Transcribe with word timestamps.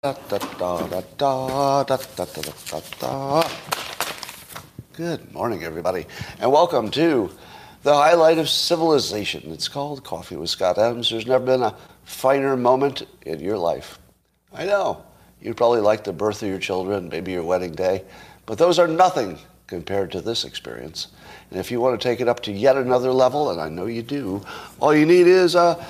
Da, 0.00 0.12
da, 0.28 0.38
da, 0.38 0.86
da, 0.86 1.00
da, 1.82 1.82
da, 1.82 2.26
da, 2.70 2.80
da. 3.00 3.48
Good 4.92 5.34
morning, 5.34 5.64
everybody, 5.64 6.06
and 6.38 6.52
welcome 6.52 6.88
to 6.92 7.28
the 7.82 7.94
highlight 7.94 8.38
of 8.38 8.48
civilization. 8.48 9.50
It's 9.50 9.66
called 9.66 10.04
Coffee 10.04 10.36
with 10.36 10.50
Scott 10.50 10.78
Adams. 10.78 11.10
There's 11.10 11.26
never 11.26 11.44
been 11.44 11.62
a 11.62 11.74
finer 12.04 12.56
moment 12.56 13.08
in 13.22 13.40
your 13.40 13.58
life. 13.58 13.98
I 14.54 14.66
know. 14.66 15.02
You'd 15.42 15.56
probably 15.56 15.80
like 15.80 16.04
the 16.04 16.12
birth 16.12 16.44
of 16.44 16.48
your 16.48 16.60
children, 16.60 17.08
maybe 17.08 17.32
your 17.32 17.42
wedding 17.42 17.72
day, 17.72 18.04
but 18.46 18.56
those 18.56 18.78
are 18.78 18.86
nothing 18.86 19.36
compared 19.66 20.12
to 20.12 20.20
this 20.20 20.44
experience. 20.44 21.08
And 21.50 21.58
if 21.58 21.72
you 21.72 21.80
want 21.80 22.00
to 22.00 22.08
take 22.08 22.20
it 22.20 22.28
up 22.28 22.38
to 22.42 22.52
yet 22.52 22.76
another 22.76 23.12
level, 23.12 23.50
and 23.50 23.60
I 23.60 23.68
know 23.68 23.86
you 23.86 24.02
do, 24.02 24.44
all 24.78 24.94
you 24.94 25.06
need 25.06 25.26
is 25.26 25.56
a 25.56 25.84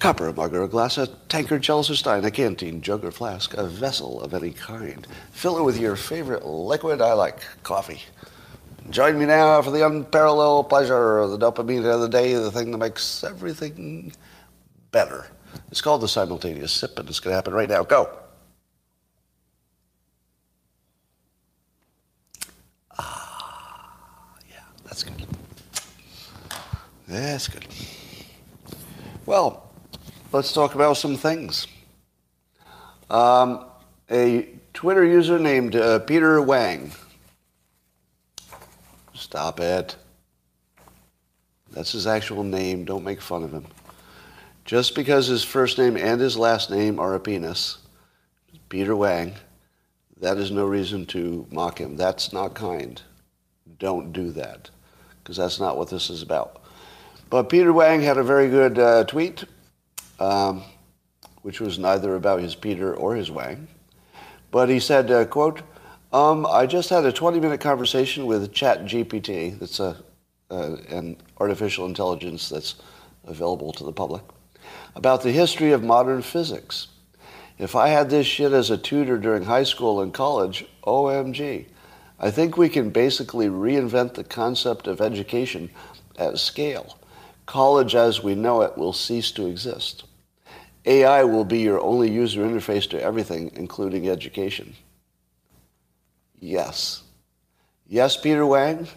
copper, 0.00 0.28
a 0.28 0.32
mug 0.32 0.54
or 0.54 0.62
a 0.62 0.68
glass, 0.68 0.98
a 0.98 1.06
tankard, 1.06 1.62
chalice 1.62 1.90
or 1.90 1.94
stein, 1.94 2.24
a 2.24 2.30
canteen, 2.30 2.80
jug 2.80 3.04
or 3.04 3.10
flask, 3.10 3.54
a 3.54 3.66
vessel 3.66 4.20
of 4.22 4.34
any 4.34 4.50
kind. 4.50 5.06
Fill 5.30 5.58
it 5.58 5.62
with 5.62 5.78
your 5.78 5.94
favorite 5.94 6.44
liquid. 6.44 7.00
I 7.00 7.12
like 7.12 7.40
coffee. 7.62 8.00
Join 8.88 9.18
me 9.18 9.26
now 9.26 9.62
for 9.62 9.70
the 9.70 9.86
unparalleled 9.86 10.68
pleasure 10.68 11.18
of 11.18 11.30
the 11.30 11.38
dopamine 11.38 11.84
of 11.84 12.00
the 12.00 12.08
day, 12.08 12.34
the 12.34 12.50
thing 12.50 12.70
that 12.72 12.78
makes 12.78 13.22
everything 13.22 14.12
better. 14.90 15.26
It's 15.70 15.80
called 15.80 16.00
the 16.00 16.08
simultaneous 16.08 16.72
sip, 16.72 16.98
and 16.98 17.08
it's 17.08 17.20
going 17.20 17.32
to 17.32 17.36
happen 17.36 17.52
right 17.52 17.68
now. 17.68 17.84
Go. 17.84 18.10
Ah, 22.98 24.34
yeah, 24.50 24.62
that's 24.84 25.04
good. 25.04 25.26
That's 27.06 27.48
good. 27.48 27.66
Well, 29.26 29.69
let's 30.32 30.52
talk 30.52 30.74
about 30.74 30.96
some 30.96 31.16
things. 31.16 31.66
Um, 33.08 33.64
a 34.10 34.48
Twitter 34.72 35.04
user 35.04 35.38
named 35.38 35.74
uh, 35.76 35.98
Peter 36.00 36.40
Wang. 36.40 36.92
Stop 39.14 39.60
it. 39.60 39.96
That's 41.72 41.92
his 41.92 42.06
actual 42.06 42.42
name. 42.42 42.84
Don't 42.84 43.04
make 43.04 43.20
fun 43.20 43.42
of 43.42 43.52
him. 43.52 43.66
Just 44.64 44.94
because 44.94 45.26
his 45.26 45.42
first 45.42 45.78
name 45.78 45.96
and 45.96 46.20
his 46.20 46.36
last 46.36 46.70
name 46.70 46.98
are 46.98 47.14
a 47.14 47.20
penis, 47.20 47.78
Peter 48.68 48.94
Wang, 48.94 49.34
that 50.20 50.36
is 50.36 50.50
no 50.50 50.64
reason 50.64 51.06
to 51.06 51.46
mock 51.50 51.78
him. 51.78 51.96
That's 51.96 52.32
not 52.32 52.54
kind. 52.54 53.00
Don't 53.78 54.12
do 54.12 54.30
that, 54.32 54.70
because 55.18 55.36
that's 55.36 55.58
not 55.58 55.76
what 55.76 55.90
this 55.90 56.10
is 56.10 56.22
about. 56.22 56.62
But 57.30 57.48
Peter 57.48 57.72
Wang 57.72 58.00
had 58.00 58.18
a 58.18 58.22
very 58.22 58.48
good 58.48 58.78
uh, 58.78 59.04
tweet, 59.04 59.44
um, 60.20 60.62
which 61.42 61.60
was 61.60 61.78
neither 61.78 62.14
about 62.14 62.40
his 62.40 62.54
Peter 62.54 62.94
or 62.94 63.16
his 63.16 63.30
Wang. 63.30 63.66
But 64.50 64.68
he 64.68 64.78
said, 64.78 65.10
uh, 65.10 65.24
quote, 65.24 65.62
um, 66.12 66.46
I 66.46 66.66
just 66.66 66.90
had 66.90 67.04
a 67.04 67.12
20-minute 67.12 67.60
conversation 67.60 68.26
with 68.26 68.52
ChatGPT, 68.52 69.58
that's 69.58 69.80
a, 69.80 69.96
uh, 70.50 70.76
an 70.88 71.16
artificial 71.38 71.86
intelligence 71.86 72.48
that's 72.48 72.76
available 73.24 73.72
to 73.72 73.84
the 73.84 73.92
public, 73.92 74.22
about 74.94 75.22
the 75.22 75.32
history 75.32 75.72
of 75.72 75.82
modern 75.82 76.22
physics. 76.22 76.88
If 77.58 77.76
I 77.76 77.88
had 77.88 78.10
this 78.10 78.26
shit 78.26 78.52
as 78.52 78.70
a 78.70 78.78
tutor 78.78 79.18
during 79.18 79.44
high 79.44 79.64
school 79.64 80.00
and 80.00 80.12
college, 80.12 80.64
OMG. 80.84 81.66
I 82.18 82.30
think 82.30 82.56
we 82.56 82.68
can 82.68 82.90
basically 82.90 83.48
reinvent 83.48 84.14
the 84.14 84.24
concept 84.24 84.86
of 84.86 85.00
education 85.00 85.70
at 86.18 86.38
scale. 86.38 86.98
College 87.46 87.94
as 87.94 88.22
we 88.22 88.34
know 88.34 88.62
it 88.62 88.76
will 88.76 88.92
cease 88.92 89.30
to 89.32 89.46
exist. 89.46 90.04
AI 90.84 91.24
will 91.24 91.44
be 91.44 91.58
your 91.58 91.80
only 91.80 92.10
user 92.10 92.42
interface 92.42 92.88
to 92.90 93.02
everything, 93.02 93.50
including 93.54 94.08
education. 94.08 94.74
Yes. 96.38 97.02
Yes, 97.86 98.16
Peter 98.16 98.46
Wang, 98.46 98.88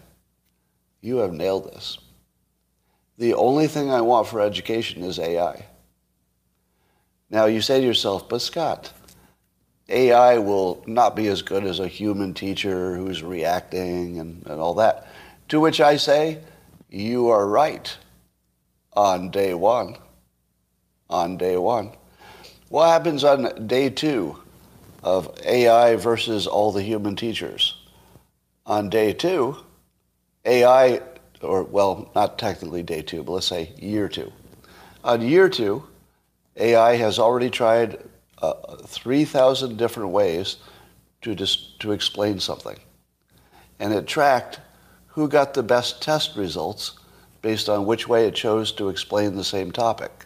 you 1.01 1.17
have 1.17 1.33
nailed 1.33 1.65
this. 1.65 1.97
The 3.17 3.33
only 3.33 3.67
thing 3.67 3.91
I 3.91 4.01
want 4.01 4.27
for 4.27 4.39
education 4.39 5.03
is 5.03 5.19
AI. 5.19 5.65
Now 7.29 7.45
you 7.45 7.61
say 7.61 7.81
to 7.81 7.85
yourself, 7.85 8.29
but 8.29 8.41
Scott, 8.41 8.93
AI 9.89 10.37
will 10.37 10.83
not 10.87 11.15
be 11.15 11.27
as 11.27 11.41
good 11.41 11.65
as 11.65 11.79
a 11.79 11.87
human 11.87 12.33
teacher 12.33 12.95
who's 12.95 13.21
reacting 13.21 14.19
and, 14.19 14.45
and 14.47 14.59
all 14.61 14.75
that. 14.75 15.07
To 15.49 15.59
which 15.59 15.81
I 15.81 15.97
say, 15.97 16.39
you 16.89 17.29
are 17.29 17.47
right 17.47 17.95
on 18.93 19.29
day 19.31 19.53
one. 19.53 19.97
On 21.13 21.37
day 21.37 21.57
one. 21.57 21.91
What 22.69 22.87
happens 22.87 23.23
on 23.23 23.67
day 23.67 23.91
two 23.91 24.35
of 25.03 25.29
AI 25.45 25.95
versus 25.95 26.47
all 26.47 26.71
the 26.71 26.81
human 26.81 27.15
teachers? 27.15 27.77
On 28.65 28.89
day 28.89 29.13
two, 29.13 29.55
AI, 30.43 31.01
or 31.43 31.65
well, 31.65 32.09
not 32.15 32.39
technically 32.39 32.81
day 32.81 33.03
two, 33.03 33.21
but 33.21 33.33
let's 33.33 33.45
say 33.45 33.73
year 33.77 34.09
two. 34.09 34.33
On 35.03 35.21
year 35.21 35.49
two, 35.49 35.83
AI 36.57 36.95
has 36.95 37.19
already 37.19 37.51
tried 37.51 37.99
uh, 38.41 38.77
3,000 38.77 39.77
different 39.77 40.09
ways 40.09 40.57
to, 41.21 41.35
dis- 41.35 41.75
to 41.77 41.91
explain 41.91 42.39
something. 42.39 42.79
And 43.79 43.93
it 43.93 44.07
tracked 44.07 44.61
who 45.09 45.27
got 45.27 45.53
the 45.53 45.61
best 45.61 46.01
test 46.01 46.35
results 46.35 46.97
based 47.43 47.69
on 47.69 47.85
which 47.85 48.07
way 48.07 48.25
it 48.25 48.33
chose 48.33 48.71
to 48.71 48.89
explain 48.89 49.35
the 49.35 49.43
same 49.43 49.71
topic. 49.71 50.25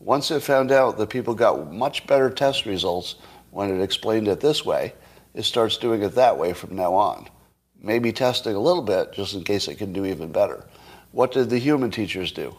Once 0.00 0.30
it 0.30 0.42
found 0.42 0.70
out 0.70 0.98
that 0.98 1.10
people 1.10 1.34
got 1.34 1.72
much 1.72 2.06
better 2.06 2.30
test 2.30 2.66
results 2.66 3.16
when 3.50 3.74
it 3.74 3.82
explained 3.82 4.28
it 4.28 4.40
this 4.40 4.64
way, 4.64 4.92
it 5.34 5.44
starts 5.44 5.76
doing 5.76 6.02
it 6.02 6.14
that 6.14 6.36
way 6.38 6.52
from 6.52 6.76
now 6.76 6.94
on. 6.94 7.28
Maybe 7.80 8.12
testing 8.12 8.54
a 8.54 8.60
little 8.60 8.82
bit 8.82 9.12
just 9.12 9.34
in 9.34 9.44
case 9.44 9.68
it 9.68 9.76
can 9.76 9.92
do 9.92 10.04
even 10.04 10.32
better. 10.32 10.66
What 11.12 11.32
did 11.32 11.50
the 11.50 11.58
human 11.58 11.90
teachers 11.90 12.32
do? 12.32 12.54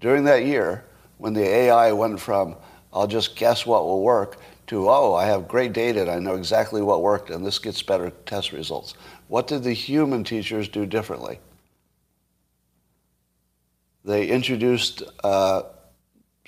During 0.00 0.24
that 0.24 0.44
year, 0.44 0.84
when 1.18 1.34
the 1.34 1.46
AI 1.46 1.92
went 1.92 2.20
from, 2.20 2.56
I'll 2.92 3.06
just 3.06 3.36
guess 3.36 3.66
what 3.66 3.84
will 3.84 4.02
work, 4.02 4.38
to, 4.68 4.88
oh, 4.88 5.14
I 5.14 5.26
have 5.26 5.48
great 5.48 5.72
data 5.72 6.02
and 6.02 6.10
I 6.10 6.18
know 6.18 6.34
exactly 6.34 6.82
what 6.82 7.02
worked 7.02 7.30
and 7.30 7.44
this 7.44 7.58
gets 7.58 7.82
better 7.82 8.10
test 8.26 8.52
results. 8.52 8.94
What 9.28 9.46
did 9.46 9.64
the 9.64 9.72
human 9.72 10.24
teachers 10.24 10.68
do 10.68 10.84
differently? 10.86 11.40
They 14.04 14.28
introduced 14.28 15.02
uh, 15.24 15.62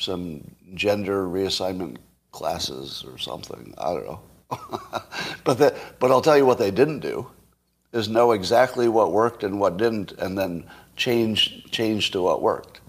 some 0.00 0.42
gender 0.74 1.26
reassignment 1.26 1.98
classes 2.32 3.04
or 3.06 3.18
something. 3.18 3.74
I 3.78 3.94
don't 3.94 4.06
know. 4.06 4.20
but, 5.44 5.58
the, 5.58 5.76
but 5.98 6.10
I'll 6.10 6.22
tell 6.22 6.36
you 6.36 6.46
what 6.46 6.58
they 6.58 6.70
didn't 6.70 7.00
do 7.00 7.30
is 7.92 8.08
know 8.08 8.32
exactly 8.32 8.88
what 8.88 9.12
worked 9.12 9.44
and 9.44 9.60
what 9.60 9.76
didn't 9.76 10.12
and 10.12 10.38
then 10.38 10.64
change, 10.96 11.70
change 11.70 12.10
to 12.12 12.22
what 12.22 12.42
worked. 12.42 12.80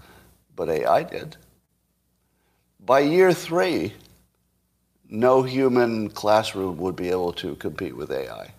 But 0.56 0.68
AI 0.68 1.02
did. 1.02 1.36
By 2.84 3.00
year 3.00 3.32
three, 3.32 3.94
no 5.08 5.42
human 5.42 6.08
classroom 6.08 6.78
would 6.78 6.96
be 6.96 7.10
able 7.10 7.32
to 7.34 7.54
compete 7.56 7.96
with 7.96 8.10
AI 8.10 8.52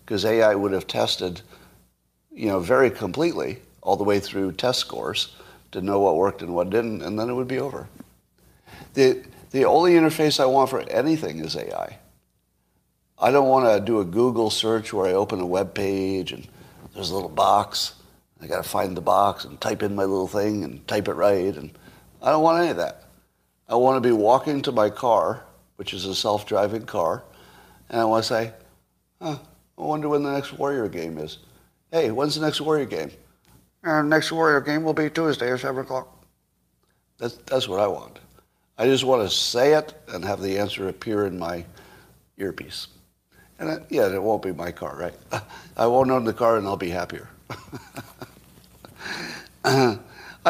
because 0.00 0.24
AI 0.24 0.54
would 0.54 0.72
have 0.72 0.86
tested, 0.86 1.40
you 2.30 2.48
know, 2.48 2.60
very 2.60 2.90
completely 2.90 3.58
all 3.82 3.96
the 3.96 4.04
way 4.04 4.20
through 4.20 4.52
test 4.52 4.80
scores 4.80 5.34
to 5.74 5.82
know 5.82 6.00
what 6.00 6.16
worked 6.16 6.40
and 6.40 6.54
what 6.54 6.70
didn't, 6.70 7.02
and 7.02 7.18
then 7.18 7.28
it 7.28 7.34
would 7.34 7.48
be 7.48 7.58
over. 7.58 7.88
The, 8.94 9.24
the 9.50 9.64
only 9.64 9.92
interface 9.92 10.40
I 10.40 10.46
want 10.46 10.70
for 10.70 10.80
anything 10.88 11.40
is 11.40 11.56
AI. 11.56 11.98
I 13.18 13.30
don't 13.30 13.48
want 13.48 13.66
to 13.66 13.84
do 13.84 14.00
a 14.00 14.04
Google 14.04 14.50
search 14.50 14.92
where 14.92 15.06
I 15.06 15.12
open 15.12 15.40
a 15.40 15.46
web 15.46 15.74
page 15.74 16.32
and 16.32 16.46
there's 16.94 17.10
a 17.10 17.14
little 17.14 17.28
box. 17.28 17.94
I 18.40 18.46
got 18.46 18.62
to 18.62 18.68
find 18.68 18.96
the 18.96 19.00
box 19.00 19.44
and 19.44 19.60
type 19.60 19.82
in 19.82 19.96
my 19.96 20.04
little 20.04 20.28
thing 20.28 20.62
and 20.62 20.86
type 20.86 21.08
it 21.08 21.14
right. 21.14 21.56
And 21.56 21.76
I 22.22 22.30
don't 22.30 22.42
want 22.42 22.62
any 22.62 22.70
of 22.70 22.76
that. 22.76 23.04
I 23.68 23.74
want 23.74 23.96
to 23.96 24.08
be 24.08 24.12
walking 24.12 24.62
to 24.62 24.72
my 24.72 24.90
car, 24.90 25.42
which 25.76 25.92
is 25.92 26.04
a 26.04 26.14
self-driving 26.14 26.86
car, 26.86 27.24
and 27.88 28.00
I 28.00 28.04
want 28.04 28.24
to 28.24 28.28
say, 28.28 28.52
huh, 29.20 29.38
I 29.78 29.82
wonder 29.82 30.08
when 30.08 30.22
the 30.22 30.32
next 30.32 30.52
Warrior 30.52 30.88
game 30.88 31.18
is. 31.18 31.38
Hey, 31.90 32.10
when's 32.10 32.34
the 32.34 32.44
next 32.44 32.60
Warrior 32.60 32.84
game? 32.84 33.10
Uh, 33.84 34.02
next 34.02 34.32
Warrior 34.32 34.60
game 34.62 34.82
will 34.82 34.94
be 34.94 35.10
Tuesday 35.10 35.52
at 35.52 35.60
7 35.60 35.82
o'clock. 35.82 36.24
That's, 37.18 37.36
that's 37.46 37.68
what 37.68 37.80
I 37.80 37.86
want. 37.86 38.18
I 38.78 38.86
just 38.86 39.04
want 39.04 39.28
to 39.28 39.34
say 39.34 39.74
it 39.74 39.94
and 40.08 40.24
have 40.24 40.40
the 40.40 40.58
answer 40.58 40.88
appear 40.88 41.26
in 41.26 41.38
my 41.38 41.64
earpiece. 42.38 42.88
And 43.58 43.70
it, 43.70 43.84
yeah, 43.88 44.12
it 44.12 44.22
won't 44.22 44.42
be 44.42 44.52
my 44.52 44.72
car, 44.72 44.96
right? 44.96 45.42
I 45.76 45.86
won't 45.86 46.10
own 46.10 46.24
the 46.24 46.32
car 46.32 46.56
and 46.56 46.66
I'll 46.66 46.76
be 46.76 46.90
happier. 46.90 47.28
I 49.64 49.98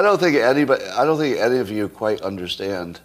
don't 0.02 0.19
think 0.19 0.36
anybody, 0.36 0.84
I 0.86 1.04
don't 1.04 1.19
think 1.19 1.38
any 1.38 1.58
of 1.58 1.70
you 1.70 1.88
quite 1.88 2.22
understand 2.22 3.00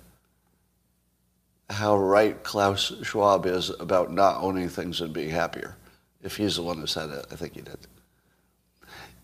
how 1.70 1.98
right 1.98 2.42
Klaus 2.44 2.94
Schwab 3.04 3.46
is 3.46 3.70
about 3.80 4.12
not 4.12 4.42
owning 4.42 4.70
things 4.70 5.02
and 5.02 5.14
being 5.14 5.30
happier. 5.30 5.76
If 6.24 6.38
he's 6.38 6.56
the 6.56 6.64
one 6.64 6.78
who 6.78 6.88
said 6.88 7.10
it, 7.10 7.26
I 7.32 7.36
think 7.36 7.56
he 7.56 7.62
did. 7.62 7.78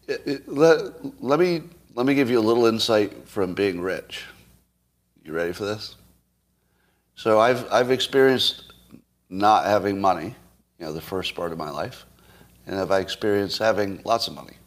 It, 0.08 0.22
it, 0.26 0.48
let, 0.48 1.24
let, 1.24 1.40
me, 1.40 1.64
let 1.96 2.06
me 2.06 2.14
give 2.14 2.30
you 2.30 2.40
a 2.40 2.42
little 2.42 2.68
insight 2.68 3.28
from 3.28 3.54
being 3.54 3.82
rich. 3.82 4.26
You 5.24 5.34
ready 5.34 5.54
for 5.54 5.66
this? 5.66 5.96
So 7.16 7.40
I've, 7.40 7.72
I've 7.72 7.92
experienced 7.92 8.74
not 9.30 9.66
having 9.66 10.00
money, 10.00 10.36
you 10.80 10.86
know, 10.86 10.94
the 10.94 11.02
first 11.02 11.34
part 11.34 11.52
of 11.52 11.58
my 11.58 11.70
life, 11.70 12.06
and 12.68 12.76
have 12.76 12.92
I've 12.92 13.02
experienced 13.02 13.58
having 13.58 14.02
lots 14.06 14.28
of 14.28 14.36
money. 14.36 14.58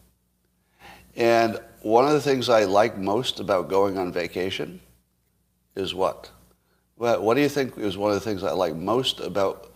And 1.15 1.59
one 1.81 2.05
of 2.05 2.11
the 2.11 2.21
things 2.21 2.49
I 2.49 2.65
like 2.65 2.97
most 2.97 3.39
about 3.39 3.69
going 3.69 3.97
on 3.97 4.11
vacation 4.11 4.81
is 5.75 5.93
what? 5.93 6.29
Well, 6.97 7.21
what 7.21 7.35
do 7.35 7.41
you 7.41 7.49
think 7.49 7.77
is 7.77 7.97
one 7.97 8.11
of 8.11 8.15
the 8.15 8.29
things 8.29 8.43
I 8.43 8.51
like 8.51 8.75
most 8.75 9.21
about 9.21 9.71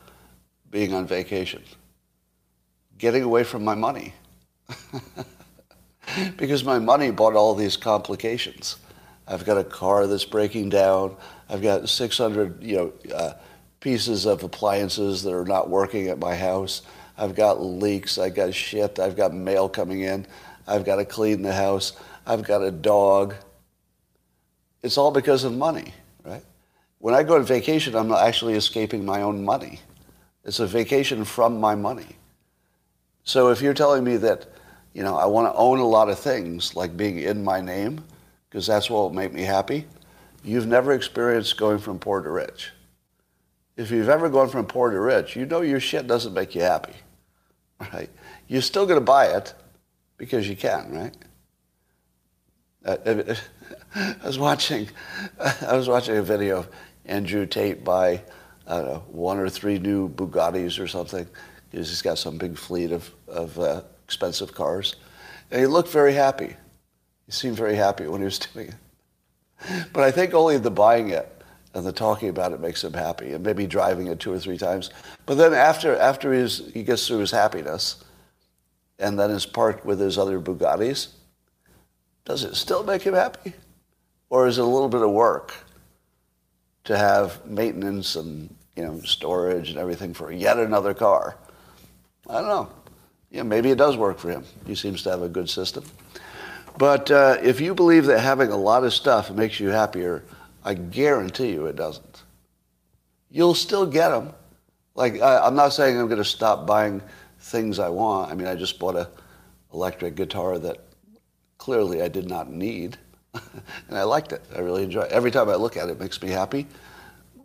being 0.70 0.94
on 0.94 1.08
vacation? 1.08 1.64
Getting 2.98 3.24
away 3.24 3.44
from 3.46 3.64
my 3.64 3.76
money. 3.76 4.14
because 6.38 6.64
my 6.64 6.80
money 6.80 7.12
bought 7.12 7.36
all 7.36 7.56
these 7.56 7.78
complications. 7.78 8.78
I've 9.28 9.46
got 9.46 9.58
a 9.58 9.64
car 9.64 10.08
that's 10.08 10.26
breaking 10.26 10.70
down. 10.70 11.16
I've 11.50 11.62
got 11.62 11.88
600, 11.88 12.62
you 12.64 12.76
know, 12.76 13.14
uh, 13.14 13.34
pieces 13.80 14.26
of 14.26 14.44
appliances 14.44 15.24
that 15.24 15.34
are 15.34 15.46
not 15.46 15.70
working 15.70 16.08
at 16.08 16.20
my 16.20 16.36
house. 16.36 16.82
I've 17.18 17.36
got 17.36 17.62
leaks. 17.62 18.18
I've 18.18 18.36
got 18.36 18.54
shit. 18.54 19.00
I've 19.00 19.16
got 19.16 19.34
mail 19.34 19.70
coming 19.70 20.02
in. 20.02 20.26
I've 20.68 20.86
got 20.86 20.98
to 20.98 21.06
clean 21.06 21.42
the 21.42 21.54
house. 21.54 21.94
I've 22.26 22.44
got 22.44 22.64
a 22.64 22.72
dog. 22.72 23.36
It's 24.82 24.98
all 24.98 25.12
because 25.12 25.44
of 25.44 25.56
money, 25.56 25.94
right? 26.26 26.44
When 27.00 27.14
I 27.14 27.24
go 27.24 27.36
on 27.36 27.44
vacation, 27.44 27.96
I'm 27.96 28.08
not 28.08 28.26
actually 28.26 28.54
escaping 28.56 29.06
my 29.06 29.22
own 29.22 29.44
money. 29.44 29.80
It's 30.44 30.60
a 30.60 30.68
vacation 30.68 31.24
from 31.24 31.60
my 31.60 31.76
money. 31.76 32.18
So 33.24 33.50
if 33.50 33.62
you're 33.62 33.74
telling 33.74 34.04
me 34.04 34.18
that, 34.18 34.48
you 34.94 35.04
know, 35.04 35.18
I 35.18 35.26
want 35.26 35.52
to 35.52 35.58
own 35.58 35.80
a 35.80 35.88
lot 35.88 36.10
of 36.10 36.20
things, 36.20 36.76
like 36.76 36.96
being 36.96 37.20
in 37.20 37.44
my 37.44 37.62
name, 37.62 38.04
because 38.50 38.68
that's 38.68 38.90
what 38.90 39.00
will 39.00 39.10
make 39.14 39.34
me 39.34 39.42
happy, 39.42 39.86
you've 40.44 40.68
never 40.68 40.94
experienced 40.94 41.58
going 41.58 41.80
from 41.80 41.98
poor 42.00 42.22
to 42.22 42.30
rich. 42.30 42.72
If 43.76 43.90
you've 43.90 44.10
ever 44.10 44.30
gone 44.30 44.50
from 44.50 44.68
poor 44.68 44.92
to 44.92 45.00
rich, 45.00 45.36
you 45.36 45.48
know 45.48 45.62
your 45.62 45.80
shit 45.80 46.06
doesn't 46.06 46.34
make 46.34 46.54
you 46.54 46.62
happy, 46.62 46.94
right? 47.94 48.10
You're 48.48 48.62
still 48.62 48.86
going 48.86 49.00
to 49.00 49.06
buy 49.06 49.28
it 49.28 49.54
because 50.18 50.48
you 50.48 50.56
can, 50.56 50.92
right? 50.94 51.18
Uh, 52.86 53.36
I 53.96 54.28
was 54.28 54.38
watching, 54.38 54.90
I 55.40 55.76
was 55.76 55.88
watching 55.88 56.18
a 56.18 56.22
video 56.24 56.60
of 56.60 56.70
Andrew 57.06 57.48
Tate 57.48 57.84
buy, 57.84 58.22
I 58.68 58.78
don't 58.78 58.86
know, 58.86 59.04
one 59.08 59.40
or 59.40 59.50
three 59.50 59.80
new 59.80 60.08
Bugattis 60.10 60.80
or 60.80 60.88
something. 60.88 61.28
because 61.72 61.90
He's 61.90 62.04
got 62.04 62.20
some 62.20 62.38
big 62.38 62.58
fleet 62.58 62.92
of, 62.92 63.12
of 63.28 63.58
uh, 63.58 63.82
expensive 64.06 64.54
cars. 64.54 64.96
And 65.52 65.60
he 65.60 65.68
looked 65.68 65.90
very 65.90 66.14
happy. 66.14 66.56
He 67.26 67.32
seemed 67.32 67.58
very 67.58 67.76
happy 67.76 68.08
when 68.08 68.22
he 68.22 68.26
was 68.26 68.40
doing 68.54 68.70
it. 68.70 68.76
But 69.94 70.04
I 70.04 70.12
think 70.12 70.34
only 70.34 70.58
the 70.58 70.72
buying 70.72 71.10
it 71.10 71.34
and 71.74 71.86
the 71.86 71.92
talking 71.92 72.30
about 72.30 72.52
it 72.52 72.60
makes 72.60 72.84
him 72.84 72.94
happy, 72.94 73.34
and 73.34 73.44
maybe 73.44 73.66
driving 73.66 74.08
it 74.08 74.20
two 74.20 74.32
or 74.32 74.40
three 74.40 74.58
times. 74.58 74.92
But 75.26 75.36
then 75.36 75.54
after 75.54 75.96
after 75.96 76.34
he's, 76.34 76.72
he 76.74 76.84
gets 76.84 77.08
through 77.08 77.20
his 77.20 77.32
happiness, 77.32 78.04
and 79.00 79.18
then 79.18 79.32
is 79.32 79.46
parked 79.46 79.86
with 79.86 80.00
his 80.00 80.18
other 80.18 80.40
Bugattis, 80.40 81.10
does 82.26 82.44
it 82.44 82.56
still 82.56 82.84
make 82.84 83.02
him 83.02 83.16
happy, 83.16 83.54
or 84.30 84.48
is 84.48 84.60
it 84.60 84.62
a 84.62 84.66
little 84.66 84.90
bit 84.90 85.02
of 85.02 85.10
work 85.10 85.54
to 86.84 86.98
have 86.98 87.44
maintenance 87.46 88.16
and 88.16 88.54
you 88.76 88.84
know 88.84 89.00
storage 89.02 89.70
and 89.70 89.80
everything 89.80 90.14
for 90.14 90.32
yet 90.32 90.58
another 90.58 90.94
car? 90.94 91.38
I 92.30 92.34
don't 92.34 92.48
know. 92.48 92.70
Yeah, 93.34 93.42
maybe 93.42 93.72
it 93.72 93.80
does 93.80 93.98
work 93.98 94.20
for 94.20 94.30
him. 94.30 94.46
He 94.68 94.76
seems 94.76 95.02
to 95.04 95.10
have 95.10 95.24
a 95.24 95.28
good 95.28 95.50
system. 95.50 95.84
But 96.78 97.10
uh, 97.10 97.38
if 97.42 97.60
you 97.60 97.74
believe 97.74 98.06
that 98.06 98.20
having 98.20 98.52
a 98.52 98.56
lot 98.56 98.84
of 98.84 98.94
stuff 98.94 99.32
makes 99.32 99.60
you 99.60 99.70
happier, 99.70 100.24
I 100.64 100.76
guarantee 100.76 101.52
you 101.52 101.66
it 101.66 101.76
doesn't. 101.76 102.24
You'll 103.32 103.56
still 103.56 103.88
get 103.88 104.10
them. 104.10 104.34
Like, 104.94 105.20
I, 105.20 105.48
am 105.48 105.56
not 105.56 105.70
saying 105.70 106.00
I'm 106.00 106.06
going 106.06 106.20
to 106.20 106.24
stop 106.24 106.68
buying 106.68 107.02
things 107.40 107.80
I 107.80 107.90
want. 107.90 108.32
I 108.32 108.36
mean, 108.36 108.46
I 108.46 108.54
just 108.54 108.78
bought 108.78 108.96
a 108.96 109.10
electric 109.74 110.14
guitar 110.14 110.60
that 110.60 110.78
clearly 111.58 112.04
I 112.04 112.10
did 112.10 112.30
not 112.30 112.52
need. 112.52 112.98
and 113.34 113.98
I 113.98 114.04
liked 114.04 114.32
it. 114.32 114.44
I 114.56 114.60
really 114.60 114.84
enjoy 114.84 115.02
it. 115.02 115.12
Every 115.12 115.32
time 115.32 115.50
I 115.50 115.56
look 115.56 115.76
at 115.76 115.90
it, 115.90 115.94
it 115.94 116.00
makes 116.00 116.22
me 116.22 116.30
happy. 116.30 116.68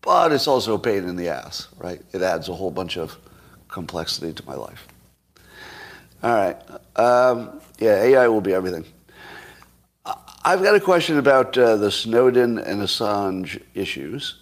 But 0.03 0.33
it's 0.33 0.47
also 0.49 0.75
a 0.75 0.79
pain 0.79 1.05
in 1.05 1.17
the 1.17 1.31
ass, 1.31 1.69
right? 1.79 2.03
It 2.13 2.21
adds 2.21 2.51
a 2.51 2.55
whole 2.55 2.71
bunch 2.71 2.99
of 2.99 3.17
complexity 3.69 4.35
to 4.35 4.45
my 4.45 4.55
life. 4.55 4.87
All 6.23 6.35
right. 6.35 6.57
Um, 6.97 7.61
yeah, 7.79 8.03
AI 8.03 8.29
will 8.29 8.41
be 8.41 8.53
everything. 8.53 8.85
I've 10.45 10.63
got 10.63 10.75
a 10.75 10.81
question 10.81 11.19
about 11.19 11.57
uh, 11.59 11.77
the 11.77 11.91
Snowden 11.91 12.59
and 12.59 12.81
Assange 12.81 13.63
issues, 13.75 14.41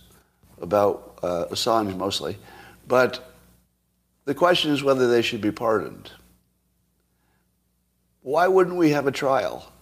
about 0.61 1.19
uh, 1.23 1.47
Assange 1.51 1.97
mostly, 1.97 2.39
but 2.87 3.35
the 4.25 4.35
question 4.35 4.71
is 4.71 4.83
whether 4.83 5.09
they 5.09 5.23
should 5.23 5.41
be 5.41 5.51
pardoned. 5.51 6.13
Why 8.23 8.49
wouldn't 8.49 8.77
we 8.77 8.91
have 8.91 9.07
a 9.07 9.13
trial? 9.13 9.73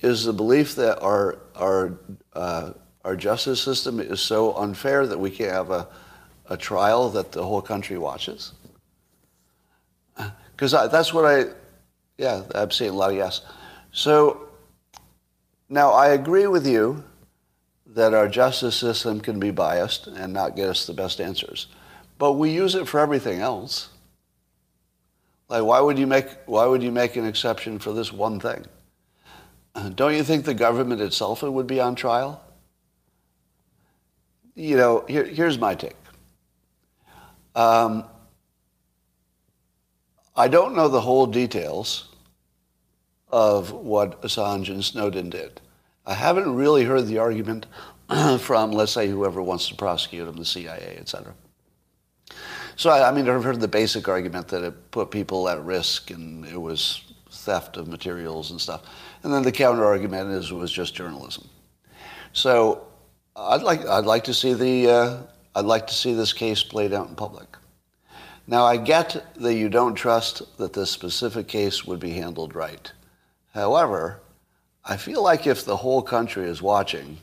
Is 0.00 0.24
the 0.24 0.32
belief 0.32 0.74
that 0.76 1.00
our 1.00 1.38
our 1.54 1.98
uh, 2.32 2.72
our 3.04 3.16
justice 3.16 3.60
system 3.62 4.00
is 4.00 4.20
so 4.20 4.54
unfair 4.56 5.06
that 5.06 5.18
we 5.18 5.30
can't 5.30 5.52
have 5.52 5.70
a, 5.70 5.88
a 6.50 6.56
trial 6.56 7.08
that 7.10 7.32
the 7.32 7.44
whole 7.44 7.62
country 7.62 7.96
watches? 7.96 8.52
Because 10.56 10.72
that's 10.72 11.12
what 11.12 11.26
I, 11.26 11.50
yeah, 12.16 12.42
I'm 12.54 12.70
seeing 12.70 12.90
a 12.90 12.94
lot 12.94 13.10
of 13.10 13.16
yes. 13.16 13.42
So 13.92 14.46
now, 15.68 15.90
I 15.92 16.08
agree 16.08 16.46
with 16.46 16.66
you 16.66 17.04
that 17.86 18.14
our 18.14 18.28
justice 18.28 18.76
system 18.76 19.20
can 19.20 19.40
be 19.40 19.50
biased 19.50 20.06
and 20.06 20.32
not 20.32 20.54
get 20.54 20.68
us 20.68 20.86
the 20.86 20.92
best 20.92 21.20
answers. 21.20 21.66
But 22.18 22.34
we 22.34 22.50
use 22.50 22.74
it 22.74 22.86
for 22.86 23.00
everything 23.00 23.40
else. 23.40 23.88
Like, 25.48 25.64
why 25.64 25.80
would 25.80 25.98
you 25.98 26.06
make, 26.06 26.28
why 26.46 26.66
would 26.66 26.82
you 26.82 26.92
make 26.92 27.16
an 27.16 27.26
exception 27.26 27.78
for 27.78 27.92
this 27.92 28.12
one 28.12 28.38
thing? 28.38 28.64
Don't 29.94 30.14
you 30.14 30.22
think 30.22 30.44
the 30.44 30.54
government 30.54 31.00
itself 31.00 31.42
would 31.42 31.66
be 31.66 31.80
on 31.80 31.94
trial? 31.94 32.42
You 34.54 34.76
know, 34.76 35.04
here, 35.08 35.24
here's 35.24 35.58
my 35.58 35.74
take. 35.74 35.96
Um, 37.54 38.04
I 40.36 40.48
don't 40.48 40.74
know 40.74 40.88
the 40.88 41.00
whole 41.00 41.26
details 41.26 42.08
of 43.28 43.72
what 43.72 44.20
Assange 44.22 44.68
and 44.68 44.84
Snowden 44.84 45.30
did. 45.30 45.60
I 46.04 46.14
haven't 46.14 46.54
really 46.54 46.84
heard 46.84 47.06
the 47.06 47.18
argument 47.18 47.66
from, 48.40 48.72
let's 48.72 48.92
say, 48.92 49.08
whoever 49.08 49.42
wants 49.42 49.68
to 49.68 49.74
prosecute 49.74 50.26
them, 50.26 50.36
the 50.36 50.44
CIA, 50.44 50.96
et 50.98 51.08
cetera. 51.08 51.34
So, 52.76 52.90
I, 52.90 53.08
I 53.08 53.12
mean, 53.12 53.28
I've 53.28 53.42
heard 53.42 53.60
the 53.60 53.68
basic 53.68 54.08
argument 54.08 54.48
that 54.48 54.62
it 54.62 54.90
put 54.90 55.10
people 55.10 55.48
at 55.48 55.62
risk 55.64 56.10
and 56.10 56.44
it 56.44 56.60
was 56.60 57.02
theft 57.30 57.78
of 57.78 57.88
materials 57.88 58.50
and 58.50 58.60
stuff. 58.60 58.82
And 59.22 59.32
then 59.32 59.42
the 59.42 59.52
counter 59.52 59.84
argument 59.84 60.30
is 60.32 60.50
it 60.50 60.54
was 60.54 60.70
just 60.70 60.94
journalism. 60.94 61.48
So 62.32 62.86
I'd 63.34 63.62
like, 63.62 63.86
I'd 63.86 64.04
like 64.04 64.24
to 64.24 64.34
see 64.34 64.52
the, 64.52 64.90
uh, 64.90 65.22
I'd 65.54 65.64
like 65.64 65.86
to 65.86 65.94
see 65.94 66.12
this 66.12 66.34
case 66.34 66.62
played 66.62 66.92
out 66.92 67.08
in 67.08 67.14
public. 67.14 67.48
Now, 68.48 68.64
I 68.64 68.76
get 68.76 69.24
that 69.36 69.54
you 69.54 69.68
don't 69.68 69.96
trust 69.96 70.56
that 70.58 70.72
this 70.72 70.90
specific 70.90 71.48
case 71.48 71.84
would 71.84 71.98
be 71.98 72.12
handled 72.12 72.54
right. 72.54 72.92
However, 73.52 74.20
I 74.84 74.96
feel 74.96 75.22
like 75.22 75.48
if 75.48 75.64
the 75.64 75.76
whole 75.76 76.00
country 76.00 76.48
is 76.48 76.62
watching, 76.62 77.18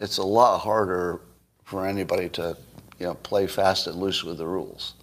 it's 0.00 0.18
a 0.18 0.24
lot 0.24 0.58
harder 0.58 1.20
for 1.62 1.86
anybody 1.86 2.28
to 2.30 2.56
you 2.98 3.06
know, 3.06 3.14
play 3.14 3.46
fast 3.46 3.86
and 3.86 3.96
loose 3.96 4.24
with 4.24 4.38
the 4.38 4.46
rules. 4.46 4.94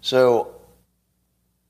So, 0.00 0.54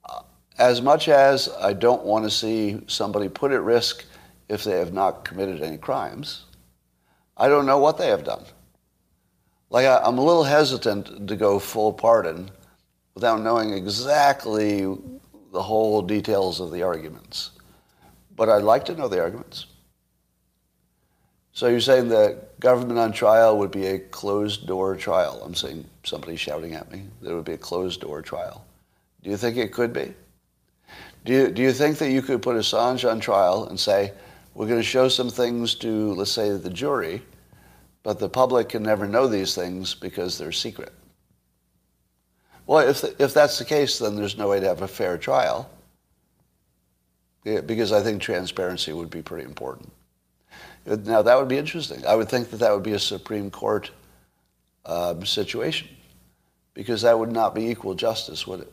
uh, 0.09 0.21
as 0.59 0.81
much 0.81 1.09
as 1.09 1.49
I 1.61 1.73
don't 1.73 2.05
want 2.05 2.25
to 2.25 2.31
see 2.31 2.81
somebody 2.87 3.29
put 3.29 3.51
at 3.51 3.63
risk 3.63 4.05
if 4.49 4.63
they 4.63 4.79
have 4.79 4.93
not 4.93 5.25
committed 5.25 5.63
any 5.63 5.79
crimes, 5.79 6.45
I 7.37 7.49
don't 7.49 7.67
know 7.67 7.79
what 7.79 7.99
they 7.99 8.07
have 8.09 8.23
done. 8.23 8.45
Like, 9.69 9.87
I, 9.87 9.99
I'm 9.99 10.19
a 10.19 10.25
little 10.25 10.45
hesitant 10.45 11.27
to 11.27 11.35
go 11.35 11.59
full 11.59 11.93
pardon 11.93 12.51
without 13.17 13.41
knowing 13.41 13.73
exactly 13.73 14.87
the 15.51 15.63
whole 15.63 16.03
details 16.03 16.61
of 16.61 16.71
the 16.71 16.83
arguments. 16.83 17.53
But 18.37 18.51
I'd 18.51 18.63
like 18.63 18.85
to 18.85 18.95
know 18.95 19.09
the 19.09 19.23
arguments. 19.23 19.67
So 21.55 21.69
you're 21.69 21.81
saying 21.81 22.11
that 22.11 22.61
government 22.61 22.99
on 22.99 23.13
trial 23.13 23.57
would 23.57 23.71
be 23.71 23.87
a 23.87 23.99
closed 23.99 24.67
door 24.67 24.95
trial? 24.95 25.41
I'm 25.43 25.55
saying 25.55 25.87
somebody 26.05 26.37
shouting 26.37 26.75
at 26.75 26.93
me 26.93 27.05
that 27.23 27.31
it 27.31 27.35
would 27.35 27.47
be 27.47 27.55
a 27.55 27.59
closed 27.59 28.03
door 28.03 28.21
trial. 28.21 28.67
Do 29.23 29.31
you 29.31 29.39
think 29.39 29.57
it 29.57 29.73
could 29.73 29.95
be? 29.95 30.13
Do 31.25 31.33
you, 31.33 31.49
do 31.49 31.63
you 31.63 31.73
think 31.73 31.97
that 31.97 32.11
you 32.11 32.21
could 32.21 32.43
put 32.43 32.57
Assange 32.57 33.11
on 33.11 33.19
trial 33.19 33.67
and 33.69 33.81
say, 33.81 34.13
we're 34.53 34.67
going 34.67 34.79
to 34.79 34.87
show 34.87 35.09
some 35.09 35.31
things 35.31 35.75
to, 35.77 36.13
let's 36.13 36.31
say, 36.31 36.55
the 36.55 36.69
jury, 36.69 37.23
but 38.03 38.19
the 38.19 38.29
public 38.29 38.69
can 38.69 38.83
never 38.83 39.09
know 39.09 39.27
these 39.27 39.55
things 39.55 39.95
because 39.95 40.37
they're 40.37 40.53
secret? 40.53 40.93
Well, 42.67 42.89
if, 42.89 43.05
if 43.21 43.33
that's 43.33 43.59
the 43.59 43.65
case, 43.65 43.99
then 43.99 44.17
there's 44.17 44.37
no 44.37 44.49
way 44.49 44.61
to 44.61 44.67
have 44.67 44.83
a 44.83 44.89
fair 44.89 45.19
trial 45.19 45.71
because 47.45 47.93
I 47.93 48.03
think 48.03 48.21
transparency 48.21 48.93
would 48.93 49.11
be 49.11 49.23
pretty 49.23 49.45
important. 49.45 49.93
Now, 50.85 51.23
that 51.23 51.39
would 51.39 51.49
be 51.49 51.59
interesting. 51.59 52.05
I 52.05 52.17
would 52.17 52.29
think 52.29 52.51
that 52.51 52.59
that 52.59 52.73
would 52.73 52.83
be 52.83 52.93
a 52.93 52.99
Supreme 52.99 53.51
Court 53.51 53.91
um, 54.85 55.25
situation 55.25 55.89
because 56.75 57.03
that 57.03 57.19
would 57.19 57.33
not 57.33 57.55
be 57.55 57.69
equal 57.69 57.95
justice, 57.95 58.47
would 58.47 58.61
it? 58.61 58.73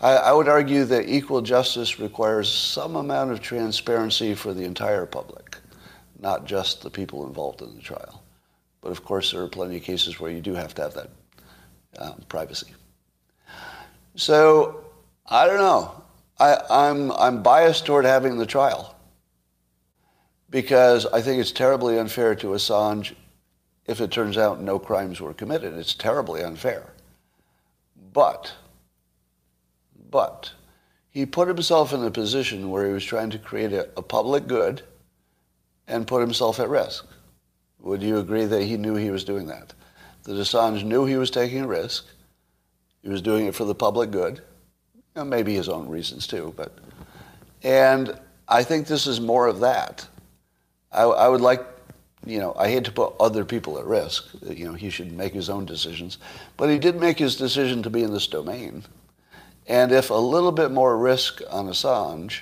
I, 0.00 0.16
I 0.16 0.32
would 0.32 0.48
argue 0.48 0.84
that 0.86 1.08
equal 1.08 1.42
justice 1.42 1.98
requires 1.98 2.50
some 2.50 2.96
amount 2.96 3.30
of 3.30 3.40
transparency 3.42 4.34
for 4.34 4.54
the 4.54 4.64
entire 4.64 5.04
public, 5.04 5.58
not 6.18 6.46
just 6.46 6.82
the 6.82 6.90
people 6.90 7.26
involved 7.26 7.60
in 7.60 7.74
the 7.74 7.82
trial. 7.82 8.22
But 8.80 8.92
of 8.92 9.04
course, 9.04 9.32
there 9.32 9.42
are 9.42 9.48
plenty 9.48 9.76
of 9.76 9.82
cases 9.82 10.18
where 10.18 10.30
you 10.30 10.40
do 10.40 10.54
have 10.54 10.74
to 10.74 10.82
have 10.82 10.94
that 10.94 11.10
um, 11.98 12.22
privacy. 12.28 12.72
So 14.16 14.84
I 15.26 15.46
don't 15.46 15.58
know. 15.58 16.02
I, 16.38 16.58
I'm, 16.70 17.12
I'm 17.12 17.42
biased 17.42 17.86
toward 17.86 18.04
having 18.04 18.38
the 18.38 18.46
trial 18.46 18.96
because 20.48 21.06
I 21.06 21.20
think 21.20 21.40
it's 21.40 21.52
terribly 21.52 21.98
unfair 21.98 22.34
to 22.36 22.48
Assange 22.48 23.14
if 23.86 24.00
it 24.00 24.10
turns 24.10 24.38
out 24.38 24.60
no 24.60 24.78
crimes 24.78 25.20
were 25.20 25.34
committed. 25.34 25.74
It's 25.74 25.94
terribly 25.94 26.42
unfair. 26.42 26.90
But, 28.12 28.52
but, 30.10 30.52
he 31.10 31.26
put 31.26 31.48
himself 31.48 31.92
in 31.92 32.04
a 32.04 32.10
position 32.10 32.70
where 32.70 32.86
he 32.86 32.92
was 32.92 33.04
trying 33.04 33.30
to 33.30 33.38
create 33.38 33.72
a, 33.72 33.88
a 33.96 34.02
public 34.02 34.46
good 34.46 34.82
and 35.86 36.06
put 36.06 36.20
himself 36.20 36.60
at 36.60 36.68
risk. 36.68 37.06
Would 37.80 38.02
you 38.02 38.18
agree 38.18 38.44
that 38.44 38.62
he 38.62 38.76
knew 38.76 38.94
he 38.94 39.10
was 39.10 39.24
doing 39.24 39.46
that? 39.46 39.74
That 40.24 40.32
Assange 40.32 40.84
knew 40.84 41.06
he 41.06 41.16
was 41.16 41.30
taking 41.30 41.62
a 41.62 41.66
risk. 41.66 42.06
He 43.02 43.08
was 43.08 43.22
doing 43.22 43.46
it 43.46 43.54
for 43.54 43.64
the 43.64 43.74
public 43.74 44.10
good. 44.10 44.42
Maybe 45.14 45.54
his 45.54 45.68
own 45.68 45.88
reasons 45.88 46.26
too, 46.26 46.54
but 46.56 46.72
and 47.62 48.18
I 48.48 48.62
think 48.62 48.86
this 48.86 49.06
is 49.06 49.20
more 49.20 49.48
of 49.48 49.60
that. 49.60 50.06
I, 50.92 51.02
I 51.02 51.28
would 51.28 51.40
like 51.40 51.66
you 52.26 52.38
know, 52.38 52.54
I 52.56 52.68
hate 52.68 52.84
to 52.84 52.92
put 52.92 53.14
other 53.18 53.44
people 53.44 53.78
at 53.78 53.86
risk. 53.86 54.28
You 54.46 54.66
know, 54.66 54.74
he 54.74 54.90
should 54.90 55.12
make 55.12 55.32
his 55.32 55.48
own 55.48 55.64
decisions. 55.64 56.18
But 56.56 56.68
he 56.68 56.78
did 56.78 57.00
make 57.00 57.18
his 57.18 57.36
decision 57.36 57.82
to 57.82 57.90
be 57.90 58.02
in 58.02 58.12
this 58.12 58.26
domain. 58.26 58.84
And 59.66 59.92
if 59.92 60.10
a 60.10 60.14
little 60.14 60.52
bit 60.52 60.70
more 60.70 60.98
risk 60.98 61.40
on 61.50 61.66
Assange 61.66 62.40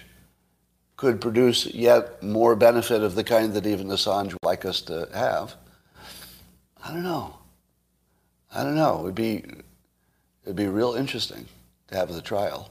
could 0.97 1.21
produce 1.21 1.67
yet 1.67 2.23
more 2.23 2.57
benefit 2.57 3.03
of 3.03 3.15
the 3.15 3.23
kind 3.23 3.55
that 3.55 3.67
even 3.67 3.89
Assange 3.89 4.33
would 4.33 4.43
like 4.43 4.65
us 4.65 4.81
to 4.83 5.09
have, 5.15 5.55
I 6.85 6.93
don't 6.93 7.05
know. 7.05 7.38
I 8.55 8.63
don't 8.63 8.77
know. 8.77 9.01
It'd 9.03 9.15
be, 9.15 9.45
it'd 10.45 10.57
be 10.57 10.67
real 10.67 10.95
interesting 10.95 11.47
to 11.89 11.97
have 11.97 12.13
the 12.13 12.23
trial. 12.23 12.71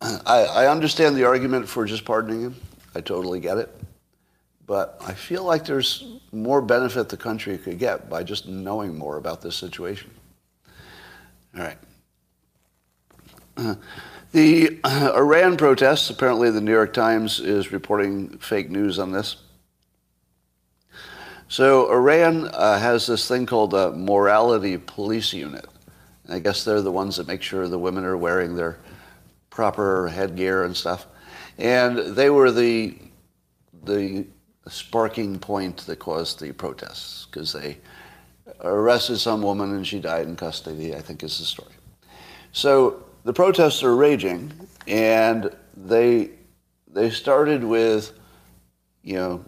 I, 0.00 0.44
I 0.44 0.66
understand 0.68 1.16
the 1.16 1.24
argument 1.24 1.68
for 1.68 1.84
just 1.84 2.04
pardoning 2.04 2.40
him. 2.42 2.56
I 2.94 3.00
totally 3.00 3.40
get 3.40 3.58
it. 3.58 3.70
But 4.66 5.00
I 5.00 5.14
feel 5.14 5.44
like 5.44 5.64
there's 5.64 6.18
more 6.32 6.60
benefit 6.60 7.08
the 7.08 7.16
country 7.16 7.56
could 7.56 7.78
get 7.78 8.10
by 8.10 8.24
just 8.24 8.48
knowing 8.48 8.98
more 8.98 9.16
about 9.16 9.40
this 9.40 9.54
situation. 9.54 10.10
All 11.56 11.62
right. 11.62 11.78
the 14.32 14.80
Iran 14.84 15.56
protests, 15.56 16.10
apparently 16.10 16.50
the 16.50 16.60
New 16.60 16.72
York 16.72 16.92
Times 16.92 17.38
is 17.38 17.70
reporting 17.70 18.38
fake 18.38 18.70
news 18.70 18.98
on 18.98 19.12
this. 19.12 19.36
So 21.48 21.90
Iran 21.92 22.48
uh, 22.48 22.78
has 22.78 23.06
this 23.06 23.28
thing 23.28 23.46
called 23.46 23.72
a 23.74 23.92
morality 23.92 24.76
police 24.78 25.32
unit. 25.32 25.66
And 26.24 26.34
I 26.34 26.38
guess 26.40 26.64
they're 26.64 26.82
the 26.82 26.92
ones 26.92 27.16
that 27.16 27.28
make 27.28 27.42
sure 27.42 27.68
the 27.68 27.78
women 27.78 28.04
are 28.04 28.16
wearing 28.16 28.56
their 28.56 28.78
proper 29.50 30.08
headgear 30.08 30.64
and 30.64 30.76
stuff. 30.76 31.06
And 31.58 31.98
they 31.98 32.30
were 32.30 32.50
the 32.50 32.98
the 33.84 34.26
sparking 34.68 35.38
point 35.38 35.78
that 35.86 36.00
caused 36.00 36.40
the 36.40 36.52
protests 36.52 37.26
because 37.26 37.52
they 37.52 37.78
arrested 38.60 39.18
some 39.18 39.42
woman 39.42 39.74
and 39.74 39.86
she 39.86 40.00
died 40.00 40.26
in 40.26 40.36
custody, 40.36 40.94
I 40.94 41.00
think 41.00 41.22
is 41.22 41.38
the 41.38 41.44
story. 41.44 41.72
So 42.52 43.04
the 43.24 43.32
protests 43.32 43.82
are 43.82 43.94
raging 43.94 44.52
and 44.86 45.54
they, 45.76 46.30
they 46.88 47.10
started 47.10 47.62
with, 47.62 48.12
you 49.02 49.14
know, 49.14 49.44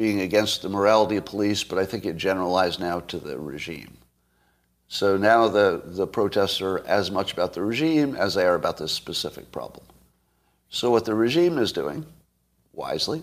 being 0.00 0.22
against 0.22 0.62
the 0.62 0.68
morality 0.70 1.16
of 1.16 1.26
police, 1.26 1.62
but 1.62 1.78
I 1.78 1.84
think 1.84 2.06
it 2.06 2.16
generalized 2.16 2.80
now 2.80 3.00
to 3.00 3.18
the 3.18 3.38
regime. 3.38 3.98
So 4.88 5.18
now 5.18 5.48
the, 5.48 5.82
the 5.84 6.06
protests 6.06 6.62
are 6.62 6.78
as 6.86 7.10
much 7.10 7.34
about 7.34 7.52
the 7.52 7.60
regime 7.60 8.16
as 8.16 8.32
they 8.32 8.46
are 8.46 8.54
about 8.54 8.78
this 8.78 8.92
specific 8.92 9.52
problem. 9.52 9.84
So 10.70 10.90
what 10.90 11.04
the 11.04 11.14
regime 11.14 11.58
is 11.58 11.70
doing, 11.70 12.06
wisely, 12.72 13.22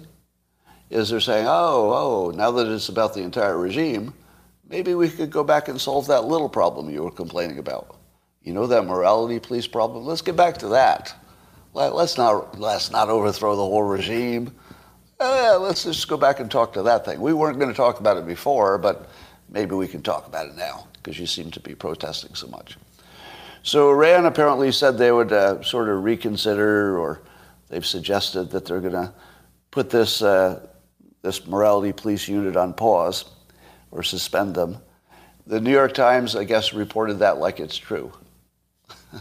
is 0.91 1.09
they're 1.09 1.19
saying, 1.19 1.47
oh, 1.49 1.93
oh, 1.95 2.37
now 2.37 2.51
that 2.51 2.71
it's 2.71 2.89
about 2.89 3.15
the 3.15 3.23
entire 3.23 3.57
regime, 3.57 4.13
maybe 4.69 4.93
we 4.93 5.09
could 5.09 5.31
go 5.31 5.43
back 5.43 5.69
and 5.69 5.81
solve 5.81 6.05
that 6.05 6.25
little 6.25 6.47
problem 6.47 6.91
you 6.91 7.01
were 7.01 7.09
complaining 7.09 7.57
about. 7.57 7.97
You 8.43 8.53
know 8.53 8.67
that 8.67 8.85
morality 8.85 9.39
police 9.39 9.65
problem? 9.65 10.05
Let's 10.05 10.21
get 10.21 10.35
back 10.35 10.59
to 10.59 10.67
that. 10.67 11.15
Let, 11.73 11.93
us 11.93 12.19
not, 12.19 12.59
let's 12.59 12.91
not 12.91 13.09
overthrow 13.09 13.55
the 13.55 13.63
whole 13.63 13.81
regime. 13.81 14.53
Uh, 15.19 15.57
let's 15.59 15.83
just 15.83 16.07
go 16.07 16.15
back 16.15 16.39
and 16.39 16.51
talk 16.51 16.73
to 16.73 16.83
that 16.83 17.03
thing. 17.03 17.19
We 17.19 17.33
weren't 17.33 17.57
going 17.57 17.71
to 17.71 17.75
talk 17.77 17.99
about 17.99 18.17
it 18.17 18.27
before, 18.27 18.77
but 18.77 19.09
maybe 19.49 19.73
we 19.73 19.87
can 19.87 20.03
talk 20.03 20.27
about 20.27 20.47
it 20.47 20.55
now 20.55 20.87
because 20.93 21.19
you 21.19 21.25
seem 21.25 21.49
to 21.51 21.59
be 21.59 21.73
protesting 21.73 22.35
so 22.35 22.47
much. 22.47 22.77
So 23.63 23.89
Iran 23.89 24.27
apparently 24.27 24.71
said 24.71 24.97
they 24.97 25.11
would 25.11 25.33
uh, 25.33 25.63
sort 25.63 25.89
of 25.89 26.03
reconsider, 26.03 26.99
or 26.99 27.21
they've 27.67 27.85
suggested 27.85 28.51
that 28.51 28.65
they're 28.65 28.79
going 28.79 28.93
to 28.93 29.11
put 29.71 29.89
this 29.89 30.21
uh, 30.21 30.67
this 31.23 31.47
morality 31.47 31.91
police 31.91 32.27
unit 32.27 32.55
on 32.55 32.73
pause 32.73 33.25
or 33.89 34.03
suspend 34.03 34.53
them. 34.53 34.77
The 35.47 35.59
New 35.59 35.71
York 35.71 35.95
Times, 35.95 36.35
I 36.35 36.43
guess, 36.43 36.73
reported 36.73 37.15
that 37.19 37.39
like 37.39 37.59
it's 37.59 37.75
true. 37.75 38.13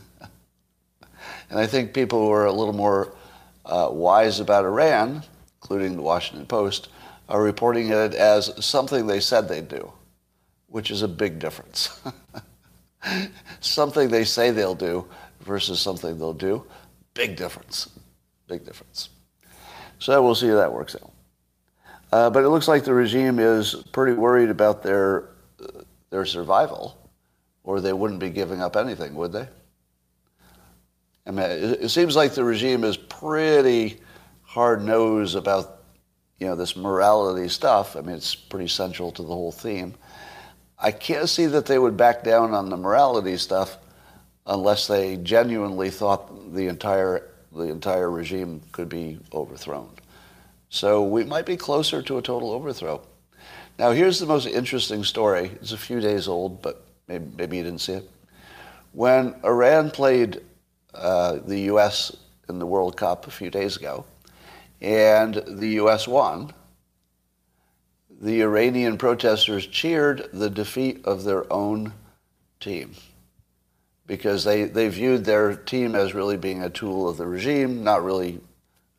and 1.50 1.58
I 1.58 1.66
think 1.66 1.94
people 1.94 2.20
who 2.20 2.32
are 2.32 2.44
a 2.44 2.52
little 2.52 2.74
more 2.74 3.14
uh, 3.64 3.88
wise 3.90 4.40
about 4.40 4.64
Iran, 4.64 5.22
including 5.66 5.96
the 5.96 6.02
Washington 6.02 6.46
Post, 6.46 6.90
are 7.28 7.42
reporting 7.42 7.88
it 7.88 8.14
as 8.14 8.64
something 8.64 9.08
they 9.08 9.18
said 9.18 9.48
they'd 9.48 9.66
do, 9.66 9.90
which 10.68 10.92
is 10.92 11.02
a 11.02 11.08
big 11.08 11.40
difference. 11.40 12.00
something 13.60 14.08
they 14.08 14.22
say 14.22 14.52
they'll 14.52 14.76
do 14.76 15.04
versus 15.40 15.80
something 15.80 16.16
they'll 16.20 16.32
do, 16.32 16.64
big 17.14 17.34
difference. 17.34 17.90
Big 18.46 18.64
difference. 18.64 19.08
So 19.98 20.22
we'll 20.22 20.36
see 20.36 20.46
how 20.46 20.54
that 20.54 20.72
works 20.72 20.94
out. 20.94 21.10
Uh, 22.12 22.30
but 22.30 22.44
it 22.44 22.48
looks 22.50 22.68
like 22.68 22.84
the 22.84 22.94
regime 22.94 23.40
is 23.40 23.74
pretty 23.90 24.12
worried 24.12 24.50
about 24.50 24.84
their, 24.84 25.30
uh, 25.60 25.82
their 26.10 26.24
survival, 26.24 26.96
or 27.64 27.80
they 27.80 27.92
wouldn't 27.92 28.20
be 28.20 28.30
giving 28.30 28.62
up 28.62 28.76
anything, 28.76 29.16
would 29.16 29.32
they? 29.32 29.48
I 31.26 31.32
mean, 31.32 31.50
it, 31.50 31.82
it 31.82 31.88
seems 31.88 32.14
like 32.14 32.34
the 32.34 32.44
regime 32.44 32.84
is 32.84 32.96
pretty 32.96 33.98
hard-nosed 34.56 35.36
about, 35.36 35.82
you 36.40 36.46
know, 36.46 36.56
this 36.56 36.76
morality 36.76 37.46
stuff. 37.46 37.94
I 37.94 38.00
mean, 38.00 38.16
it's 38.16 38.34
pretty 38.34 38.68
central 38.68 39.12
to 39.12 39.20
the 39.20 39.28
whole 39.28 39.52
theme. 39.52 39.92
I 40.78 40.92
can't 40.92 41.28
see 41.28 41.44
that 41.44 41.66
they 41.66 41.78
would 41.78 41.98
back 41.98 42.24
down 42.24 42.54
on 42.54 42.70
the 42.70 42.78
morality 42.78 43.36
stuff 43.36 43.76
unless 44.46 44.86
they 44.86 45.18
genuinely 45.18 45.90
thought 45.90 46.54
the 46.54 46.68
entire 46.68 47.28
the 47.52 47.64
entire 47.64 48.10
regime 48.10 48.62
could 48.72 48.88
be 48.88 49.18
overthrown. 49.32 49.90
So 50.70 51.04
we 51.04 51.24
might 51.24 51.44
be 51.44 51.58
closer 51.58 52.00
to 52.00 52.16
a 52.16 52.22
total 52.22 52.50
overthrow. 52.52 53.02
Now, 53.78 53.90
here's 53.90 54.18
the 54.18 54.26
most 54.26 54.46
interesting 54.46 55.04
story. 55.04 55.50
It's 55.60 55.72
a 55.72 55.78
few 55.78 56.00
days 56.00 56.28
old, 56.28 56.62
but 56.62 56.82
maybe, 57.08 57.26
maybe 57.36 57.56
you 57.58 57.62
didn't 57.62 57.82
see 57.82 57.94
it. 57.94 58.10
When 58.92 59.34
Iran 59.44 59.90
played 59.90 60.40
uh, 60.94 61.40
the 61.44 61.60
U.S. 61.72 62.16
in 62.48 62.58
the 62.58 62.66
World 62.66 62.96
Cup 62.96 63.26
a 63.26 63.30
few 63.30 63.50
days 63.50 63.76
ago, 63.76 64.06
and 64.80 65.42
the 65.46 65.68
U.S. 65.68 66.06
won, 66.06 66.52
the 68.20 68.42
Iranian 68.42 68.98
protesters 68.98 69.66
cheered 69.66 70.28
the 70.32 70.50
defeat 70.50 71.04
of 71.04 71.24
their 71.24 71.50
own 71.52 71.92
team 72.60 72.94
because 74.06 74.44
they, 74.44 74.64
they 74.64 74.88
viewed 74.88 75.24
their 75.24 75.54
team 75.54 75.94
as 75.94 76.14
really 76.14 76.36
being 76.36 76.62
a 76.62 76.70
tool 76.70 77.08
of 77.08 77.16
the 77.16 77.26
regime, 77.26 77.82
not 77.82 78.04
really 78.04 78.40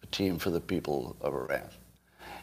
a 0.04 0.06
team 0.08 0.38
for 0.38 0.50
the 0.50 0.60
people 0.60 1.16
of 1.22 1.34
Iran. 1.34 1.70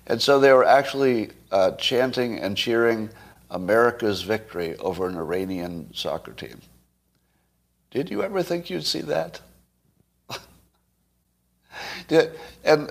And 0.07 0.21
so 0.21 0.39
they 0.39 0.53
were 0.53 0.65
actually 0.65 1.31
uh, 1.51 1.73
chanting 1.73 2.39
and 2.39 2.57
cheering 2.57 3.11
America's 3.51 4.23
victory 4.23 4.77
over 4.79 5.07
an 5.07 5.17
Iranian 5.17 5.93
soccer 5.95 6.33
team. 6.33 6.61
Did 7.91 8.11
you 8.11 8.23
ever 8.23 8.43
think 8.43 8.69
you'd 8.69 8.85
see 8.85 9.03
that? 9.03 9.41
Did, 12.09 12.33
and 12.65 12.91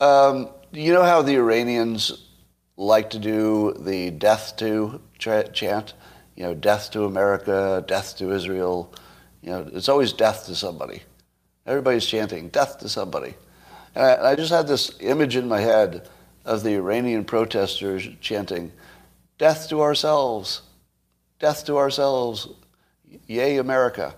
um, 0.00 0.50
you 0.72 0.92
know 0.92 1.02
how 1.02 1.22
the 1.22 1.36
Iranians 1.36 2.26
like 2.76 3.10
to 3.10 3.18
do 3.18 3.74
the 3.78 4.10
death 4.10 4.56
to 4.58 5.00
chant? 5.18 5.94
You 6.34 6.44
know, 6.44 6.54
death 6.54 6.90
to 6.92 7.04
America, 7.04 7.84
death 7.86 8.16
to 8.18 8.32
Israel. 8.32 8.92
You 9.42 9.50
know, 9.50 9.70
it's 9.72 9.88
always 9.88 10.12
death 10.12 10.46
to 10.46 10.54
somebody. 10.54 11.02
Everybody's 11.66 12.06
chanting 12.06 12.48
death 12.48 12.78
to 12.80 12.88
somebody. 12.88 13.34
And 13.94 14.04
I, 14.04 14.32
I 14.32 14.34
just 14.34 14.52
had 14.52 14.68
this 14.68 14.92
image 15.00 15.36
in 15.36 15.48
my 15.48 15.60
head 15.60 16.08
of 16.44 16.62
the 16.62 16.74
Iranian 16.74 17.24
protesters 17.24 18.08
chanting 18.20 18.72
Death 19.38 19.68
to 19.68 19.82
ourselves. 19.82 20.62
Death 21.38 21.66
to 21.66 21.76
ourselves. 21.76 22.48
Yay, 23.26 23.58
America. 23.58 24.14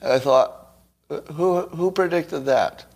And 0.00 0.12
I 0.12 0.18
thought, 0.18 0.74
who, 1.08 1.60
who 1.60 1.90
predicted 1.90 2.46
that? 2.46 2.86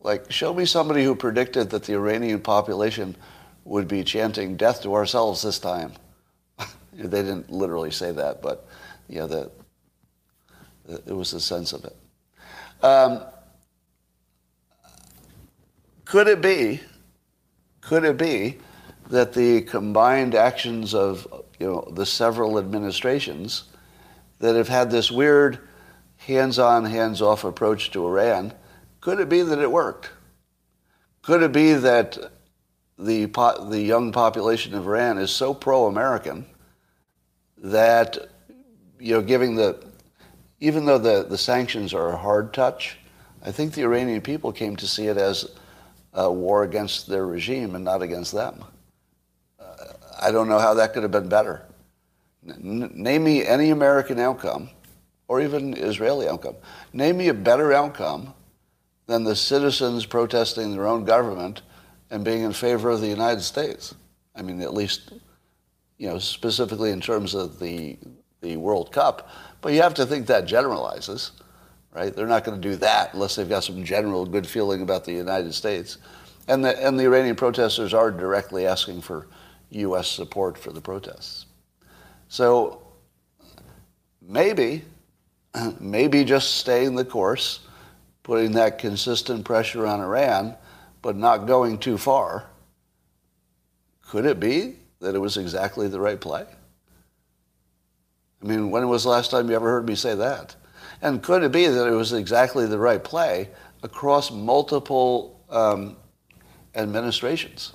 Like, 0.00 0.30
show 0.32 0.54
me 0.54 0.64
somebody 0.64 1.04
who 1.04 1.14
predicted 1.14 1.70
that 1.70 1.84
the 1.84 1.94
Iranian 1.94 2.40
population 2.40 3.16
would 3.64 3.86
be 3.86 4.02
chanting 4.02 4.56
death 4.56 4.82
to 4.82 4.94
ourselves 4.94 5.42
this 5.42 5.58
time. 5.58 5.92
they 6.92 7.22
didn't 7.22 7.50
literally 7.50 7.90
say 7.90 8.10
that, 8.12 8.40
but 8.40 8.66
yeah, 9.08 9.26
the, 9.26 9.50
the, 10.86 10.94
it 11.06 11.14
was 11.14 11.30
the 11.32 11.40
sense 11.40 11.72
of 11.72 11.84
it. 11.84 11.96
Um, 12.82 13.22
could 16.06 16.28
it 16.28 16.40
be, 16.40 16.80
could 17.82 18.04
it 18.04 18.16
be 18.16 18.58
that 19.10 19.34
the 19.34 19.62
combined 19.62 20.34
actions 20.34 20.94
of 20.94 21.26
you 21.58 21.66
know, 21.66 21.92
the 21.92 22.06
several 22.06 22.58
administrations 22.58 23.64
that 24.38 24.56
have 24.56 24.68
had 24.68 24.90
this 24.90 25.10
weird 25.10 25.58
hands-on, 26.16 26.84
hands-off 26.86 27.44
approach 27.44 27.90
to 27.90 28.06
Iran, 28.06 28.52
could 29.00 29.20
it 29.20 29.28
be 29.28 29.42
that 29.42 29.58
it 29.58 29.70
worked? 29.70 30.10
Could 31.22 31.42
it 31.42 31.52
be 31.52 31.74
that 31.74 32.18
the, 32.98 33.26
the 33.68 33.80
young 33.80 34.12
population 34.12 34.74
of 34.74 34.86
Iran 34.86 35.18
is 35.18 35.30
so 35.30 35.54
pro-American 35.54 36.46
that, 37.58 38.18
you 38.98 39.14
know, 39.14 39.22
giving 39.22 39.54
the, 39.54 39.82
even 40.60 40.84
though 40.84 40.98
the, 40.98 41.24
the 41.24 41.38
sanctions 41.38 41.94
are 41.94 42.10
a 42.10 42.16
hard 42.16 42.52
touch, 42.52 42.98
I 43.42 43.52
think 43.52 43.72
the 43.72 43.82
Iranian 43.82 44.20
people 44.20 44.52
came 44.52 44.76
to 44.76 44.86
see 44.86 45.06
it 45.06 45.16
as 45.16 45.50
a 46.12 46.30
war 46.30 46.64
against 46.64 47.06
their 47.06 47.26
regime 47.26 47.74
and 47.74 47.84
not 47.84 48.02
against 48.02 48.32
them. 48.32 48.64
Uh, 49.58 49.92
I 50.20 50.30
don't 50.30 50.48
know 50.48 50.58
how 50.58 50.74
that 50.74 50.92
could 50.92 51.02
have 51.02 51.12
been 51.12 51.28
better. 51.28 51.64
N- 52.46 52.90
name 52.94 53.24
me 53.24 53.46
any 53.46 53.70
American 53.70 54.18
outcome, 54.18 54.70
or 55.28 55.40
even 55.40 55.74
Israeli 55.74 56.28
outcome. 56.28 56.56
Name 56.92 57.18
me 57.18 57.28
a 57.28 57.34
better 57.34 57.72
outcome 57.72 58.34
than 59.10 59.24
the 59.24 59.34
citizens 59.34 60.06
protesting 60.06 60.70
their 60.70 60.86
own 60.86 61.04
government 61.04 61.62
and 62.12 62.24
being 62.24 62.42
in 62.42 62.52
favor 62.52 62.90
of 62.90 63.00
the 63.00 63.08
United 63.08 63.42
States. 63.42 63.92
I 64.36 64.42
mean, 64.42 64.60
at 64.60 64.72
least, 64.72 65.12
you 65.98 66.08
know, 66.08 66.20
specifically 66.20 66.92
in 66.92 67.00
terms 67.00 67.34
of 67.34 67.58
the, 67.58 67.98
the 68.40 68.56
World 68.56 68.92
Cup. 68.92 69.28
But 69.62 69.72
you 69.72 69.82
have 69.82 69.94
to 69.94 70.06
think 70.06 70.28
that 70.28 70.46
generalizes, 70.46 71.32
right? 71.92 72.14
They're 72.14 72.28
not 72.28 72.44
going 72.44 72.60
to 72.60 72.68
do 72.68 72.76
that 72.76 73.12
unless 73.12 73.34
they've 73.34 73.48
got 73.48 73.64
some 73.64 73.82
general 73.82 74.24
good 74.24 74.46
feeling 74.46 74.80
about 74.80 75.04
the 75.04 75.12
United 75.12 75.54
States. 75.54 75.98
And 76.46 76.64
the, 76.64 76.80
and 76.80 76.96
the 76.96 77.02
Iranian 77.02 77.34
protesters 77.34 77.92
are 77.92 78.12
directly 78.12 78.64
asking 78.64 79.00
for 79.00 79.26
U.S. 79.70 80.06
support 80.06 80.56
for 80.56 80.70
the 80.70 80.80
protests. 80.80 81.46
So 82.28 82.80
maybe, 84.22 84.84
maybe 85.80 86.22
just 86.22 86.58
staying 86.58 86.94
the 86.94 87.04
course, 87.04 87.66
putting 88.30 88.52
that 88.52 88.78
consistent 88.78 89.44
pressure 89.44 89.84
on 89.84 90.00
Iran, 90.00 90.54
but 91.02 91.16
not 91.16 91.48
going 91.48 91.76
too 91.76 91.98
far. 91.98 92.48
Could 94.06 94.24
it 94.24 94.38
be 94.38 94.76
that 95.00 95.16
it 95.16 95.18
was 95.18 95.36
exactly 95.36 95.88
the 95.88 95.98
right 95.98 96.20
play? 96.20 96.46
I 98.40 98.46
mean, 98.46 98.70
when 98.70 98.88
was 98.88 99.02
the 99.02 99.08
last 99.08 99.32
time 99.32 99.50
you 99.50 99.56
ever 99.56 99.68
heard 99.68 99.84
me 99.84 99.96
say 99.96 100.14
that? 100.14 100.54
And 101.02 101.20
could 101.24 101.42
it 101.42 101.50
be 101.50 101.66
that 101.66 101.88
it 101.88 101.90
was 101.90 102.12
exactly 102.12 102.66
the 102.66 102.78
right 102.78 103.02
play 103.02 103.48
across 103.82 104.30
multiple 104.30 105.44
um, 105.50 105.96
administrations, 106.76 107.72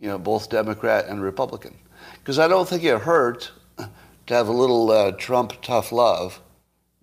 you 0.00 0.08
know, 0.08 0.16
both 0.16 0.48
Democrat 0.48 1.04
and 1.04 1.20
Republican? 1.20 1.76
Because 2.14 2.38
I 2.38 2.48
don't 2.48 2.66
think 2.66 2.82
it 2.82 2.98
hurt 3.00 3.52
to 3.76 4.34
have 4.34 4.48
a 4.48 4.52
little 4.52 4.90
uh, 4.90 5.12
Trump 5.12 5.52
tough 5.60 5.92
love 5.92 6.40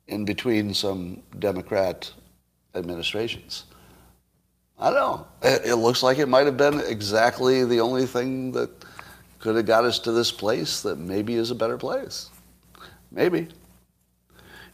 in 0.08 0.26
between 0.26 0.74
some 0.74 1.22
Democrat 1.38 2.12
administrations. 2.76 3.66
I 4.80 4.90
don't 4.90 4.96
know. 4.96 5.28
It, 5.42 5.62
it 5.66 5.76
looks 5.76 6.04
like 6.04 6.18
it 6.18 6.28
might 6.28 6.46
have 6.46 6.58
been 6.58 6.80
exactly 6.80 7.64
the 7.64 7.80
only 7.80 8.06
thing 8.06 8.52
that 8.54 8.70
could 9.40 9.56
have 9.56 9.66
got 9.66 9.86
us 9.86 10.00
to 10.00 10.12
this 10.12 10.32
place 10.32 10.82
that 10.82 10.98
maybe 10.98 11.36
is 11.36 11.52
a 11.52 11.56
better 11.56 11.78
place. 11.78 12.30
Maybe. 13.12 13.48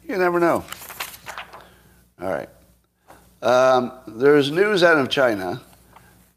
You 0.07 0.17
never 0.17 0.39
know. 0.39 0.63
All 2.21 2.29
right. 2.29 2.49
Um, 3.41 3.91
there's 4.07 4.51
news 4.51 4.83
out 4.83 4.97
of 4.97 5.09
China 5.09 5.61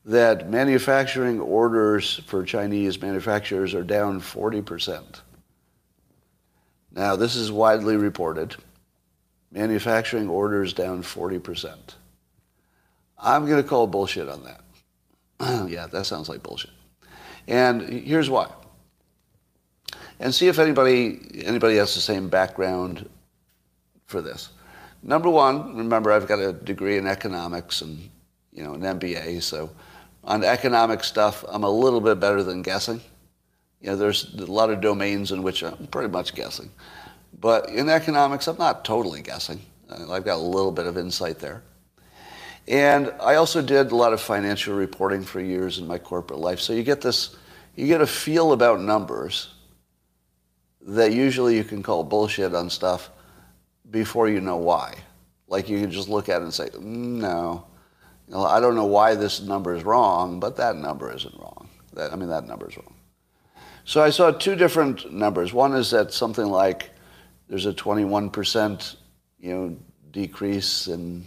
that 0.05 0.51
manufacturing 0.51 1.41
orders 1.41 2.21
for 2.27 2.45
Chinese 2.45 3.01
manufacturers 3.01 3.75
are 3.75 3.85
down 3.85 4.21
40%. 4.21 5.21
Now, 6.95 7.17
this 7.17 7.37
is 7.37 7.51
widely 7.51 7.97
reported. 7.97 8.57
Manufacturing 9.53 10.29
orders 10.29 10.73
down 10.73 11.03
40%. 11.03 11.77
I'm 13.19 13.47
going 13.47 13.63
to 13.63 13.69
call 13.69 13.87
bullshit 13.87 14.29
on 14.29 14.43
that. 14.45 14.61
yeah, 15.71 15.87
that 15.87 16.07
sounds 16.07 16.29
like 16.29 16.43
bullshit. 16.43 16.71
And 17.47 17.83
here's 17.83 18.31
why. 18.31 18.51
And 20.19 20.35
see 20.35 20.49
if 20.49 20.59
anybody 20.59 21.45
anybody 21.45 21.77
has 21.77 21.95
the 21.95 22.01
same 22.01 22.29
background 22.29 23.09
for 24.07 24.23
this. 24.23 24.51
Number 25.03 25.29
one, 25.29 25.77
remember 25.77 26.13
I've 26.13 26.29
got 26.29 26.39
a 26.39 26.53
degree 26.53 26.97
in 26.97 27.07
economics 27.07 27.83
and 27.83 28.09
you 28.53 28.63
know 28.63 28.75
an 28.75 28.83
MBA, 28.83 29.43
so 29.43 29.71
on 30.23 30.45
economic 30.45 31.03
stuff 31.03 31.45
I'm 31.49 31.65
a 31.65 31.71
little 31.71 32.01
bit 32.01 32.21
better 32.21 32.43
than 32.45 32.63
guessing. 32.63 33.01
You 33.81 33.91
know, 33.91 33.97
there's 33.97 34.33
a 34.35 34.47
lot 34.47 34.71
of 34.71 34.81
domains 34.81 35.33
in 35.33 35.43
which 35.43 35.65
I'm 35.65 35.89
pretty 35.89 36.09
much 36.09 36.35
guessing. 36.35 36.71
But 37.39 37.71
in 37.71 37.89
economics, 37.89 38.47
I'm 38.47 38.59
not 38.59 38.85
totally 38.85 39.23
guessing. 39.23 39.61
I've 39.91 40.25
got 40.25 40.37
a 40.37 40.43
little 40.43 40.73
bit 40.73 40.87
of 40.87 40.97
insight 40.97 41.39
there. 41.39 41.63
And 42.69 43.13
I 43.21 43.35
also 43.35 43.61
did 43.61 43.91
a 43.91 43.97
lot 43.97 44.13
of 44.13 44.21
financial 44.21 44.75
reporting 44.75 45.25
for 45.25 45.41
years 45.41 45.79
in 45.79 45.87
my 45.87 45.99
corporate 45.99 46.39
life. 46.39 46.61
So 46.61 46.73
you 46.73 46.83
get 46.83 47.01
this, 47.01 47.37
you 47.75 47.87
get 47.87 48.01
a 48.01 48.07
feel 48.07 48.53
about 48.53 48.81
numbers 48.81 49.55
that 50.83 51.13
usually 51.13 51.57
you 51.57 51.65
can 51.65 51.83
call 51.83 52.05
bullshit 52.05 52.55
on 52.55 52.71
stuff 52.71 53.11
before 53.91 54.29
you 54.29 54.41
know 54.41 54.57
why. 54.57 54.95
Like 55.49 55.69
you 55.69 55.81
can 55.81 55.91
just 55.91 56.09
look 56.09 56.29
at 56.29 56.41
it 56.41 56.45
and 56.45 56.55
say, 56.55 56.69
mm, 56.69 56.81
no, 57.21 57.67
you 58.29 58.35
know, 58.35 58.45
I 58.45 58.61
don't 58.61 58.75
know 58.75 58.87
why 58.87 59.15
this 59.15 59.41
number 59.41 59.75
is 59.75 59.85
wrong, 59.85 60.41
but 60.41 60.57
that 60.57 60.77
number 60.77 61.13
isn't 61.15 61.35
wrong. 61.39 61.69
That, 61.95 62.13
I 62.13 62.17
mean, 62.17 62.29
that 62.29 62.47
number 62.47 62.69
is 62.69 62.77
wrong. 62.77 62.95
So 63.85 64.03
I 64.03 64.11
saw 64.11 64.31
two 64.31 64.55
different 64.55 65.13
numbers. 65.13 65.53
One 65.53 65.75
is 65.75 65.91
that 65.91 66.13
something 66.13 66.47
like 66.47 66.92
there's 67.53 67.67
a 67.67 67.73
21% 67.75 68.97
you 69.39 69.55
know, 69.55 69.77
decrease 70.11 70.87
in 70.87 71.23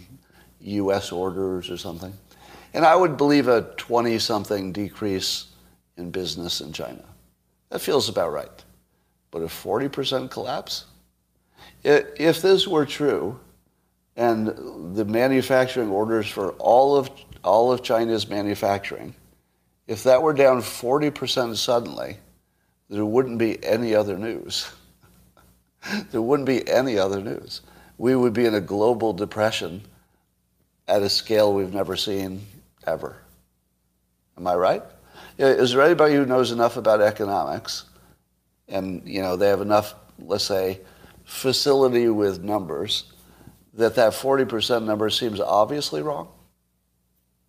U.S. 0.60 1.12
orders 1.12 1.70
or 1.70 1.76
something. 1.76 2.12
And 2.74 2.84
I 2.84 2.96
would 2.96 3.16
believe 3.16 3.46
a 3.46 3.62
20-something 3.62 4.72
decrease 4.72 5.46
in 5.96 6.10
business 6.10 6.60
in 6.60 6.72
China. 6.72 7.04
That 7.68 7.78
feels 7.78 8.08
about 8.08 8.32
right. 8.32 8.64
But 9.30 9.42
a 9.42 9.46
40% 9.46 10.28
collapse? 10.28 10.86
If 11.84 12.42
this 12.42 12.66
were 12.66 12.86
true, 12.86 13.38
and 14.16 14.96
the 14.96 15.04
manufacturing 15.04 15.90
orders 15.90 16.28
for 16.28 16.54
all 16.54 16.96
of, 16.96 17.08
all 17.44 17.70
of 17.70 17.84
China's 17.84 18.28
manufacturing, 18.28 19.14
if 19.86 20.02
that 20.02 20.20
were 20.20 20.32
down 20.32 20.60
40% 20.60 21.56
suddenly, 21.56 22.16
there 22.90 23.04
wouldn't 23.04 23.38
be 23.38 23.64
any 23.64 23.94
other 23.94 24.18
news. 24.18 24.68
there 26.10 26.22
wouldn't 26.22 26.46
be 26.46 26.68
any 26.68 26.98
other 26.98 27.20
news. 27.20 27.62
We 27.98 28.14
would 28.14 28.32
be 28.32 28.44
in 28.44 28.54
a 28.54 28.60
global 28.60 29.12
depression 29.12 29.82
at 30.88 31.02
a 31.02 31.08
scale 31.08 31.52
we've 31.52 31.72
never 31.72 31.96
seen 31.96 32.42
ever. 32.86 33.16
Am 34.36 34.46
I 34.46 34.54
right? 34.54 34.82
Is 35.38 35.72
there 35.72 35.82
anybody 35.82 36.14
who 36.14 36.26
knows 36.26 36.52
enough 36.52 36.76
about 36.76 37.00
economics 37.00 37.84
and 38.68 39.02
you 39.06 39.22
know 39.22 39.36
they 39.36 39.48
have 39.48 39.60
enough, 39.60 39.94
let's 40.18 40.44
say, 40.44 40.80
facility 41.24 42.08
with 42.08 42.42
numbers 42.42 43.12
that 43.74 43.94
that 43.96 44.12
40% 44.12 44.84
number 44.84 45.10
seems 45.10 45.40
obviously 45.40 46.02
wrong? 46.02 46.28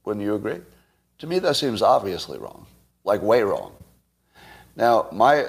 Wouldn't 0.03 0.25
you 0.25 0.35
agree? 0.35 0.59
To 1.19 1.27
me, 1.27 1.39
that 1.39 1.55
seems 1.55 1.81
obviously 1.81 2.37
wrong, 2.37 2.67
like 3.03 3.21
way 3.21 3.43
wrong. 3.43 3.73
Now, 4.75 5.07
my 5.11 5.45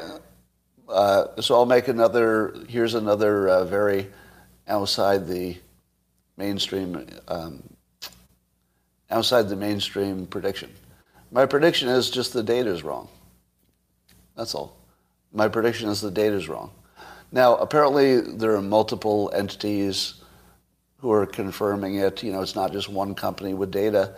uh, 0.88 1.40
so 1.40 1.54
I'll 1.54 1.66
make 1.66 1.88
another. 1.88 2.54
Here's 2.68 2.94
another 2.94 3.48
uh, 3.48 3.64
very 3.64 4.08
outside 4.66 5.26
the 5.26 5.56
mainstream 6.36 7.06
um, 7.28 7.62
outside 9.10 9.48
the 9.48 9.56
mainstream 9.56 10.26
prediction. 10.26 10.72
My 11.30 11.46
prediction 11.46 11.88
is 11.88 12.10
just 12.10 12.32
the 12.32 12.42
data 12.42 12.70
is 12.70 12.82
wrong. 12.82 13.08
That's 14.34 14.54
all. 14.54 14.76
My 15.32 15.48
prediction 15.48 15.88
is 15.88 16.00
the 16.00 16.10
data 16.10 16.36
is 16.36 16.48
wrong. 16.48 16.70
Now, 17.30 17.56
apparently, 17.56 18.20
there 18.20 18.54
are 18.54 18.62
multiple 18.62 19.30
entities 19.34 20.14
who 20.98 21.12
are 21.12 21.26
confirming 21.26 21.96
it. 21.96 22.22
You 22.22 22.32
know, 22.32 22.40
it's 22.40 22.54
not 22.54 22.72
just 22.72 22.88
one 22.88 23.14
company 23.14 23.52
with 23.52 23.70
data, 23.70 24.14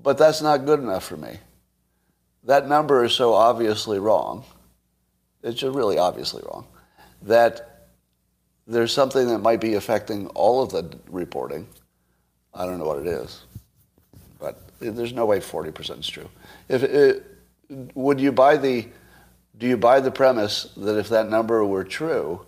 but 0.00 0.16
that's 0.16 0.42
not 0.42 0.64
good 0.64 0.78
enough 0.78 1.04
for 1.04 1.16
me. 1.16 1.38
That 2.44 2.68
number 2.68 3.04
is 3.04 3.12
so 3.12 3.34
obviously 3.34 3.98
wrong 3.98 4.44
it's 5.44 5.60
just 5.60 5.76
really 5.76 5.98
obviously 5.98 6.42
wrong, 6.46 6.66
that 7.22 7.88
there's 8.66 8.92
something 8.92 9.28
that 9.28 9.38
might 9.38 9.60
be 9.60 9.74
affecting 9.74 10.26
all 10.28 10.62
of 10.62 10.70
the 10.70 10.98
reporting. 11.08 11.68
I 12.54 12.64
don't 12.64 12.78
know 12.78 12.86
what 12.86 12.98
it 12.98 13.06
is, 13.06 13.44
but 14.40 14.58
there's 14.80 15.12
no 15.12 15.26
way 15.26 15.38
40% 15.38 16.00
is 16.00 16.08
true. 16.08 16.28
If 16.68 16.82
it, 16.82 17.24
would 17.94 18.20
you 18.20 18.32
buy 18.32 18.56
the, 18.56 18.86
do 19.58 19.66
you 19.66 19.76
buy 19.76 20.00
the 20.00 20.10
premise 20.10 20.72
that 20.76 20.98
if 20.98 21.10
that 21.10 21.28
number 21.28 21.64
were 21.64 21.84
true, 21.84 22.44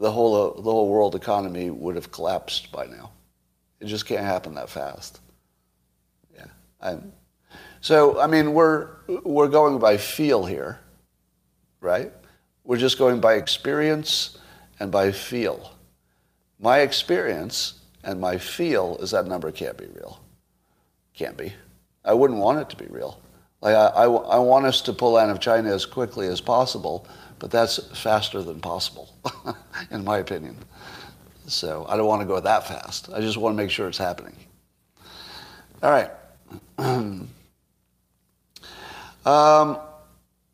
the 0.00 0.10
whole, 0.10 0.54
the 0.54 0.62
whole 0.62 0.88
world 0.88 1.14
economy 1.14 1.70
would 1.70 1.94
have 1.94 2.10
collapsed 2.10 2.72
by 2.72 2.86
now? 2.86 3.12
It 3.80 3.86
just 3.86 4.06
can't 4.06 4.24
happen 4.24 4.54
that 4.54 4.70
fast. 4.70 5.20
Yeah. 6.34 6.46
I'm, 6.80 7.12
so, 7.80 8.18
I 8.18 8.26
mean, 8.26 8.54
we're, 8.54 8.88
we're 9.24 9.48
going 9.48 9.78
by 9.78 9.98
feel 9.98 10.44
here, 10.46 10.80
right? 11.84 12.12
We're 12.64 12.78
just 12.78 12.98
going 12.98 13.20
by 13.20 13.34
experience 13.34 14.38
and 14.80 14.90
by 14.90 15.12
feel. 15.12 15.72
My 16.58 16.80
experience 16.80 17.74
and 18.02 18.20
my 18.20 18.38
feel 18.38 18.96
is 19.00 19.10
that 19.10 19.26
number 19.26 19.52
can't 19.52 19.76
be 19.76 19.86
real. 19.86 20.20
Can't 21.14 21.36
be. 21.36 21.52
I 22.04 22.14
wouldn't 22.14 22.40
want 22.40 22.58
it 22.58 22.70
to 22.70 22.76
be 22.76 22.86
real. 22.90 23.20
Like 23.60 23.74
I, 23.74 23.86
I, 23.86 24.04
I 24.04 24.38
want 24.38 24.66
us 24.66 24.80
to 24.82 24.92
pull 24.92 25.16
out 25.16 25.30
of 25.30 25.40
China 25.40 25.72
as 25.72 25.86
quickly 25.86 26.26
as 26.26 26.40
possible, 26.40 27.06
but 27.38 27.50
that's 27.50 27.78
faster 27.98 28.42
than 28.42 28.60
possible, 28.60 29.14
in 29.90 30.04
my 30.04 30.18
opinion. 30.18 30.56
So 31.46 31.84
I 31.88 31.96
don't 31.96 32.06
want 32.06 32.22
to 32.22 32.26
go 32.26 32.40
that 32.40 32.66
fast. 32.66 33.10
I 33.12 33.20
just 33.20 33.36
want 33.36 33.56
to 33.56 33.62
make 33.62 33.70
sure 33.70 33.88
it's 33.88 33.98
happening. 33.98 34.36
All 35.82 35.90
right. 35.90 36.10
um, 39.26 39.78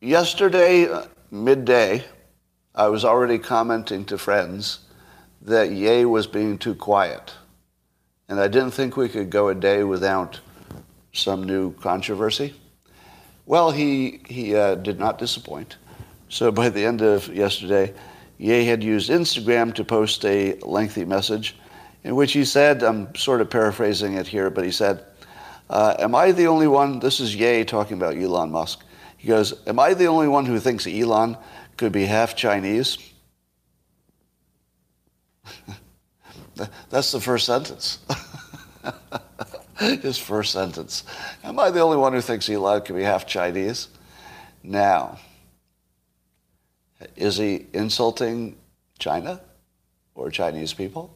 yesterday, 0.01 0.89
midday, 1.31 2.05
I 2.75 2.89
was 2.89 3.05
already 3.05 3.39
commenting 3.39 4.05
to 4.07 4.19
friends 4.19 4.81
that 5.43 5.71
Ye 5.71 6.05
was 6.05 6.27
being 6.27 6.59
too 6.59 6.75
quiet. 6.75 7.33
And 8.29 8.41
I 8.41 8.49
didn't 8.49 8.73
think 8.73 8.97
we 8.97 9.09
could 9.09 9.31
go 9.31 9.49
a 9.49 9.55
day 9.55 9.83
without 9.85 10.41
some 11.13 11.45
new 11.45 11.73
controversy. 11.75 12.55
Well, 13.47 13.71
he, 13.71 14.21
he 14.29 14.55
uh, 14.55 14.77
did 14.77 14.99
not 15.01 15.19
disappoint. 15.19 15.77
So 16.29 16.53
by 16.53 16.69
the 16.69 16.85
end 16.85 17.03
of 17.03 17.29
yesterday, 17.29 17.93
Ye 18.39 18.65
had 18.65 18.83
used 18.83 19.11
Instagram 19.11 19.75
to 19.75 19.85
post 19.85 20.25
a 20.25 20.55
lengthy 20.61 21.05
message 21.05 21.57
in 22.05 22.15
which 22.15 22.33
he 22.33 22.45
said, 22.45 22.83
I'm 22.83 23.15
sort 23.15 23.41
of 23.41 23.51
paraphrasing 23.51 24.15
it 24.15 24.27
here, 24.27 24.49
but 24.49 24.65
he 24.65 24.71
said, 24.71 25.05
uh, 25.69 25.97
Am 25.99 26.15
I 26.15 26.33
the 26.33 26.47
only 26.47 26.67
one? 26.67 27.01
This 27.01 27.21
is 27.21 27.35
Ye 27.35 27.65
talking 27.65 27.97
about 27.97 28.17
Elon 28.17 28.51
Musk. 28.51 28.85
He 29.21 29.29
goes, 29.29 29.55
Am 29.67 29.79
I 29.79 29.93
the 29.93 30.07
only 30.07 30.29
one 30.29 30.47
who 30.47 30.59
thinks 30.59 30.87
Elon 30.87 31.37
could 31.77 31.93
be 31.93 32.07
half 32.07 32.35
Chinese? 32.35 32.97
That's 36.89 37.13
the 37.13 37.21
first 37.21 37.45
sentence. 37.45 37.99
His 39.79 40.17
first 40.17 40.55
sentence. 40.55 41.05
Am 41.45 41.59
I 41.59 41.71
the 41.71 41.81
only 41.81 41.99
one 41.99 42.15
who 42.15 42.23
thinks 42.23 42.49
Elon 42.49 42.81
could 42.81 42.97
be 42.97 43.03
half 43.03 43.27
Chinese? 43.27 43.89
Now, 44.63 45.19
is 47.15 47.37
he 47.37 47.67
insulting 47.75 48.57
China 48.99 49.43
or 50.15 50.31
Chinese 50.31 50.73
people? 50.73 51.15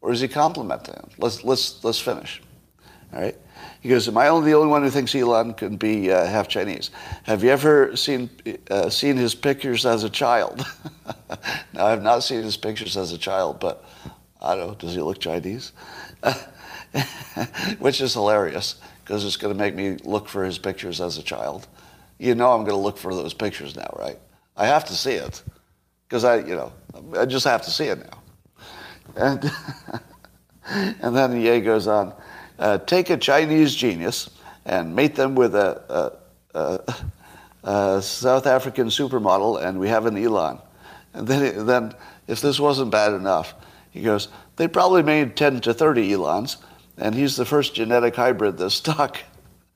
Or 0.00 0.10
is 0.10 0.20
he 0.20 0.26
complimenting 0.26 0.94
them? 0.94 1.10
Let's, 1.16 1.44
let's, 1.44 1.84
let's 1.84 2.00
finish. 2.00 2.42
All 3.12 3.20
right? 3.20 3.36
He 3.82 3.88
goes, 3.88 4.06
Am 4.06 4.16
I 4.16 4.28
only 4.28 4.52
the 4.52 4.56
only 4.56 4.68
one 4.68 4.84
who 4.84 4.90
thinks 4.90 5.12
Elon 5.12 5.54
can 5.54 5.76
be 5.76 6.12
uh, 6.12 6.24
half 6.24 6.46
Chinese? 6.46 6.92
Have 7.24 7.42
you 7.42 7.50
ever 7.50 7.96
seen, 7.96 8.30
uh, 8.70 8.88
seen 8.88 9.16
his 9.16 9.34
pictures 9.34 9.84
as 9.84 10.04
a 10.04 10.08
child? 10.08 10.64
now, 11.72 11.86
I 11.86 11.90
have 11.90 12.02
not 12.02 12.22
seen 12.22 12.44
his 12.44 12.56
pictures 12.56 12.96
as 12.96 13.12
a 13.12 13.18
child, 13.18 13.58
but 13.58 13.84
I 14.40 14.54
don't 14.54 14.68
know, 14.68 14.74
does 14.74 14.94
he 14.94 15.00
look 15.00 15.18
Chinese? 15.18 15.72
Which 17.80 18.00
is 18.00 18.14
hilarious 18.14 18.76
because 19.04 19.24
it's 19.24 19.36
going 19.36 19.52
to 19.52 19.58
make 19.58 19.74
me 19.74 19.96
look 20.04 20.28
for 20.28 20.44
his 20.44 20.58
pictures 20.58 21.00
as 21.00 21.18
a 21.18 21.22
child. 21.22 21.66
You 22.20 22.36
know, 22.36 22.52
I'm 22.52 22.60
going 22.60 22.76
to 22.76 22.76
look 22.76 22.98
for 22.98 23.12
those 23.12 23.34
pictures 23.34 23.74
now, 23.74 23.92
right? 23.98 24.18
I 24.56 24.66
have 24.66 24.84
to 24.86 24.94
see 24.94 25.14
it 25.14 25.42
because 26.08 26.22
I, 26.22 26.36
you 26.36 26.54
know, 26.54 26.72
I 27.18 27.26
just 27.26 27.46
have 27.46 27.62
to 27.62 27.70
see 27.72 27.86
it 27.86 27.98
now. 27.98 28.22
And, 29.16 29.50
and 31.02 31.16
then 31.16 31.40
Ye 31.40 31.60
goes 31.60 31.88
on, 31.88 32.14
uh, 32.58 32.78
take 32.78 33.10
a 33.10 33.16
Chinese 33.16 33.74
genius 33.74 34.30
and 34.64 34.94
mate 34.94 35.14
them 35.14 35.34
with 35.34 35.54
a, 35.54 36.20
a, 36.54 36.58
a, 36.58 36.94
a, 37.64 38.02
South 38.02 38.46
African 38.46 38.88
supermodel, 38.88 39.62
and 39.62 39.78
we 39.78 39.88
have 39.88 40.06
an 40.06 40.16
Elon. 40.16 40.58
And 41.14 41.26
then, 41.26 41.66
then, 41.66 41.94
if 42.26 42.40
this 42.40 42.60
wasn't 42.60 42.90
bad 42.90 43.12
enough, 43.12 43.54
he 43.90 44.02
goes, 44.02 44.28
they 44.56 44.68
probably 44.68 45.02
made 45.02 45.36
10 45.36 45.60
to 45.62 45.74
30 45.74 46.12
Elons, 46.12 46.56
and 46.96 47.14
he's 47.14 47.36
the 47.36 47.44
first 47.44 47.74
genetic 47.74 48.14
hybrid 48.14 48.58
that 48.58 48.70
stuck. 48.70 49.18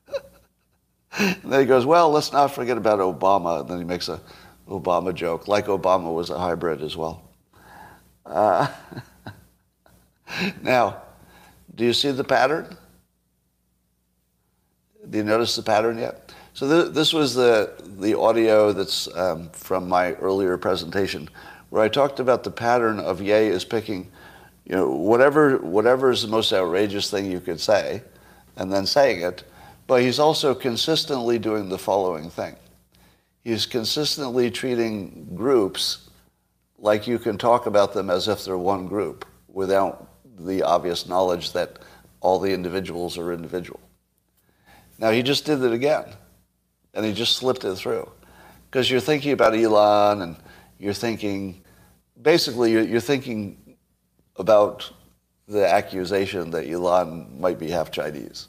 and 1.18 1.36
then 1.44 1.60
he 1.60 1.66
goes, 1.66 1.84
well, 1.84 2.10
let's 2.10 2.32
not 2.32 2.54
forget 2.54 2.78
about 2.78 3.00
Obama. 3.00 3.60
And 3.60 3.68
then 3.68 3.78
he 3.78 3.84
makes 3.84 4.08
a 4.08 4.20
Obama 4.68 5.14
joke, 5.14 5.48
like 5.48 5.66
Obama 5.66 6.12
was 6.12 6.30
a 6.30 6.38
hybrid 6.38 6.82
as 6.82 6.96
well. 6.96 7.22
Uh, 8.24 8.66
now, 10.62 11.02
do 11.76 11.84
you 11.84 11.92
see 11.92 12.10
the 12.10 12.24
pattern? 12.24 12.76
Do 15.08 15.18
you 15.18 15.24
notice 15.24 15.54
the 15.54 15.62
pattern 15.62 15.98
yet? 15.98 16.32
So 16.54 16.68
th- 16.68 16.94
this 16.94 17.12
was 17.12 17.34
the, 17.34 17.72
the 17.98 18.18
audio 18.18 18.72
that's 18.72 19.14
um, 19.14 19.50
from 19.50 19.88
my 19.88 20.14
earlier 20.14 20.56
presentation, 20.56 21.28
where 21.70 21.82
I 21.82 21.88
talked 21.88 22.18
about 22.18 22.42
the 22.42 22.50
pattern 22.50 22.98
of 22.98 23.20
Ye 23.20 23.48
is 23.48 23.64
picking, 23.64 24.10
you 24.64 24.74
know, 24.74 24.90
whatever 24.90 25.58
whatever 25.58 26.10
is 26.10 26.22
the 26.22 26.28
most 26.28 26.52
outrageous 26.52 27.10
thing 27.10 27.30
you 27.30 27.40
could 27.40 27.60
say, 27.60 28.02
and 28.56 28.72
then 28.72 28.86
saying 28.86 29.20
it, 29.20 29.44
but 29.86 30.02
he's 30.02 30.18
also 30.18 30.54
consistently 30.54 31.38
doing 31.38 31.68
the 31.68 31.78
following 31.78 32.30
thing 32.30 32.56
he's 33.46 33.64
consistently 33.64 34.50
treating 34.50 35.24
groups 35.36 36.10
like 36.80 37.06
you 37.06 37.16
can 37.16 37.38
talk 37.38 37.66
about 37.66 37.94
them 37.94 38.10
as 38.10 38.26
if 38.26 38.44
they're 38.44 38.58
one 38.58 38.88
group 38.88 39.24
without 39.46 40.05
the 40.38 40.62
obvious 40.62 41.06
knowledge 41.06 41.52
that 41.52 41.78
all 42.20 42.38
the 42.38 42.52
individuals 42.52 43.18
are 43.18 43.32
individual. 43.32 43.80
Now 44.98 45.10
he 45.10 45.22
just 45.22 45.44
did 45.44 45.62
it 45.62 45.72
again, 45.72 46.04
and 46.94 47.04
he 47.04 47.12
just 47.12 47.36
slipped 47.36 47.64
it 47.64 47.74
through. 47.76 48.10
Because 48.70 48.90
you're 48.90 49.00
thinking 49.00 49.32
about 49.32 49.54
Elon, 49.54 50.22
and 50.22 50.36
you're 50.78 50.92
thinking, 50.92 51.62
basically, 52.20 52.72
you're, 52.72 52.82
you're 52.82 53.00
thinking 53.00 53.76
about 54.36 54.90
the 55.48 55.66
accusation 55.66 56.50
that 56.50 56.68
Elon 56.68 57.40
might 57.40 57.58
be 57.58 57.70
half 57.70 57.90
Chinese. 57.90 58.48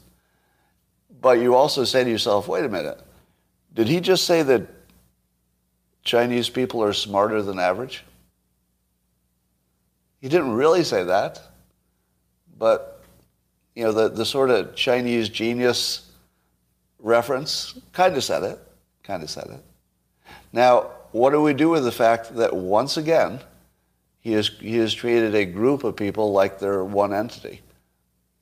But 1.20 1.38
you 1.40 1.54
also 1.54 1.84
say 1.84 2.04
to 2.04 2.10
yourself, 2.10 2.48
wait 2.48 2.64
a 2.64 2.68
minute, 2.68 3.00
did 3.72 3.88
he 3.88 4.00
just 4.00 4.24
say 4.24 4.42
that 4.42 4.66
Chinese 6.02 6.48
people 6.48 6.82
are 6.82 6.92
smarter 6.92 7.42
than 7.42 7.58
average? 7.58 8.04
He 10.20 10.28
didn't 10.28 10.52
really 10.54 10.84
say 10.84 11.04
that, 11.04 11.40
but 12.58 13.02
you 13.74 13.84
know 13.84 13.92
the, 13.92 14.08
the 14.08 14.24
sort 14.26 14.50
of 14.50 14.74
Chinese 14.74 15.28
genius 15.28 16.10
reference 16.98 17.78
kind 17.92 18.16
of 18.16 18.24
said 18.24 18.42
it, 18.42 18.58
kind 19.02 19.22
of 19.22 19.30
said 19.30 19.46
it. 19.46 19.62
Now, 20.52 20.90
what 21.12 21.30
do 21.30 21.40
we 21.40 21.54
do 21.54 21.70
with 21.70 21.84
the 21.84 21.92
fact 21.92 22.34
that 22.36 22.54
once 22.54 22.96
again 22.96 23.40
he 24.20 24.32
has 24.32 24.48
he 24.48 24.76
has 24.76 24.92
treated 24.92 25.34
a 25.34 25.44
group 25.44 25.84
of 25.84 25.96
people 25.96 26.32
like 26.32 26.58
they're 26.58 26.84
one 26.84 27.12
entity? 27.12 27.60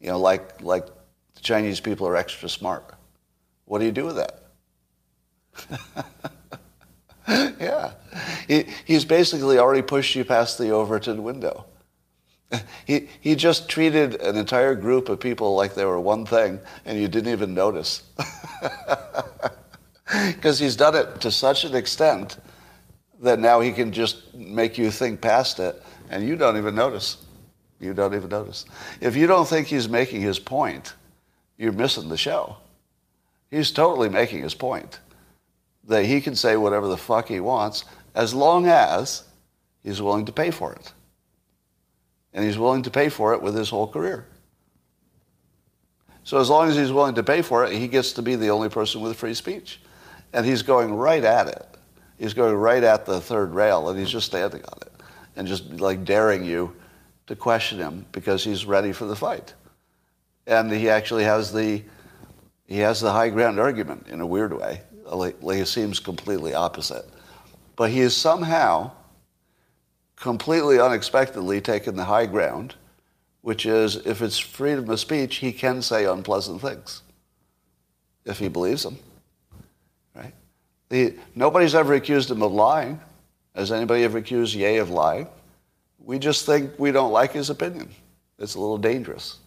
You 0.00 0.08
know, 0.08 0.18
like 0.18 0.60
like 0.62 0.86
the 0.86 1.40
Chinese 1.42 1.80
people 1.80 2.08
are 2.08 2.16
extra 2.16 2.48
smart. 2.48 2.94
What 3.66 3.80
do 3.80 3.84
you 3.84 3.92
do 3.92 4.06
with 4.06 4.16
that? 4.16 4.42
yeah. 7.60 7.92
He, 8.46 8.66
he's 8.84 9.04
basically 9.04 9.58
already 9.58 9.82
pushed 9.82 10.14
you 10.14 10.24
past 10.24 10.58
the 10.58 10.70
Overton 10.70 11.22
window. 11.22 11.66
He, 12.86 13.08
he 13.20 13.34
just 13.34 13.68
treated 13.68 14.14
an 14.20 14.36
entire 14.36 14.74
group 14.74 15.08
of 15.08 15.18
people 15.18 15.56
like 15.56 15.74
they 15.74 15.84
were 15.84 15.98
one 15.98 16.24
thing, 16.24 16.60
and 16.84 16.98
you 16.98 17.08
didn't 17.08 17.32
even 17.32 17.54
notice. 17.54 18.02
Because 20.06 20.60
he's 20.60 20.76
done 20.76 20.94
it 20.94 21.20
to 21.22 21.32
such 21.32 21.64
an 21.64 21.74
extent 21.74 22.38
that 23.20 23.40
now 23.40 23.60
he 23.60 23.72
can 23.72 23.90
just 23.92 24.34
make 24.34 24.78
you 24.78 24.90
think 24.90 25.20
past 25.20 25.58
it, 25.58 25.82
and 26.10 26.26
you 26.26 26.36
don't 26.36 26.56
even 26.56 26.74
notice. 26.74 27.16
You 27.80 27.92
don't 27.92 28.14
even 28.14 28.28
notice. 28.28 28.66
If 29.00 29.16
you 29.16 29.26
don't 29.26 29.48
think 29.48 29.66
he's 29.66 29.88
making 29.88 30.20
his 30.20 30.38
point, 30.38 30.94
you're 31.58 31.72
missing 31.72 32.08
the 32.08 32.16
show. 32.16 32.56
He's 33.50 33.70
totally 33.72 34.08
making 34.08 34.42
his 34.42 34.54
point 34.54 35.00
that 35.84 36.04
he 36.04 36.20
can 36.20 36.36
say 36.36 36.56
whatever 36.56 36.88
the 36.88 36.96
fuck 36.96 37.28
he 37.28 37.40
wants 37.40 37.84
as 38.14 38.34
long 38.34 38.66
as 38.66 39.24
he's 39.82 40.00
willing 40.00 40.24
to 40.26 40.32
pay 40.32 40.50
for 40.50 40.72
it. 40.72 40.92
And 42.36 42.44
he's 42.44 42.58
willing 42.58 42.82
to 42.82 42.90
pay 42.90 43.08
for 43.08 43.32
it 43.32 43.42
with 43.42 43.56
his 43.56 43.70
whole 43.70 43.88
career. 43.88 44.26
So 46.22 46.38
as 46.38 46.50
long 46.50 46.68
as 46.68 46.76
he's 46.76 46.92
willing 46.92 47.14
to 47.14 47.22
pay 47.22 47.40
for 47.40 47.64
it, 47.64 47.72
he 47.72 47.88
gets 47.88 48.12
to 48.12 48.22
be 48.22 48.36
the 48.36 48.50
only 48.50 48.68
person 48.68 49.00
with 49.00 49.16
free 49.16 49.32
speech. 49.32 49.80
And 50.32 50.44
he's 50.44 50.62
going 50.62 50.94
right 50.94 51.24
at 51.24 51.48
it. 51.48 51.66
He's 52.18 52.34
going 52.34 52.54
right 52.54 52.82
at 52.82 53.06
the 53.06 53.20
third 53.20 53.54
rail, 53.54 53.88
and 53.88 53.98
he's 53.98 54.10
just 54.10 54.26
standing 54.26 54.62
on 54.64 54.78
it, 54.82 54.92
and 55.36 55.46
just 55.46 55.68
like 55.80 56.04
daring 56.04 56.44
you 56.44 56.74
to 57.26 57.36
question 57.36 57.78
him 57.78 58.06
because 58.12 58.44
he's 58.44 58.64
ready 58.64 58.92
for 58.92 59.06
the 59.06 59.16
fight. 59.16 59.54
And 60.46 60.70
he 60.70 60.88
actually 60.88 61.24
has 61.24 61.52
the 61.52 61.82
he 62.66 62.78
has 62.78 63.00
the 63.00 63.12
high 63.12 63.28
ground 63.28 63.60
argument 63.60 64.08
in 64.08 64.20
a 64.20 64.26
weird 64.26 64.52
way. 64.52 64.80
Like, 65.04 65.36
like 65.40 65.58
it 65.58 65.66
seems 65.66 66.00
completely 66.00 66.54
opposite, 66.54 67.04
but 67.76 67.90
he 67.90 68.00
is 68.00 68.16
somehow 68.16 68.90
completely 70.16 70.80
unexpectedly 70.80 71.60
taken 71.60 71.96
the 71.96 72.04
high 72.04 72.26
ground, 72.26 72.74
which 73.42 73.66
is 73.66 73.96
if 73.96 74.22
it's 74.22 74.38
freedom 74.38 74.88
of 74.90 74.98
speech, 74.98 75.36
he 75.36 75.52
can 75.52 75.82
say 75.82 76.06
unpleasant 76.06 76.60
things 76.60 77.02
if 78.24 78.38
he 78.38 78.48
believes 78.48 78.82
them. 78.82 78.98
Right? 80.14 81.14
Nobody's 81.34 81.74
ever 81.74 81.94
accused 81.94 82.30
him 82.30 82.42
of 82.42 82.52
lying. 82.52 83.00
Has 83.54 83.72
anybody 83.72 84.04
ever 84.04 84.18
accused 84.18 84.54
Ye 84.54 84.78
of 84.78 84.90
lying? 84.90 85.28
We 85.98 86.18
just 86.18 86.44
think 86.44 86.72
we 86.78 86.92
don't 86.92 87.12
like 87.12 87.32
his 87.32 87.50
opinion. 87.50 87.88
It's 88.38 88.54
a 88.54 88.60
little 88.60 88.78
dangerous. 88.78 89.38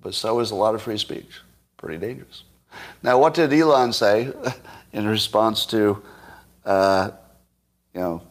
But 0.00 0.14
so 0.14 0.38
is 0.40 0.50
a 0.50 0.54
lot 0.54 0.74
of 0.74 0.82
free 0.82 0.98
speech. 0.98 1.40
Pretty 1.76 1.98
dangerous. 1.98 2.44
Now, 3.02 3.18
what 3.18 3.34
did 3.34 3.52
Elon 3.52 3.92
say 3.92 4.32
in 4.92 5.06
response 5.06 5.66
to, 5.66 6.02
uh, 6.64 7.10
you 7.94 8.00
know, 8.00 8.22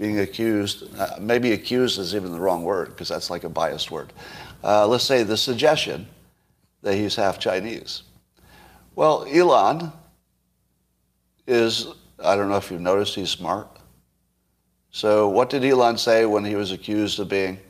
being 0.00 0.18
accused? 0.18 0.82
Uh, 0.98 1.10
maybe 1.20 1.52
accused 1.52 1.98
is 1.98 2.14
even 2.14 2.32
the 2.32 2.40
wrong 2.40 2.64
word 2.64 2.88
because 2.88 3.08
that's 3.08 3.28
like 3.28 3.44
a 3.44 3.50
biased 3.50 3.90
word. 3.90 4.12
Uh, 4.64 4.86
let's 4.86 5.04
say 5.04 5.22
the 5.22 5.36
suggestion 5.36 6.06
that 6.80 6.94
he's 6.94 7.14
half 7.14 7.38
Chinese. 7.38 8.02
Well, 8.96 9.26
Elon 9.30 9.92
is, 11.46 11.86
I 12.18 12.34
don't 12.34 12.48
know 12.48 12.56
if 12.56 12.70
you've 12.70 12.80
noticed, 12.80 13.14
he's 13.14 13.28
smart. 13.28 13.68
So 14.90 15.28
what 15.28 15.50
did 15.50 15.64
Elon 15.64 15.98
say 15.98 16.24
when 16.24 16.46
he 16.46 16.56
was 16.56 16.72
accused 16.72 17.20
of 17.20 17.28
being, 17.28 17.60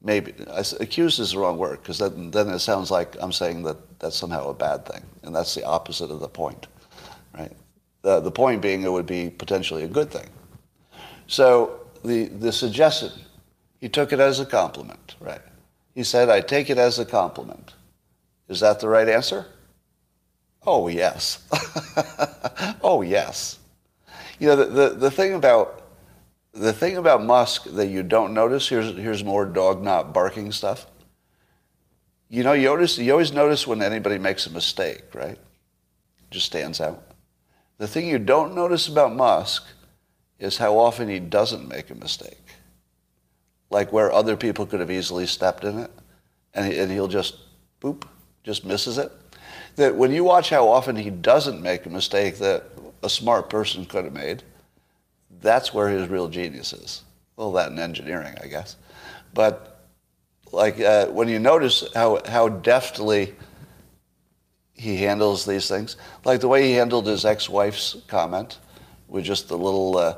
maybe, 0.00 0.32
accused 0.78 1.18
is 1.18 1.32
the 1.32 1.38
wrong 1.40 1.58
word, 1.58 1.80
because 1.82 1.98
then, 1.98 2.30
then 2.30 2.48
it 2.50 2.60
sounds 2.60 2.92
like 2.92 3.16
I'm 3.20 3.32
saying 3.32 3.64
that 3.64 3.98
that's 3.98 4.16
somehow 4.16 4.48
a 4.48 4.54
bad 4.54 4.86
thing. 4.86 5.02
And 5.24 5.34
that's 5.34 5.56
the 5.56 5.64
opposite 5.64 6.12
of 6.12 6.20
the 6.20 6.28
point, 6.28 6.68
right? 7.36 7.52
The, 8.02 8.20
the 8.20 8.30
point 8.30 8.62
being 8.62 8.82
it 8.82 8.92
would 8.92 9.06
be 9.06 9.28
potentially 9.28 9.82
a 9.82 9.88
good 9.88 10.12
thing. 10.12 10.28
So 11.26 11.80
the, 12.04 12.26
the 12.26 12.52
suggestion, 12.52 13.12
he 13.80 13.88
took 13.88 14.12
it 14.12 14.20
as 14.20 14.40
a 14.40 14.46
compliment, 14.46 15.16
right? 15.20 15.40
He 15.94 16.02
said, 16.02 16.28
I 16.28 16.40
take 16.40 16.70
it 16.70 16.78
as 16.78 16.98
a 16.98 17.04
compliment. 17.04 17.72
Is 18.48 18.60
that 18.60 18.80
the 18.80 18.88
right 18.88 19.08
answer? 19.08 19.46
Oh, 20.66 20.88
yes. 20.88 21.46
oh, 22.82 23.02
yes. 23.02 23.58
You 24.38 24.48
know, 24.48 24.56
the, 24.56 24.64
the, 24.64 24.88
the, 24.94 25.10
thing 25.10 25.34
about, 25.34 25.82
the 26.52 26.72
thing 26.72 26.96
about 26.96 27.22
Musk 27.22 27.64
that 27.64 27.86
you 27.86 28.02
don't 28.02 28.34
notice, 28.34 28.68
here's, 28.68 28.96
here's 28.96 29.22
more 29.22 29.44
dog 29.44 29.82
not 29.82 30.12
barking 30.12 30.52
stuff. 30.52 30.86
You 32.28 32.42
know, 32.42 32.52
you, 32.52 32.64
notice, 32.64 32.98
you 32.98 33.12
always 33.12 33.32
notice 33.32 33.66
when 33.66 33.82
anybody 33.82 34.18
makes 34.18 34.46
a 34.46 34.50
mistake, 34.50 35.14
right? 35.14 35.38
Just 36.30 36.46
stands 36.46 36.80
out. 36.80 37.02
The 37.78 37.86
thing 37.86 38.08
you 38.08 38.18
don't 38.18 38.54
notice 38.54 38.88
about 38.88 39.14
Musk 39.14 39.66
is 40.38 40.56
how 40.56 40.78
often 40.78 41.08
he 41.08 41.18
doesn't 41.18 41.68
make 41.68 41.90
a 41.90 41.94
mistake. 41.94 42.42
Like 43.70 43.92
where 43.92 44.12
other 44.12 44.36
people 44.36 44.66
could 44.66 44.80
have 44.80 44.90
easily 44.90 45.26
stepped 45.26 45.64
in 45.64 45.78
it, 45.78 45.90
and, 46.54 46.72
he, 46.72 46.78
and 46.78 46.90
he'll 46.90 47.08
just, 47.08 47.36
boop, 47.80 48.04
just 48.42 48.64
misses 48.64 48.98
it 48.98 49.10
that 49.76 49.94
when 49.96 50.12
you 50.12 50.24
watch 50.24 50.50
how 50.50 50.68
often 50.68 50.96
he 50.96 51.10
doesn't 51.10 51.60
make 51.60 51.86
a 51.86 51.90
mistake 51.90 52.38
that 52.38 52.64
a 53.02 53.08
smart 53.08 53.50
person 53.50 53.84
could 53.84 54.04
have 54.04 54.14
made, 54.14 54.42
that's 55.40 55.74
where 55.74 55.88
his 55.88 56.08
real 56.08 56.28
genius 56.28 56.72
is. 56.72 57.02
Well, 57.36 57.52
that 57.52 57.72
in 57.72 57.78
engineering, 57.78 58.36
I 58.42 58.46
guess. 58.46 58.76
But 59.32 59.86
like 60.52 60.80
uh, 60.80 61.06
when 61.06 61.28
you 61.28 61.38
notice 61.38 61.84
how, 61.94 62.20
how 62.26 62.48
deftly 62.48 63.34
he 64.74 64.96
handles 64.96 65.44
these 65.44 65.68
things, 65.68 65.96
like 66.24 66.40
the 66.40 66.48
way 66.48 66.68
he 66.68 66.72
handled 66.72 67.06
his 67.06 67.24
ex-wife's 67.24 67.96
comment 68.06 68.58
with 69.08 69.24
just 69.24 69.48
the 69.48 69.56
little, 69.58 69.96
uh, 69.96 70.16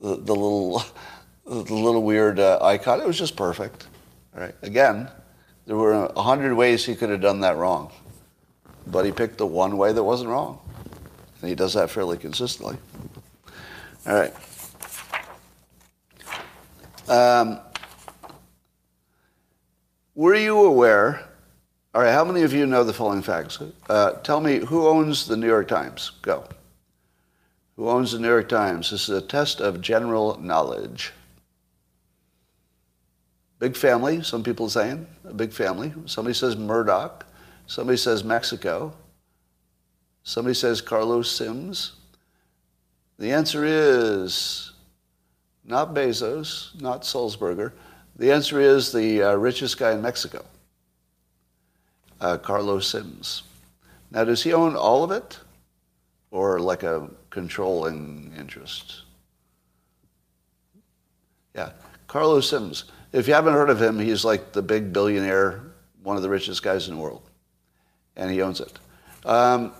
the, 0.00 0.16
the, 0.16 0.34
little, 0.34 0.82
the 1.44 1.74
little 1.74 2.02
weird 2.02 2.38
uh, 2.38 2.58
icon, 2.62 3.00
it 3.00 3.06
was 3.06 3.18
just 3.18 3.36
perfect. 3.36 3.86
Right? 4.34 4.54
Again, 4.62 5.08
there 5.66 5.76
were 5.76 5.92
a 5.92 6.22
hundred 6.22 6.54
ways 6.54 6.84
he 6.84 6.94
could 6.94 7.10
have 7.10 7.20
done 7.20 7.40
that 7.40 7.56
wrong 7.56 7.90
but 8.86 9.04
he 9.04 9.12
picked 9.12 9.38
the 9.38 9.46
one 9.46 9.76
way 9.76 9.92
that 9.92 10.02
wasn't 10.02 10.30
wrong. 10.30 10.58
And 11.40 11.48
he 11.48 11.54
does 11.54 11.74
that 11.74 11.90
fairly 11.90 12.18
consistently. 12.18 12.76
All 14.06 14.14
right. 14.14 14.34
Um, 17.08 17.60
were 20.14 20.34
you 20.34 20.64
aware? 20.64 21.26
All 21.94 22.02
right, 22.02 22.12
how 22.12 22.24
many 22.24 22.42
of 22.42 22.52
you 22.52 22.66
know 22.66 22.84
the 22.84 22.92
following 22.92 23.22
facts? 23.22 23.58
Uh, 23.88 24.12
tell 24.22 24.40
me 24.40 24.58
who 24.58 24.86
owns 24.86 25.26
the 25.26 25.36
New 25.36 25.48
York 25.48 25.66
Times? 25.66 26.12
Go. 26.22 26.44
Who 27.80 27.88
owns 27.88 28.12
the 28.12 28.18
New 28.18 28.28
York 28.28 28.50
Times? 28.50 28.90
This 28.90 29.08
is 29.08 29.16
a 29.16 29.26
test 29.26 29.62
of 29.62 29.80
general 29.80 30.38
knowledge. 30.38 31.14
Big 33.58 33.74
family, 33.74 34.22
some 34.22 34.42
people 34.42 34.68
saying, 34.68 35.06
a 35.24 35.32
big 35.32 35.50
family. 35.50 35.94
Somebody 36.04 36.34
says 36.34 36.58
Murdoch. 36.58 37.24
Somebody 37.66 37.96
says 37.96 38.22
Mexico. 38.22 38.92
Somebody 40.24 40.52
says 40.52 40.82
Carlos 40.82 41.30
Slim. 41.30 41.72
The 43.18 43.32
answer 43.32 43.64
is 43.64 44.72
not 45.64 45.94
Bezos, 45.94 46.78
not 46.82 47.04
Sulzberger. 47.04 47.72
The 48.14 48.30
answer 48.30 48.60
is 48.60 48.92
the 48.92 49.22
uh, 49.22 49.34
richest 49.36 49.78
guy 49.78 49.92
in 49.92 50.02
Mexico, 50.02 50.44
uh, 52.20 52.36
Carlos 52.36 52.88
Slim. 52.88 53.22
Now, 54.10 54.24
does 54.24 54.42
he 54.42 54.52
own 54.52 54.76
all 54.76 55.02
of 55.02 55.10
it 55.10 55.38
or 56.30 56.60
like 56.60 56.82
a 56.82 57.08
controlling 57.30 58.32
interests. 58.38 59.04
Yeah, 61.54 61.70
Carlos 62.06 62.48
Slim. 62.48 62.72
If 63.12 63.26
you 63.26 63.34
haven't 63.34 63.54
heard 63.54 63.70
of 63.70 63.80
him, 63.80 63.98
he's 63.98 64.24
like 64.24 64.52
the 64.52 64.62
big 64.62 64.92
billionaire, 64.92 65.62
one 66.02 66.16
of 66.16 66.22
the 66.22 66.28
richest 66.28 66.62
guys 66.62 66.88
in 66.88 66.94
the 66.94 67.00
world 67.00 67.22
and 68.20 68.30
he 68.30 68.42
owns 68.42 68.60
it. 68.60 68.78
Um, 69.24 69.72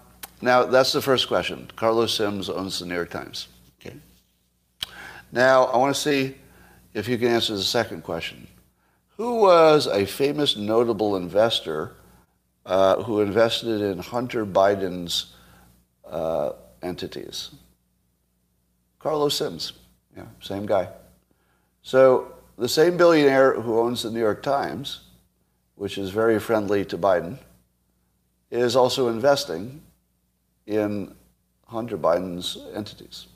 now, 0.42 0.64
that's 0.64 0.92
the 0.92 1.02
first 1.02 1.28
question. 1.28 1.70
Carlos 1.76 2.14
Slim 2.14 2.42
owns 2.54 2.78
the 2.78 2.86
New 2.86 2.94
York 2.94 3.10
Times. 3.10 3.48
Okay. 3.80 3.96
Now, 5.30 5.64
I 5.64 5.76
want 5.76 5.94
to 5.94 6.00
see 6.00 6.34
if 6.94 7.06
you 7.06 7.18
can 7.18 7.28
answer 7.28 7.54
the 7.54 7.62
second 7.62 8.02
question. 8.02 8.48
Who 9.16 9.36
was 9.36 9.86
a 9.86 10.06
famous 10.06 10.56
notable 10.56 11.16
investor 11.16 11.92
uh, 12.64 13.02
who 13.02 13.20
invested 13.20 13.82
in 13.82 13.98
Hunter 13.98 14.46
Biden's 14.46 15.34
uh, 16.08 16.52
entities? 16.82 17.50
Carlos 18.98 19.36
Slim. 19.36 19.58
Yeah, 20.16 20.26
same 20.40 20.66
guy. 20.66 20.88
So 21.82 22.32
the 22.58 22.68
same 22.68 22.96
billionaire 22.96 23.60
who 23.60 23.78
owns 23.78 24.02
the 24.02 24.10
New 24.10 24.20
York 24.20 24.42
Times, 24.42 25.00
which 25.76 25.96
is 25.96 26.10
very 26.10 26.38
friendly 26.38 26.84
to 26.86 26.98
Biden, 26.98 27.38
is 28.50 28.76
also 28.76 29.08
investing 29.08 29.80
in 30.66 31.14
Hunter 31.66 31.96
Biden's 31.96 32.58
entities. 32.74 33.26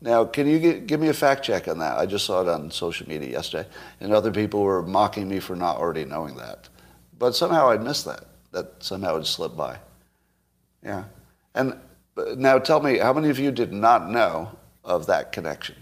Now, 0.00 0.24
can 0.24 0.46
you 0.46 0.80
give 0.80 1.00
me 1.00 1.08
a 1.08 1.14
fact 1.14 1.44
check 1.44 1.66
on 1.68 1.78
that? 1.78 1.98
I 1.98 2.06
just 2.06 2.24
saw 2.24 2.42
it 2.42 2.48
on 2.48 2.70
social 2.70 3.08
media 3.08 3.30
yesterday, 3.30 3.68
and 4.00 4.12
other 4.12 4.30
people 4.30 4.62
were 4.62 4.82
mocking 4.82 5.28
me 5.28 5.40
for 5.40 5.56
not 5.56 5.76
already 5.76 6.04
knowing 6.04 6.36
that. 6.36 6.68
But 7.18 7.34
somehow 7.34 7.68
I 7.68 7.78
missed 7.78 8.04
that. 8.04 8.24
That 8.52 8.74
somehow 8.78 9.16
it 9.16 9.26
slipped 9.26 9.56
by. 9.56 9.78
Yeah. 10.82 11.04
And 11.54 11.78
now 12.36 12.58
tell 12.58 12.80
me, 12.80 12.98
how 12.98 13.12
many 13.12 13.30
of 13.30 13.38
you 13.38 13.50
did 13.50 13.72
not 13.72 14.10
know 14.10 14.50
of 14.84 15.06
that 15.06 15.32
connection? 15.32 15.76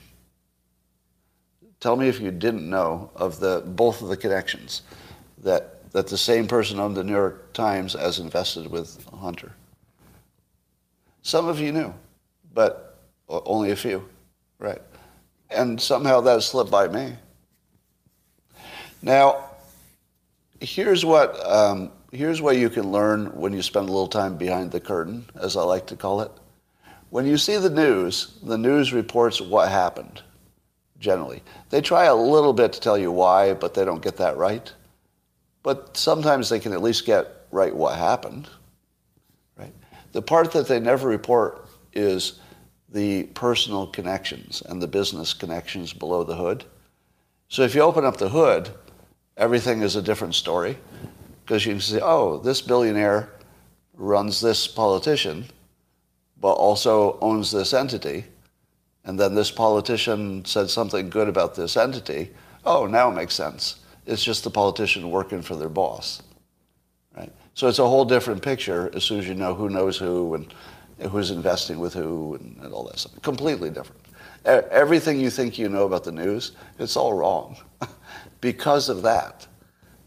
Tell 1.81 1.97
me 1.97 2.09
if 2.09 2.21
you 2.21 2.31
didn't 2.31 2.69
know 2.69 3.11
of 3.15 3.39
the 3.39 3.63
both 3.65 4.03
of 4.03 4.09
the 4.09 4.17
connections 4.17 4.83
that 5.39 5.77
that 5.93 6.09
the 6.09 6.19
same 6.19 6.47
person 6.47 6.79
owned 6.79 6.97
the 6.97 7.05
New 7.05 7.13
York 7.13 7.53
Times 7.53 7.95
as 7.95 8.19
invested 8.19 8.71
with 8.71 9.03
Hunter. 9.15 9.53
Some 11.23 11.49
of 11.49 11.59
you 11.59 11.73
knew, 11.73 11.95
but 12.53 12.99
only 13.29 13.71
a 13.71 13.77
few, 13.77 14.07
right? 14.59 14.81
And 15.51 15.81
somehow 15.81 16.21
that 16.21 16.43
slipped 16.43 16.71
by 16.71 16.89
me. 16.89 17.15
Now, 19.03 19.51
here's 20.61 21.05
what, 21.05 21.39
um, 21.47 21.93
here's 22.13 22.41
where 22.41 22.55
you 22.55 22.71
can 22.71 22.91
learn 22.91 23.27
when 23.37 23.53
you 23.53 23.63
spend 23.63 23.89
a 23.89 23.93
little 23.93 24.09
time 24.09 24.37
behind 24.37 24.71
the 24.71 24.81
curtain, 24.81 25.27
as 25.35 25.57
I 25.57 25.63
like 25.63 25.87
to 25.89 25.97
call 25.97 26.21
it. 26.21 26.31
When 27.11 27.27
you 27.27 27.39
see 27.39 27.57
the 27.57 27.71
news, 27.71 28.39
the 28.43 28.59
news 28.59 28.93
reports 28.93 29.41
what 29.41 29.71
happened, 29.71 30.23
generally. 30.99 31.43
They 31.71 31.81
try 31.81 32.05
a 32.05 32.15
little 32.15 32.53
bit 32.53 32.73
to 32.73 32.81
tell 32.81 32.99
you 32.99 33.13
why, 33.13 33.55
but 33.55 33.75
they 33.75 33.85
don't 33.85 34.03
get 34.03 34.17
that 34.17 34.37
right. 34.37 34.73
But 35.63 35.97
sometimes 35.97 36.49
they 36.49 36.61
can 36.61 36.73
at 36.73 36.83
least 36.83 37.07
get 37.07 37.47
right 37.51 37.75
what 37.75 37.97
happened. 37.97 38.49
Right? 39.57 39.75
The 40.13 40.23
part 40.23 40.53
that 40.53 40.69
they 40.69 40.81
never 40.81 41.09
report 41.09 41.69
is 41.93 42.41
the 42.89 43.25
personal 43.35 43.87
connections 43.87 44.63
and 44.63 44.81
the 44.81 44.87
business 44.87 45.33
connections 45.33 45.93
below 45.93 46.25
the 46.25 46.37
hood. 46.37 46.65
So 47.49 47.63
if 47.63 47.75
you 47.75 47.81
open 47.83 48.05
up 48.05 48.17
the 48.17 48.29
hood, 48.29 48.71
everything 49.37 49.83
is 49.83 49.97
a 49.97 50.03
different 50.03 50.35
story 50.35 50.77
because 51.47 51.65
you 51.65 51.75
can 51.75 51.81
say, 51.81 52.01
oh, 52.03 52.39
this 52.39 52.61
billionaire 52.61 53.29
runs 53.95 54.41
this 54.41 54.67
politician, 54.67 55.45
but 56.41 56.55
also 56.55 57.17
owns 57.21 57.53
this 57.53 57.73
entity. 57.73 58.25
And 59.05 59.19
then 59.19 59.37
this 59.37 59.53
politician 59.53 60.45
said 60.45 60.69
something 60.69 61.09
good 61.09 61.29
about 61.29 61.55
this 61.55 61.77
entity. 61.77 62.33
Oh, 62.65 62.87
now 62.87 63.11
it 63.11 63.15
makes 63.15 63.35
sense. 63.35 63.77
It's 64.07 64.25
just 64.25 64.43
the 64.43 64.51
politician 64.51 65.09
working 65.13 65.41
for 65.41 65.55
their 65.55 65.69
boss. 65.69 66.21
Right? 67.17 67.33
So 67.55 67.69
it's 67.69 67.79
a 67.79 67.87
whole 67.87 68.05
different 68.05 68.43
picture 68.43 68.91
as 68.93 69.05
soon 69.05 69.21
as 69.21 69.29
you 69.29 69.35
know 69.35 69.55
who 69.55 69.71
knows 69.71 69.97
who 69.97 70.35
and 70.35 70.53
who's 71.11 71.31
investing 71.31 71.79
with 71.79 71.95
who 71.95 72.35
and, 72.35 72.57
and 72.61 72.75
all 72.75 72.83
that 72.89 72.99
stuff. 72.99 73.23
Completely 73.23 73.71
different. 73.71 74.03
Everything 74.45 75.21
you 75.21 75.31
think 75.31 75.59
you 75.59 75.69
know 75.69 75.85
about 75.85 76.03
the 76.03 76.13
news, 76.13 76.53
it's 76.81 76.97
all 76.97 77.13
wrong 77.13 77.57
because 78.41 78.89
of 78.89 79.03
that. 79.03 79.47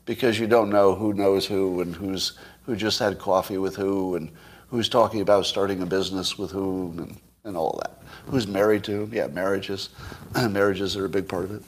Because 0.10 0.40
you 0.40 0.48
don't 0.48 0.72
know 0.72 0.96
who 0.96 1.14
knows 1.14 1.46
who 1.46 1.82
and 1.82 1.96
who's 1.96 2.32
who 2.66 2.76
just 2.76 2.98
had 2.98 3.20
coffee 3.20 3.60
with 3.60 3.76
who 3.76 4.16
and 4.16 4.32
who's 4.70 4.90
talking 4.90 5.22
about 5.22 5.46
starting 5.46 5.84
a 5.84 5.86
business 5.86 6.36
with 6.36 6.50
whom 6.50 6.98
and, 6.98 7.18
and 7.44 7.56
all 7.56 7.80
that. 7.84 8.02
Who's 8.26 8.48
married 8.48 8.84
to? 8.86 9.08
Yeah, 9.14 9.28
marriages. 9.28 9.90
marriages 10.50 10.98
are 10.98 11.06
a 11.06 11.10
big 11.10 11.30
part 11.30 11.44
of 11.44 11.52
it. 11.52 11.64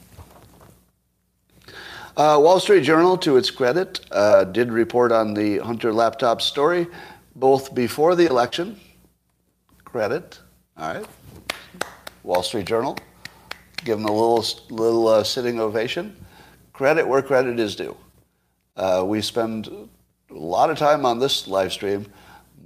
Uh, 2.16 2.36
Wall 2.42 2.58
Street 2.58 2.82
Journal, 2.82 3.16
to 3.18 3.36
its 3.36 3.48
credit, 3.48 4.00
uh, 4.10 4.42
did 4.42 4.72
report 4.72 5.12
on 5.12 5.34
the 5.34 5.58
Hunter 5.58 5.92
laptop 5.92 6.42
story 6.42 6.88
both 7.36 7.72
before 7.76 8.16
the 8.16 8.26
election. 8.26 8.76
Credit. 9.84 10.40
All 10.76 10.94
right. 10.94 11.06
Wall 12.24 12.42
Street 12.42 12.66
Journal. 12.66 12.98
Give 13.84 13.98
them 13.98 14.08
a 14.08 14.12
little, 14.12 14.44
little 14.68 15.06
uh, 15.06 15.22
sitting 15.22 15.60
ovation. 15.60 16.16
Credit 16.72 17.06
where 17.06 17.22
credit 17.22 17.60
is 17.60 17.76
due. 17.76 17.96
Uh, 18.76 19.04
we 19.06 19.20
spend 19.20 19.68
a 19.68 20.34
lot 20.34 20.70
of 20.70 20.78
time 20.78 21.04
on 21.04 21.18
this 21.18 21.46
live 21.46 21.72
stream 21.72 22.06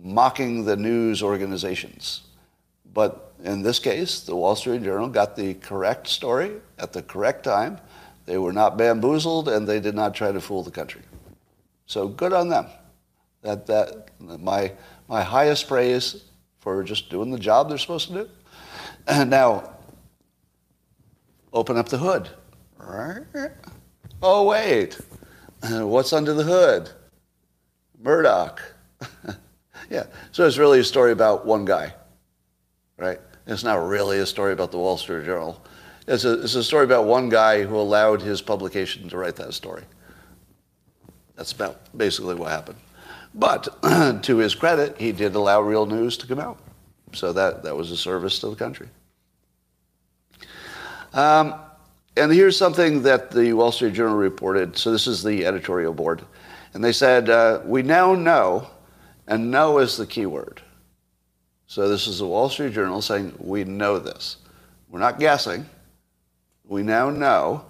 mocking 0.02 0.64
the 0.64 0.76
news 0.76 1.22
organizations. 1.22 2.22
But 2.94 3.32
in 3.42 3.62
this 3.62 3.78
case, 3.78 4.20
the 4.20 4.36
Wall 4.36 4.56
Street 4.56 4.82
Journal 4.82 5.08
got 5.08 5.36
the 5.36 5.54
correct 5.54 6.06
story 6.06 6.52
at 6.78 6.92
the 6.92 7.02
correct 7.02 7.44
time 7.44 7.80
they 8.26 8.38
were 8.38 8.52
not 8.52 8.76
bamboozled 8.76 9.48
and 9.48 9.66
they 9.66 9.80
did 9.80 9.94
not 9.94 10.14
try 10.14 10.32
to 10.32 10.40
fool 10.40 10.62
the 10.62 10.70
country. 10.70 11.02
So 11.86 12.08
good 12.08 12.32
on 12.32 12.48
them. 12.48 12.66
That, 13.42 13.66
that, 13.66 14.10
my, 14.18 14.72
my 15.08 15.22
highest 15.22 15.68
praise 15.68 16.24
for 16.58 16.82
just 16.82 17.08
doing 17.08 17.30
the 17.30 17.38
job 17.38 17.68
they're 17.68 17.78
supposed 17.78 18.08
to 18.08 18.14
do. 18.14 18.28
And 19.06 19.30
now, 19.30 19.72
open 21.52 21.76
up 21.76 21.88
the 21.88 21.98
hood. 21.98 22.28
Oh, 24.20 24.46
wait. 24.46 24.98
What's 25.70 26.12
under 26.12 26.34
the 26.34 26.42
hood? 26.42 26.90
Murdoch. 28.00 28.62
yeah. 29.90 30.04
So 30.32 30.46
it's 30.46 30.58
really 30.58 30.80
a 30.80 30.84
story 30.84 31.12
about 31.12 31.46
one 31.46 31.64
guy, 31.64 31.94
right? 32.98 33.20
It's 33.46 33.64
not 33.64 33.86
really 33.86 34.18
a 34.18 34.26
story 34.26 34.52
about 34.52 34.70
the 34.70 34.78
Wall 34.78 34.96
Street 34.96 35.24
Journal. 35.24 35.62
It's 36.06 36.24
a, 36.24 36.42
it's 36.42 36.54
a 36.54 36.64
story 36.64 36.84
about 36.84 37.06
one 37.06 37.28
guy 37.28 37.62
who 37.62 37.76
allowed 37.76 38.20
his 38.20 38.42
publication 38.42 39.08
to 39.08 39.16
write 39.16 39.36
that 39.36 39.54
story. 39.54 39.82
That's 41.36 41.52
about 41.52 41.96
basically 41.96 42.34
what 42.34 42.50
happened. 42.50 42.78
But 43.34 43.68
to 44.22 44.36
his 44.36 44.54
credit, 44.54 44.98
he 44.98 45.12
did 45.12 45.34
allow 45.34 45.60
real 45.60 45.86
news 45.86 46.16
to 46.18 46.26
come 46.26 46.40
out. 46.40 46.58
So 47.12 47.32
that, 47.32 47.62
that 47.62 47.76
was 47.76 47.90
a 47.90 47.96
service 47.96 48.38
to 48.40 48.50
the 48.50 48.56
country. 48.56 48.88
Um, 51.12 51.54
and 52.16 52.32
here's 52.32 52.56
something 52.56 53.02
that 53.02 53.30
the 53.30 53.52
Wall 53.52 53.72
Street 53.72 53.94
Journal 53.94 54.16
reported. 54.16 54.76
So 54.76 54.90
this 54.92 55.06
is 55.06 55.22
the 55.22 55.46
editorial 55.46 55.92
board. 55.92 56.22
And 56.74 56.82
they 56.82 56.92
said, 56.92 57.30
uh, 57.30 57.60
we 57.64 57.82
now 57.82 58.14
know, 58.14 58.68
and 59.26 59.50
know 59.50 59.78
is 59.78 59.96
the 59.96 60.06
key 60.06 60.26
word. 60.26 60.62
So 61.66 61.88
this 61.88 62.06
is 62.06 62.18
the 62.18 62.26
Wall 62.26 62.48
Street 62.48 62.72
Journal 62.72 63.02
saying, 63.02 63.34
we 63.38 63.64
know 63.64 63.98
this. 63.98 64.36
We're 64.88 65.00
not 65.00 65.18
guessing 65.18 65.66
we 66.68 66.82
now 66.82 67.10
know 67.10 67.64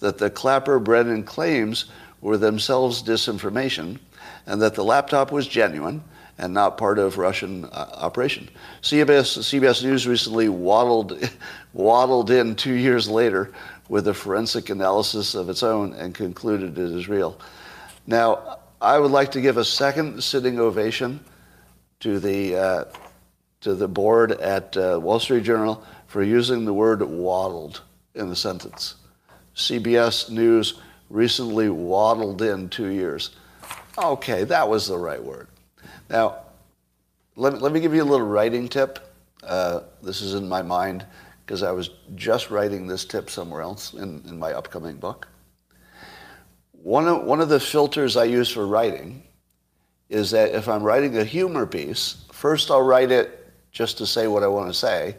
that 0.00 0.18
the 0.18 0.30
Clapper 0.30 0.78
Brennan 0.78 1.24
claims 1.24 1.86
were 2.20 2.36
themselves 2.36 3.02
disinformation 3.02 3.98
and 4.46 4.60
that 4.60 4.74
the 4.74 4.84
laptop 4.84 5.32
was 5.32 5.46
genuine 5.46 6.02
and 6.38 6.52
not 6.52 6.78
part 6.78 6.98
of 6.98 7.18
Russian 7.18 7.64
uh, 7.66 7.90
operation. 7.94 8.48
CBS, 8.82 9.38
CBS 9.38 9.84
News 9.84 10.06
recently 10.06 10.48
waddled, 10.48 11.18
waddled 11.72 12.30
in 12.30 12.54
two 12.56 12.72
years 12.72 13.08
later 13.08 13.52
with 13.88 14.08
a 14.08 14.14
forensic 14.14 14.70
analysis 14.70 15.34
of 15.34 15.48
its 15.48 15.62
own 15.62 15.92
and 15.94 16.14
concluded 16.14 16.78
it 16.78 16.90
is 16.90 17.08
real. 17.08 17.38
Now, 18.06 18.58
I 18.80 18.98
would 18.98 19.10
like 19.10 19.32
to 19.32 19.40
give 19.40 19.56
a 19.56 19.64
second 19.64 20.22
sitting 20.22 20.58
ovation 20.58 21.20
to 22.00 22.18
the, 22.18 22.56
uh, 22.56 22.84
to 23.60 23.74
the 23.74 23.88
board 23.88 24.32
at 24.32 24.76
uh, 24.76 24.98
Wall 25.00 25.20
Street 25.20 25.44
Journal 25.44 25.84
for 26.06 26.22
using 26.22 26.64
the 26.64 26.74
word 26.74 27.00
waddled 27.02 27.82
in 28.14 28.28
the 28.28 28.36
sentence. 28.36 28.96
CBS 29.54 30.30
News 30.30 30.80
recently 31.10 31.68
waddled 31.68 32.42
in 32.42 32.68
two 32.68 32.88
years. 32.88 33.30
Okay, 33.96 34.44
that 34.44 34.68
was 34.68 34.88
the 34.88 34.98
right 34.98 35.22
word. 35.22 35.48
Now, 36.08 36.38
let, 37.36 37.60
let 37.62 37.72
me 37.72 37.80
give 37.80 37.94
you 37.94 38.02
a 38.02 38.04
little 38.04 38.26
writing 38.26 38.68
tip. 38.68 38.98
Uh, 39.42 39.80
this 40.02 40.20
is 40.20 40.34
in 40.34 40.48
my 40.48 40.62
mind 40.62 41.04
because 41.52 41.62
I 41.62 41.72
was 41.72 41.90
just 42.14 42.50
writing 42.50 42.86
this 42.86 43.04
tip 43.04 43.28
somewhere 43.28 43.60
else 43.60 43.92
in, 43.92 44.22
in 44.26 44.38
my 44.38 44.54
upcoming 44.54 44.96
book. 44.96 45.28
One 46.70 47.06
of, 47.06 47.24
one 47.24 47.42
of 47.42 47.50
the 47.50 47.60
filters 47.60 48.16
I 48.16 48.24
use 48.24 48.48
for 48.48 48.66
writing 48.66 49.22
is 50.08 50.30
that 50.30 50.54
if 50.54 50.66
I'm 50.66 50.82
writing 50.82 51.18
a 51.18 51.24
humor 51.24 51.66
piece, 51.66 52.24
first 52.32 52.70
I'll 52.70 52.80
write 52.80 53.10
it 53.10 53.52
just 53.70 53.98
to 53.98 54.06
say 54.06 54.28
what 54.28 54.42
I 54.42 54.46
want 54.46 54.70
to 54.70 54.72
say, 54.72 55.16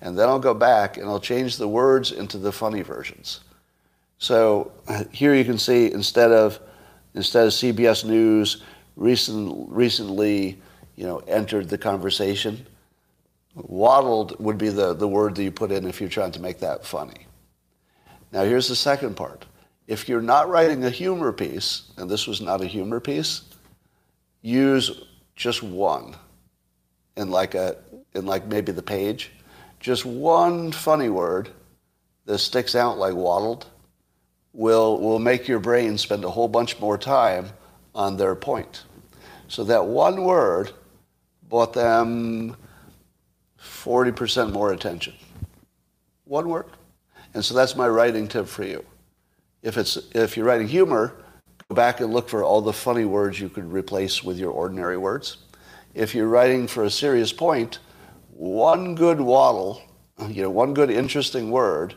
and 0.00 0.16
then 0.16 0.28
I'll 0.28 0.38
go 0.38 0.54
back 0.54 0.98
and 0.98 1.08
I'll 1.08 1.18
change 1.18 1.56
the 1.56 1.66
words 1.66 2.12
into 2.12 2.38
the 2.38 2.52
funny 2.52 2.82
versions. 2.82 3.40
So 4.18 4.70
here 5.10 5.34
you 5.34 5.44
can 5.44 5.58
see 5.58 5.90
instead 5.90 6.30
of 6.30 6.60
instead 7.16 7.48
of 7.48 7.52
CBS 7.52 8.04
News 8.04 8.62
recent, 8.94 9.68
recently 9.68 10.62
you 10.94 11.06
know 11.08 11.18
entered 11.26 11.68
the 11.68 11.78
conversation, 11.78 12.68
waddled 13.54 14.38
would 14.38 14.58
be 14.58 14.68
the, 14.68 14.94
the 14.94 15.08
word 15.08 15.34
that 15.36 15.42
you 15.42 15.50
put 15.50 15.72
in 15.72 15.86
if 15.86 16.00
you're 16.00 16.10
trying 16.10 16.32
to 16.32 16.40
make 16.40 16.60
that 16.60 16.84
funny. 16.84 17.26
Now 18.32 18.44
here's 18.44 18.68
the 18.68 18.76
second 18.76 19.16
part. 19.16 19.44
If 19.86 20.08
you're 20.08 20.22
not 20.22 20.48
writing 20.48 20.84
a 20.84 20.90
humor 20.90 21.32
piece, 21.32 21.90
and 21.96 22.10
this 22.10 22.26
was 22.26 22.40
not 22.40 22.60
a 22.60 22.66
humor 22.66 23.00
piece, 23.00 23.42
use 24.40 25.02
just 25.36 25.62
one 25.62 26.16
in 27.16 27.30
like 27.30 27.54
a 27.54 27.76
in 28.14 28.26
like 28.26 28.46
maybe 28.46 28.72
the 28.72 28.82
page 28.82 29.30
just 29.82 30.06
one 30.06 30.70
funny 30.70 31.08
word 31.08 31.50
that 32.24 32.38
sticks 32.38 32.76
out 32.76 32.98
like 32.98 33.14
waddled 33.14 33.66
will, 34.52 34.98
will 35.00 35.18
make 35.18 35.48
your 35.48 35.58
brain 35.58 35.98
spend 35.98 36.24
a 36.24 36.30
whole 36.30 36.46
bunch 36.46 36.78
more 36.78 36.96
time 36.96 37.50
on 37.92 38.16
their 38.16 38.36
point. 38.36 38.84
So 39.48 39.64
that 39.64 39.86
one 39.86 40.22
word 40.22 40.70
bought 41.48 41.72
them 41.72 42.56
40% 43.62 44.52
more 44.52 44.72
attention. 44.72 45.14
One 46.24 46.48
word. 46.48 46.66
And 47.34 47.44
so 47.44 47.54
that's 47.54 47.76
my 47.76 47.88
writing 47.88 48.28
tip 48.28 48.46
for 48.46 48.64
you. 48.64 48.84
If, 49.62 49.78
it's, 49.78 49.96
if 50.14 50.36
you're 50.36 50.46
writing 50.46 50.68
humor, 50.68 51.14
go 51.68 51.74
back 51.74 52.00
and 52.00 52.12
look 52.12 52.28
for 52.28 52.42
all 52.42 52.60
the 52.60 52.72
funny 52.72 53.04
words 53.04 53.40
you 53.40 53.48
could 53.48 53.70
replace 53.72 54.22
with 54.22 54.38
your 54.38 54.50
ordinary 54.50 54.98
words. 54.98 55.38
If 55.94 56.14
you're 56.14 56.28
writing 56.28 56.66
for 56.66 56.84
a 56.84 56.90
serious 56.90 57.32
point, 57.32 57.78
one 58.34 58.94
good 58.94 59.20
waddle, 59.20 59.82
you 60.28 60.42
know, 60.42 60.50
one 60.50 60.74
good 60.74 60.90
interesting 60.90 61.50
word 61.50 61.94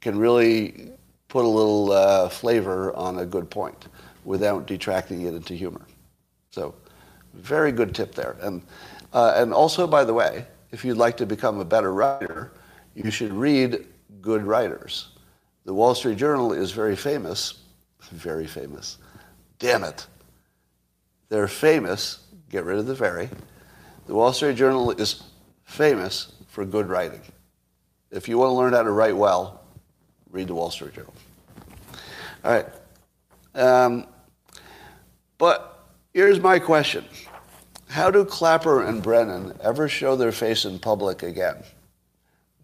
can 0.00 0.18
really 0.18 0.90
put 1.28 1.44
a 1.44 1.48
little 1.48 1.92
uh, 1.92 2.28
flavor 2.28 2.94
on 2.94 3.18
a 3.18 3.26
good 3.26 3.50
point 3.50 3.88
without 4.24 4.66
detracting 4.66 5.22
it 5.22 5.34
into 5.34 5.54
humor. 5.54 5.82
So, 6.50 6.74
very 7.34 7.72
good 7.72 7.94
tip 7.94 8.14
there. 8.14 8.36
And, 8.40 8.62
uh, 9.12 9.32
and 9.36 9.52
also, 9.54 9.86
by 9.86 10.04
the 10.04 10.12
way, 10.12 10.46
if 10.72 10.84
you'd 10.84 10.96
like 10.96 11.18
to 11.18 11.26
become 11.26 11.60
a 11.60 11.64
better 11.64 11.92
writer, 11.92 12.52
you 12.94 13.10
should 13.10 13.32
read 13.32 13.86
good 14.20 14.42
writers. 14.42 15.08
The 15.64 15.74
Wall 15.74 15.94
Street 15.94 16.18
Journal 16.18 16.52
is 16.52 16.72
very 16.72 16.96
famous, 16.96 17.60
very 18.10 18.46
famous. 18.46 18.98
Damn 19.58 19.84
it. 19.84 20.06
They're 21.28 21.48
famous, 21.48 22.26
get 22.50 22.64
rid 22.64 22.78
of 22.78 22.86
the 22.86 22.94
very. 22.94 23.28
The 24.06 24.14
Wall 24.14 24.32
Street 24.32 24.56
Journal 24.56 24.90
is 24.90 25.22
famous 25.64 26.32
for 26.48 26.64
good 26.64 26.88
writing. 26.88 27.22
If 28.10 28.28
you 28.28 28.38
want 28.38 28.50
to 28.50 28.54
learn 28.54 28.72
how 28.72 28.82
to 28.82 28.90
write 28.90 29.16
well, 29.16 29.62
read 30.30 30.48
the 30.48 30.54
Wall 30.54 30.70
Street 30.70 30.94
Journal. 30.94 31.14
All 32.44 32.52
right. 32.52 32.66
Um, 33.54 34.06
but 35.38 35.86
here's 36.12 36.40
my 36.40 36.58
question 36.58 37.04
how 37.92 38.10
do 38.10 38.24
Clapper 38.24 38.82
and 38.82 39.02
Brennan 39.02 39.52
ever 39.62 39.86
show 39.86 40.16
their 40.16 40.32
face 40.32 40.64
in 40.64 40.78
public 40.78 41.22
again 41.22 41.62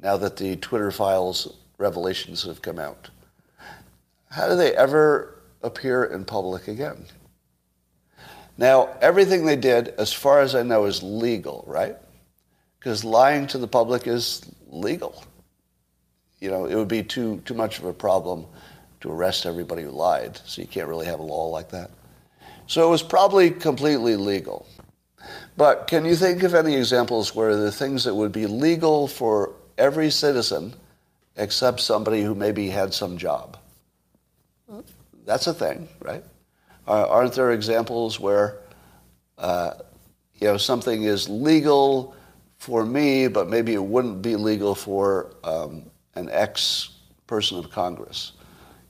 now 0.01 0.17
that 0.17 0.39
the 0.39 0.57
Twitter 0.57 0.91
files 0.91 1.55
revelations 1.77 2.45
have 2.45 2.63
come 2.63 2.79
out? 2.79 3.11
How 4.31 4.49
do 4.49 4.57
they 4.57 4.75
ever 4.75 5.43
appear 5.63 6.05
in 6.05 6.25
public 6.25 6.67
again? 6.67 7.05
Now, 8.57 8.97
everything 9.03 9.45
they 9.45 9.57
did, 9.57 9.89
as 9.99 10.15
far 10.15 10.41
as 10.41 10.55
I 10.55 10.63
know, 10.63 10.87
is 10.87 11.03
legal, 11.03 11.63
right? 11.67 11.97
Because 12.79 13.05
lying 13.05 13.47
to 13.49 13.59
the 13.59 13.69
public 13.69 14.07
is 14.07 14.51
legal. 14.71 15.25
You 16.41 16.51
know, 16.51 16.65
it 16.65 16.75
would 16.75 16.89
be 16.89 17.03
too, 17.03 17.43
too 17.45 17.55
much 17.55 17.79
of 17.79 17.85
a 17.85 17.93
problem 17.93 18.47
to 19.03 19.13
arrest 19.13 19.45
everybody 19.45 19.83
who 19.83 19.91
lied, 19.91 20.41
so 20.47 20.63
you 20.63 20.69
can't 20.69 20.89
really 20.89 21.07
have 21.07 21.21
a 21.21 21.23
law 21.23 21.49
like 21.49 21.69
that. 21.69 21.91
So 22.67 22.87
it 22.87 22.91
was 22.91 23.03
probably 23.03 23.51
completely 23.51 24.17
legal. 24.17 24.67
But 25.57 25.87
can 25.87 26.05
you 26.05 26.15
think 26.15 26.43
of 26.43 26.55
any 26.55 26.77
examples 26.77 27.35
where 27.35 27.57
the 27.57 27.73
things 27.73 28.05
that 28.05 28.15
would 28.15 28.33
be 28.33 28.47
legal 28.47 29.09
for 29.09 29.55
every 29.77 30.11
citizen 30.11 30.75
except 31.37 31.81
somebody 31.81 32.23
who 32.23 32.35
maybe 32.35 32.69
had 32.69 32.95
some 32.95 33.19
job? 33.19 33.57
That's 35.25 35.47
a 35.47 35.55
thing, 35.55 35.89
right? 36.01 36.25
aren't 36.87 37.35
there 37.35 37.53
examples 37.53 38.19
where 38.19 38.61
uh, 39.37 39.75
you 40.37 40.47
know 40.47 40.57
something 40.57 41.03
is 41.03 41.29
legal 41.29 42.17
for 42.57 42.85
me, 42.85 43.29
but 43.29 43.49
maybe 43.49 43.75
it 43.75 43.83
wouldn't 43.83 44.23
be 44.23 44.37
legal 44.37 44.75
for 44.75 45.35
um, 45.45 45.83
an 46.15 46.29
ex 46.31 46.91
person 47.27 47.59
of 47.59 47.71
Congress? 47.71 48.33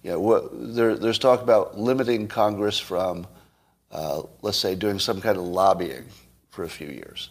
You 0.03 0.13
know, 0.13 0.21
what, 0.21 0.51
there, 0.53 0.97
there's 0.97 1.19
talk 1.19 1.43
about 1.43 1.77
limiting 1.77 2.29
Congress 2.29 2.79
from, 2.79 3.27
uh, 3.91 4.23
let's 4.43 4.59
say, 4.59 4.75
doing 4.75 4.99
some 4.99 5.21
kind 5.21 5.37
of 5.37 5.43
lobbying 5.43 6.05
for 6.59 6.65
a 6.65 6.69
few 6.69 6.89
years. 6.89 7.31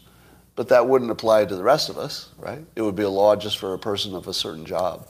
But 0.55 0.69
that 0.69 0.87
wouldn't 0.87 1.11
apply 1.11 1.43
to 1.43 1.55
the 1.57 1.61
rest 1.61 1.89
of 1.89 1.97
us, 1.97 2.29
right? 2.37 2.65
It 2.77 2.81
would 2.81 2.95
be 2.95 3.03
a 3.03 3.09
law 3.09 3.35
just 3.35 3.57
for 3.57 3.73
a 3.73 3.77
person 3.77 4.15
of 4.15 4.25
a 4.29 4.33
certain 4.33 4.65
job. 4.65 5.05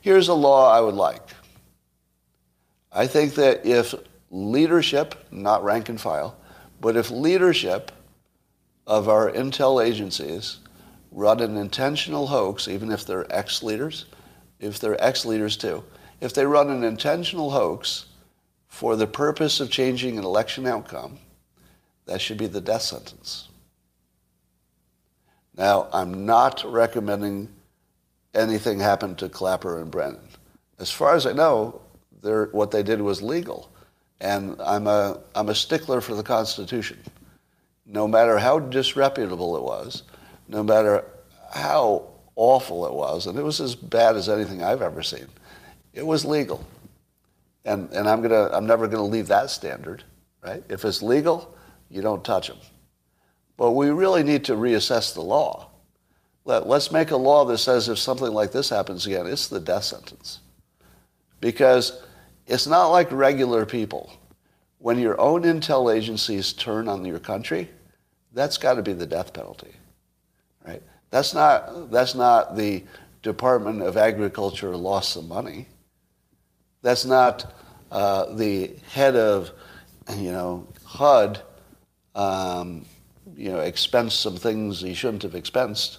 Here's 0.00 0.28
a 0.28 0.34
law 0.34 0.72
I 0.72 0.80
would 0.80 0.94
like. 0.94 1.28
I 2.92 3.08
think 3.08 3.34
that 3.34 3.66
if 3.66 3.96
leadership, 4.30 5.26
not 5.32 5.64
rank 5.64 5.88
and 5.88 6.00
file, 6.00 6.36
but 6.80 6.96
if 6.96 7.10
leadership 7.10 7.90
of 8.86 9.08
our 9.08 9.28
intel 9.28 9.84
agencies 9.84 10.58
run 11.10 11.40
an 11.40 11.56
intentional 11.56 12.28
hoax, 12.28 12.68
even 12.68 12.92
if 12.92 13.04
they're 13.04 13.26
ex-leaders, 13.34 14.04
if 14.60 14.78
they're 14.78 15.02
ex-leaders 15.02 15.56
too, 15.56 15.82
if 16.20 16.32
they 16.32 16.46
run 16.46 16.70
an 16.70 16.84
intentional 16.84 17.50
hoax 17.50 18.06
for 18.68 18.94
the 18.94 19.08
purpose 19.08 19.58
of 19.58 19.68
changing 19.68 20.16
an 20.16 20.22
election 20.22 20.64
outcome, 20.64 21.18
that 22.06 22.20
should 22.20 22.38
be 22.38 22.46
the 22.46 22.60
death 22.60 22.82
sentence. 22.82 23.48
Now, 25.56 25.88
I'm 25.92 26.24
not 26.24 26.64
recommending 26.64 27.48
anything 28.34 28.80
happen 28.80 29.14
to 29.16 29.28
Clapper 29.28 29.80
and 29.80 29.90
Brennan. 29.90 30.28
As 30.78 30.90
far 30.90 31.14
as 31.14 31.26
I 31.26 31.32
know, 31.32 31.80
what 32.22 32.70
they 32.70 32.82
did 32.82 33.00
was 33.00 33.22
legal. 33.22 33.70
And 34.20 34.60
I'm 34.62 34.86
a, 34.86 35.20
I'm 35.34 35.48
a 35.48 35.54
stickler 35.54 36.00
for 36.00 36.14
the 36.14 36.22
Constitution. 36.22 36.98
No 37.84 38.06
matter 38.06 38.38
how 38.38 38.58
disreputable 38.58 39.56
it 39.56 39.62
was, 39.62 40.04
no 40.48 40.62
matter 40.62 41.04
how 41.52 42.08
awful 42.36 42.86
it 42.86 42.92
was, 42.92 43.26
and 43.26 43.38
it 43.38 43.42
was 43.42 43.60
as 43.60 43.74
bad 43.74 44.16
as 44.16 44.28
anything 44.28 44.62
I've 44.62 44.82
ever 44.82 45.02
seen, 45.02 45.26
it 45.92 46.06
was 46.06 46.24
legal. 46.24 46.64
And, 47.64 47.90
and 47.92 48.08
I'm, 48.08 48.22
gonna, 48.22 48.48
I'm 48.52 48.66
never 48.66 48.86
going 48.86 49.04
to 49.04 49.10
leave 49.10 49.28
that 49.28 49.50
standard, 49.50 50.04
right? 50.42 50.62
If 50.68 50.84
it's 50.84 51.02
legal, 51.02 51.54
you 51.92 52.00
don't 52.00 52.24
touch 52.24 52.48
them. 52.48 52.58
But 53.56 53.72
we 53.72 53.90
really 53.90 54.22
need 54.22 54.44
to 54.46 54.54
reassess 54.54 55.14
the 55.14 55.20
law. 55.20 55.68
Let, 56.44 56.66
let's 56.66 56.90
make 56.90 57.10
a 57.10 57.16
law 57.16 57.44
that 57.44 57.58
says 57.58 57.88
if 57.88 57.98
something 57.98 58.32
like 58.32 58.50
this 58.50 58.70
happens 58.70 59.06
again, 59.06 59.26
it's 59.26 59.46
the 59.46 59.60
death 59.60 59.84
sentence. 59.84 60.40
Because 61.40 62.02
it's 62.46 62.66
not 62.66 62.88
like 62.88 63.12
regular 63.12 63.66
people. 63.66 64.12
When 64.78 64.98
your 64.98 65.20
own 65.20 65.42
intel 65.42 65.94
agencies 65.94 66.52
turn 66.52 66.88
on 66.88 67.04
your 67.04 67.20
country, 67.20 67.70
that's 68.32 68.58
got 68.58 68.74
to 68.74 68.82
be 68.82 68.94
the 68.94 69.06
death 69.06 69.32
penalty, 69.32 69.72
right? 70.66 70.82
That's 71.10 71.34
not, 71.34 71.90
that's 71.90 72.14
not 72.14 72.56
the 72.56 72.82
Department 73.22 73.82
of 73.82 73.96
Agriculture 73.96 74.74
lost 74.76 75.12
some 75.12 75.28
money. 75.28 75.68
That's 76.80 77.04
not 77.04 77.54
uh, 77.92 78.34
the 78.34 78.72
head 78.90 79.14
of, 79.14 79.52
you 80.16 80.32
know, 80.32 80.66
HUD, 80.84 81.42
um, 82.14 82.84
you 83.36 83.50
know, 83.50 83.60
expense 83.60 84.14
some 84.14 84.36
things 84.36 84.80
he 84.80 84.94
shouldn't 84.94 85.22
have 85.22 85.34
expensed. 85.34 85.98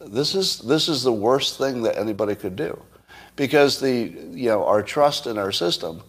This 0.00 0.34
is, 0.34 0.58
this 0.58 0.88
is 0.88 1.02
the 1.02 1.12
worst 1.12 1.58
thing 1.58 1.82
that 1.82 1.98
anybody 1.98 2.34
could 2.34 2.56
do 2.56 2.80
because 3.36 3.80
the, 3.80 4.12
you 4.30 4.48
know, 4.48 4.64
our 4.64 4.82
trust 4.82 5.26
in 5.26 5.38
our 5.38 5.52
system 5.52 6.02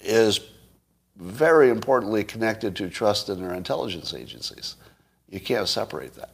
is 0.00 0.40
very 1.16 1.70
importantly 1.70 2.24
connected 2.24 2.74
to 2.76 2.90
trust 2.90 3.28
in 3.28 3.42
our 3.44 3.54
intelligence 3.54 4.14
agencies. 4.14 4.76
You 5.28 5.40
can't 5.40 5.68
separate 5.68 6.14
that. 6.14 6.30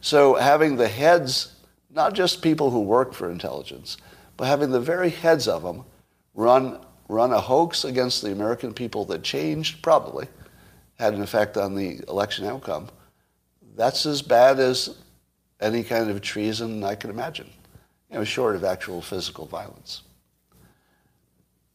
So 0.00 0.34
having 0.34 0.76
the 0.76 0.88
heads, 0.88 1.54
not 1.90 2.14
just 2.14 2.42
people 2.42 2.70
who 2.70 2.80
work 2.80 3.12
for 3.12 3.30
intelligence, 3.30 3.96
but 4.36 4.46
having 4.46 4.70
the 4.70 4.80
very 4.80 5.10
heads 5.10 5.46
of 5.46 5.62
them 5.62 5.84
run, 6.34 6.80
run 7.08 7.32
a 7.32 7.40
hoax 7.40 7.84
against 7.84 8.22
the 8.22 8.32
American 8.32 8.74
people 8.74 9.04
that 9.06 9.22
changed, 9.22 9.82
probably, 9.82 10.26
had 10.98 11.14
an 11.14 11.22
effect 11.22 11.56
on 11.56 11.74
the 11.74 12.00
election 12.08 12.46
outcome, 12.46 12.88
that's 13.76 14.06
as 14.06 14.22
bad 14.22 14.60
as 14.60 14.96
any 15.60 15.82
kind 15.82 16.10
of 16.10 16.20
treason 16.20 16.84
I 16.84 16.94
can 16.94 17.10
imagine 17.10 17.50
you 18.14 18.20
know, 18.20 18.24
short 18.24 18.54
of 18.54 18.62
actual 18.62 19.02
physical 19.02 19.44
violence. 19.44 20.02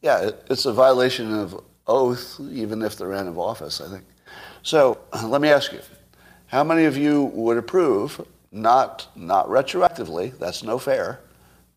Yeah, 0.01 0.31
it's 0.49 0.65
a 0.65 0.71
violation 0.71 1.33
of 1.33 1.61
oath, 1.85 2.39
even 2.49 2.81
if 2.81 2.97
they're 2.97 3.13
out 3.13 3.27
of 3.27 3.37
office, 3.37 3.81
I 3.81 3.89
think. 3.89 4.05
So 4.63 4.99
let 5.25 5.41
me 5.41 5.49
ask 5.49 5.73
you, 5.73 5.81
how 6.47 6.63
many 6.63 6.85
of 6.85 6.95
you 6.97 7.25
would 7.25 7.57
approve, 7.57 8.25
not, 8.53 9.09
not 9.17 9.47
retroactively, 9.49 10.37
that's 10.39 10.63
no 10.63 10.79
fair, 10.79 11.19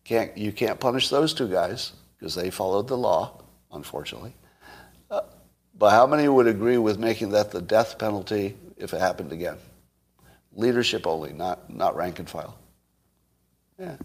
can't, 0.05 0.35
you 0.37 0.53
can't 0.53 0.79
punish 0.79 1.09
those 1.09 1.33
two 1.33 1.49
guys 1.49 1.91
because 2.17 2.33
they 2.33 2.49
followed 2.49 2.87
the 2.87 2.97
law, 2.97 3.41
unfortunately. 3.73 4.33
But 5.77 5.91
how 5.91 6.05
many 6.05 6.27
would 6.27 6.47
agree 6.47 6.77
with 6.77 6.99
making 6.99 7.29
that 7.29 7.51
the 7.51 7.61
death 7.61 7.97
penalty 7.97 8.55
if 8.77 8.93
it 8.93 8.99
happened 8.99 9.31
again? 9.31 9.57
Leadership 10.55 11.07
only, 11.07 11.33
not, 11.33 11.73
not 11.73 11.95
rank 11.95 12.19
and 12.19 12.29
file. 12.29 12.57
Yeah. 13.79 13.95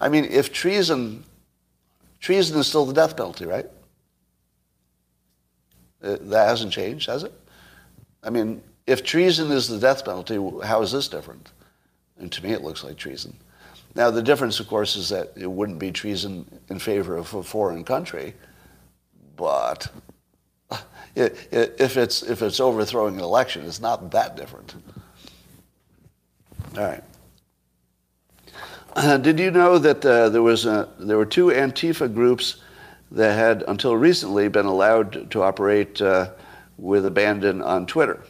I 0.00 0.08
mean, 0.08 0.24
if 0.24 0.52
treason, 0.52 1.24
treason 2.20 2.58
is 2.58 2.66
still 2.66 2.84
the 2.84 2.92
death 2.92 3.16
penalty, 3.16 3.46
right? 3.46 3.66
Uh, 6.02 6.16
that 6.20 6.48
hasn't 6.48 6.72
changed, 6.72 7.08
has 7.08 7.22
it? 7.22 7.32
I 8.22 8.30
mean, 8.30 8.62
if 8.86 9.02
treason 9.02 9.50
is 9.50 9.68
the 9.68 9.78
death 9.78 10.04
penalty, 10.04 10.34
how 10.64 10.82
is 10.82 10.92
this 10.92 11.08
different? 11.08 11.52
And 12.18 12.30
to 12.32 12.42
me, 12.42 12.52
it 12.52 12.62
looks 12.62 12.84
like 12.84 12.96
treason. 12.96 13.36
Now, 13.94 14.10
the 14.10 14.22
difference, 14.22 14.60
of 14.60 14.68
course, 14.68 14.96
is 14.96 15.08
that 15.08 15.32
it 15.36 15.50
wouldn't 15.50 15.78
be 15.78 15.90
treason 15.90 16.44
in 16.68 16.78
favor 16.78 17.16
of 17.16 17.32
a 17.32 17.42
foreign 17.42 17.82
country, 17.82 18.34
but 19.36 19.88
if 21.14 21.96
it's, 21.96 22.22
if 22.22 22.42
it's 22.42 22.60
overthrowing 22.60 23.16
an 23.16 23.24
election, 23.24 23.64
it's 23.64 23.80
not 23.80 24.10
that 24.10 24.36
different. 24.36 24.74
All 26.76 26.84
right. 26.84 27.02
Uh, 28.94 29.18
did 29.18 29.38
you 29.38 29.50
know 29.50 29.78
that 29.78 30.04
uh, 30.04 30.28
there 30.30 30.42
was 30.42 30.64
a, 30.64 30.88
there 30.98 31.18
were 31.18 31.26
two 31.26 31.46
Antifa 31.46 32.12
groups 32.12 32.62
that 33.10 33.34
had 33.34 33.62
until 33.68 33.96
recently 33.96 34.48
been 34.48 34.66
allowed 34.66 35.30
to 35.30 35.42
operate 35.42 36.00
uh, 36.00 36.30
with 36.78 37.04
abandon 37.06 37.62
on 37.62 37.86
Twitter? 37.86 38.22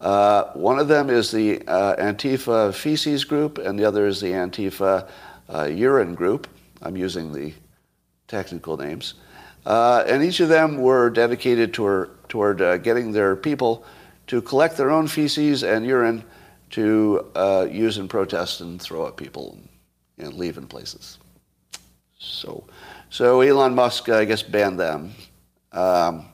Uh, 0.00 0.52
one 0.52 0.78
of 0.78 0.88
them 0.88 1.10
is 1.10 1.30
the 1.30 1.60
uh, 1.66 1.96
Antifa 1.96 2.72
feces 2.74 3.24
group, 3.24 3.58
and 3.58 3.78
the 3.78 3.84
other 3.84 4.06
is 4.06 4.20
the 4.20 4.32
Antifa 4.32 5.08
uh, 5.52 5.64
urine 5.64 6.14
group. 6.14 6.46
I'm 6.82 6.96
using 6.96 7.32
the 7.32 7.52
technical 8.28 8.76
names. 8.76 9.14
And 9.66 10.22
each 10.22 10.40
of 10.40 10.48
them 10.48 10.78
were 10.78 11.10
dedicated 11.10 11.72
toward, 11.72 12.10
toward 12.28 12.58
getting 12.82 13.12
their 13.12 13.36
people 13.36 13.84
to 14.26 14.40
collect 14.42 14.76
their 14.76 14.90
own 14.90 15.06
feces 15.06 15.62
and 15.62 15.86
urine 15.86 16.24
to 16.70 17.26
uh, 17.34 17.66
use 17.70 17.98
in 17.98 18.08
protest 18.08 18.60
and 18.60 18.80
throw 18.80 19.06
at 19.06 19.16
people 19.16 19.58
and 20.18 20.34
leave 20.34 20.58
in 20.58 20.66
places. 20.66 21.18
So, 22.18 22.64
so 23.10 23.40
Elon 23.42 23.74
Musk, 23.74 24.08
I 24.08 24.24
guess, 24.24 24.42
banned 24.42 24.80
them. 24.80 25.12
Um, 25.72 26.26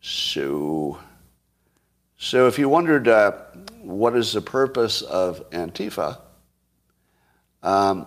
so, 0.00 0.98
so 2.16 2.46
if 2.46 2.58
you 2.58 2.68
wondered 2.68 3.08
uh, 3.08 3.32
what 3.82 4.16
is 4.16 4.32
the 4.32 4.40
purpose 4.40 5.02
of 5.02 5.48
Antifa, 5.50 6.18
um, 7.62 8.06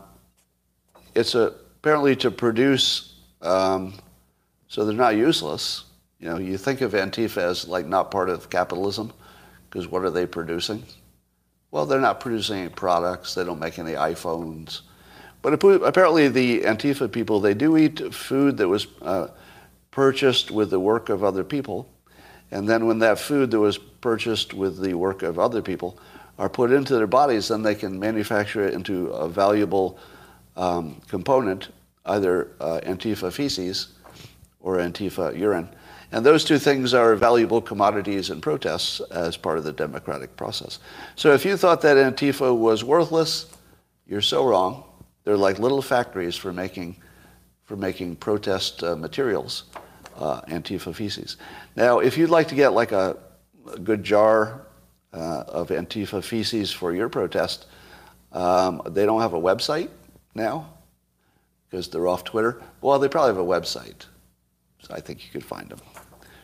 it's 1.16 1.36
a, 1.36 1.54
apparently 1.80 2.16
to 2.18 2.32
produce, 2.32 3.16
um, 3.42 3.94
so 4.68 4.86
they're 4.86 4.96
not 4.96 5.16
useless. 5.16 5.86
You 6.20 6.30
know, 6.30 6.38
you 6.38 6.58
think 6.58 6.82
of 6.82 6.94
Antifa 6.94 7.38
as 7.38 7.68
like 7.68 7.86
not 7.86 8.12
part 8.12 8.30
of 8.30 8.50
capitalism, 8.50 9.14
because 9.70 9.88
what 9.88 10.04
are 10.04 10.10
they 10.10 10.26
producing? 10.26 10.84
Well, 11.72 11.86
they're 11.86 12.02
not 12.02 12.20
producing 12.20 12.60
any 12.60 12.70
products. 12.70 13.36
They 13.36 13.44
don't 13.44 13.60
make 13.60 13.78
any 13.78 13.94
iPhones. 13.94 14.82
But 15.42 15.54
apparently, 15.64 16.28
the 16.28 16.62
Antifa 16.62 17.12
people 17.12 17.40
they 17.40 17.54
do 17.54 17.78
eat 17.78 18.14
food 18.14 18.58
that 18.58 18.68
was 18.68 18.88
uh, 19.02 19.28
purchased 19.92 20.52
with 20.52 20.70
the 20.70 20.80
work 20.80 21.10
of 21.10 21.24
other 21.24 21.44
people, 21.44 21.88
and 22.52 22.68
then 22.68 22.86
when 22.88 23.00
that 23.00 23.20
food 23.20 23.52
that 23.52 23.60
was 23.60 23.78
purchased 23.78 24.54
with 24.54 24.82
the 24.82 24.94
work 24.94 25.22
of 25.22 25.38
other 25.38 25.62
people 25.62 26.00
are 26.40 26.50
put 26.50 26.72
into 26.72 26.96
their 26.96 27.08
bodies, 27.08 27.48
then 27.48 27.64
they 27.64 27.76
can 27.76 28.00
manufacture 28.00 28.68
it 28.68 28.74
into 28.74 29.08
a 29.10 29.28
valuable 29.28 29.98
um, 30.56 31.02
component, 31.08 31.70
either 32.08 32.52
uh, 32.60 32.80
Antifa 32.84 33.32
feces 33.32 33.94
or 34.60 34.78
Antifa 34.78 35.38
urine. 35.38 35.70
And 36.12 36.26
those 36.26 36.46
two 36.46 36.58
things 36.58 36.94
are 36.94 37.16
valuable 37.16 37.62
commodities 37.62 38.30
in 38.30 38.40
protests 38.40 39.02
as 39.12 39.36
part 39.36 39.58
of 39.58 39.66
the 39.66 39.74
democratic 39.74 40.36
process. 40.38 40.80
So 41.16 41.34
if 41.34 41.44
you 41.44 41.58
thought 41.58 41.82
that 41.82 41.98
Antifa 41.98 42.58
was 42.58 42.84
worthless, 42.84 43.48
you're 44.06 44.22
so 44.22 44.46
wrong. 44.46 44.86
They're 45.26 45.38
like 45.38 45.60
little 45.60 45.82
factories 45.82 46.38
for 46.38 46.54
making, 46.54 46.96
for 47.64 47.76
making 47.76 48.16
protest 48.16 48.84
uh, 48.84 48.96
materials, 48.96 49.66
uh, 50.16 50.42
Antifa 50.42 50.96
feces. 50.96 51.36
Now, 51.76 52.00
if 52.00 52.18
you'd 52.18 52.30
like 52.30 52.48
to 52.48 52.56
get 52.56 52.70
like 52.70 52.94
a, 52.94 53.18
a 53.74 53.78
good 53.78 54.02
jar 54.02 54.66
uh, 55.12 55.44
of 55.48 55.70
Antifa 55.70 56.24
feces 56.24 56.72
for 56.72 56.96
your 56.96 57.10
protest, 57.10 57.66
um, 58.32 58.82
they 58.86 59.06
don't 59.06 59.22
have 59.22 59.34
a 59.34 59.42
website 59.42 59.90
now 60.34 60.77
because 61.70 61.88
they're 61.90 62.08
off 62.08 62.24
Twitter. 62.24 62.62
Well, 62.82 63.00
they 63.00 63.08
probably 63.08 63.36
have 63.36 63.44
a 63.44 63.48
website. 63.48 64.06
So 64.82 64.94
I 64.94 65.00
think 65.00 65.26
you 65.26 65.32
could 65.32 65.44
find 65.44 65.70
them. 65.70 65.80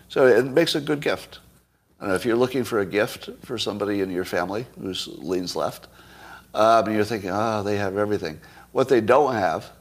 So 0.10 0.28
it 0.28 0.46
makes 0.46 0.76
a 0.76 0.82
good 0.82 1.00
gift. 1.00 1.40
And 2.00 2.12
if 2.12 2.26
you're 2.26 2.36
looking 2.36 2.64
for 2.64 2.80
a 2.80 2.86
gift 2.86 3.30
for 3.44 3.58
somebody 3.58 4.02
in 4.02 4.12
your 4.12 4.26
family 4.26 4.66
who 4.80 4.94
leans 5.18 5.56
left, 5.56 5.88
um, 6.54 6.86
and 6.86 6.96
you're 6.96 7.06
thinking, 7.06 7.32
oh, 7.32 7.64
they 7.64 7.78
have 7.78 7.98
everything. 7.98 8.40
What 8.74 8.90
they 8.90 9.02
don't 9.02 9.34
have 9.34 9.72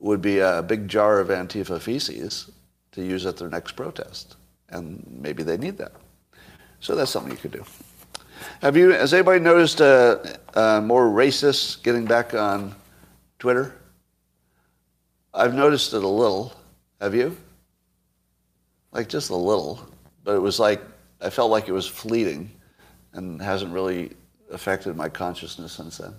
would 0.00 0.20
be 0.20 0.40
a 0.40 0.62
big 0.62 0.88
jar 0.88 1.20
of 1.20 1.28
Antifa 1.28 1.80
feces 1.80 2.50
to 2.92 3.02
use 3.02 3.24
at 3.24 3.36
their 3.36 3.48
next 3.48 3.72
protest. 3.72 4.36
And 4.68 5.06
maybe 5.20 5.42
they 5.42 5.56
need 5.56 5.78
that. 5.78 5.92
So 6.80 6.96
that's 6.96 7.10
something 7.10 7.30
you 7.30 7.38
could 7.38 7.52
do. 7.52 7.64
Have 8.60 8.76
you, 8.76 8.90
has 8.90 9.14
anybody 9.14 9.38
noticed 9.38 9.80
uh, 9.80 10.18
uh, 10.54 10.80
more 10.80 11.06
racists 11.06 11.80
getting 11.82 12.04
back 12.04 12.34
on 12.34 12.74
Twitter? 13.38 13.76
I've 15.34 15.54
noticed 15.54 15.94
it 15.94 16.02
a 16.02 16.08
little. 16.08 16.52
Have 17.00 17.14
you? 17.14 17.36
Like 18.92 19.08
just 19.08 19.30
a 19.30 19.36
little. 19.36 19.80
But 20.24 20.36
it 20.36 20.40
was 20.40 20.58
like, 20.58 20.82
I 21.20 21.30
felt 21.30 21.50
like 21.50 21.68
it 21.68 21.72
was 21.72 21.88
fleeting 21.88 22.50
and 23.12 23.40
hasn't 23.40 23.72
really 23.72 24.12
affected 24.50 24.96
my 24.96 25.08
consciousness 25.08 25.72
since 25.72 25.98
then. 25.98 26.14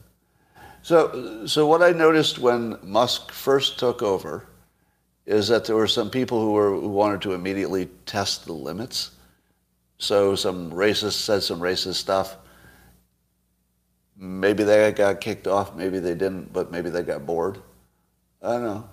So, 0.81 1.45
so 1.45 1.65
what 1.67 1.81
I 1.81 1.91
noticed 1.91 2.39
when 2.39 2.77
Musk 2.83 3.31
first 3.31 3.79
took 3.79 4.01
over 4.01 4.47
is 5.25 5.47
that 5.47 5.65
there 5.65 5.75
were 5.75 5.87
some 5.87 6.09
people 6.09 6.41
who, 6.41 6.51
were, 6.51 6.71
who 6.71 6.89
wanted 6.89 7.21
to 7.21 7.33
immediately 7.33 7.85
test 8.05 8.45
the 8.45 8.53
limits. 8.53 9.11
So 9.97 10.35
some 10.35 10.71
racists 10.71 11.13
said 11.13 11.43
some 11.43 11.61
racist 11.61 11.95
stuff. 11.95 12.35
Maybe 14.17 14.63
they 14.63 14.91
got 14.91 15.21
kicked 15.21 15.47
off, 15.47 15.75
maybe 15.75 15.99
they 15.99 16.15
didn't, 16.15 16.51
but 16.51 16.71
maybe 16.71 16.89
they 16.89 17.03
got 17.03 17.25
bored. 17.25 17.59
I 18.41 18.53
don't 18.53 18.63
know. 18.63 18.89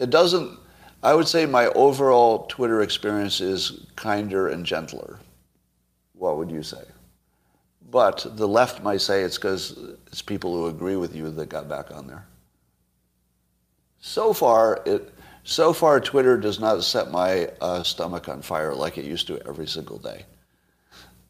It 0.00 0.10
doesn't, 0.10 0.58
I 1.02 1.14
would 1.14 1.28
say 1.28 1.46
my 1.46 1.66
overall 1.68 2.46
Twitter 2.46 2.80
experience 2.80 3.40
is 3.40 3.86
kinder 3.94 4.48
and 4.48 4.64
gentler. 4.66 5.20
What 6.14 6.38
would 6.38 6.50
you 6.50 6.62
say? 6.62 6.82
But 7.90 8.26
the 8.36 8.48
left 8.48 8.82
might 8.82 9.00
say 9.00 9.22
it's 9.22 9.36
because 9.36 9.78
it's 10.06 10.22
people 10.22 10.54
who 10.54 10.66
agree 10.66 10.96
with 10.96 11.14
you 11.14 11.30
that 11.30 11.48
got 11.48 11.68
back 11.68 11.90
on 11.90 12.06
there. 12.06 12.26
So 14.00 14.32
far, 14.32 14.80
it, 14.86 15.12
so 15.44 15.72
far 15.72 16.00
Twitter 16.00 16.38
does 16.38 16.58
not 16.58 16.82
set 16.82 17.10
my 17.10 17.50
uh, 17.60 17.82
stomach 17.82 18.28
on 18.28 18.40
fire 18.42 18.74
like 18.74 18.96
it 18.96 19.04
used 19.04 19.26
to 19.26 19.46
every 19.46 19.66
single 19.66 19.98
day. 19.98 20.24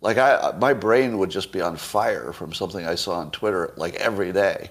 Like 0.00 0.18
I, 0.18 0.52
my 0.58 0.74
brain 0.74 1.18
would 1.18 1.30
just 1.30 1.50
be 1.50 1.60
on 1.60 1.76
fire 1.76 2.32
from 2.32 2.52
something 2.52 2.86
I 2.86 2.94
saw 2.94 3.16
on 3.16 3.30
Twitter 3.32 3.72
like 3.76 3.96
every 3.96 4.32
day. 4.32 4.70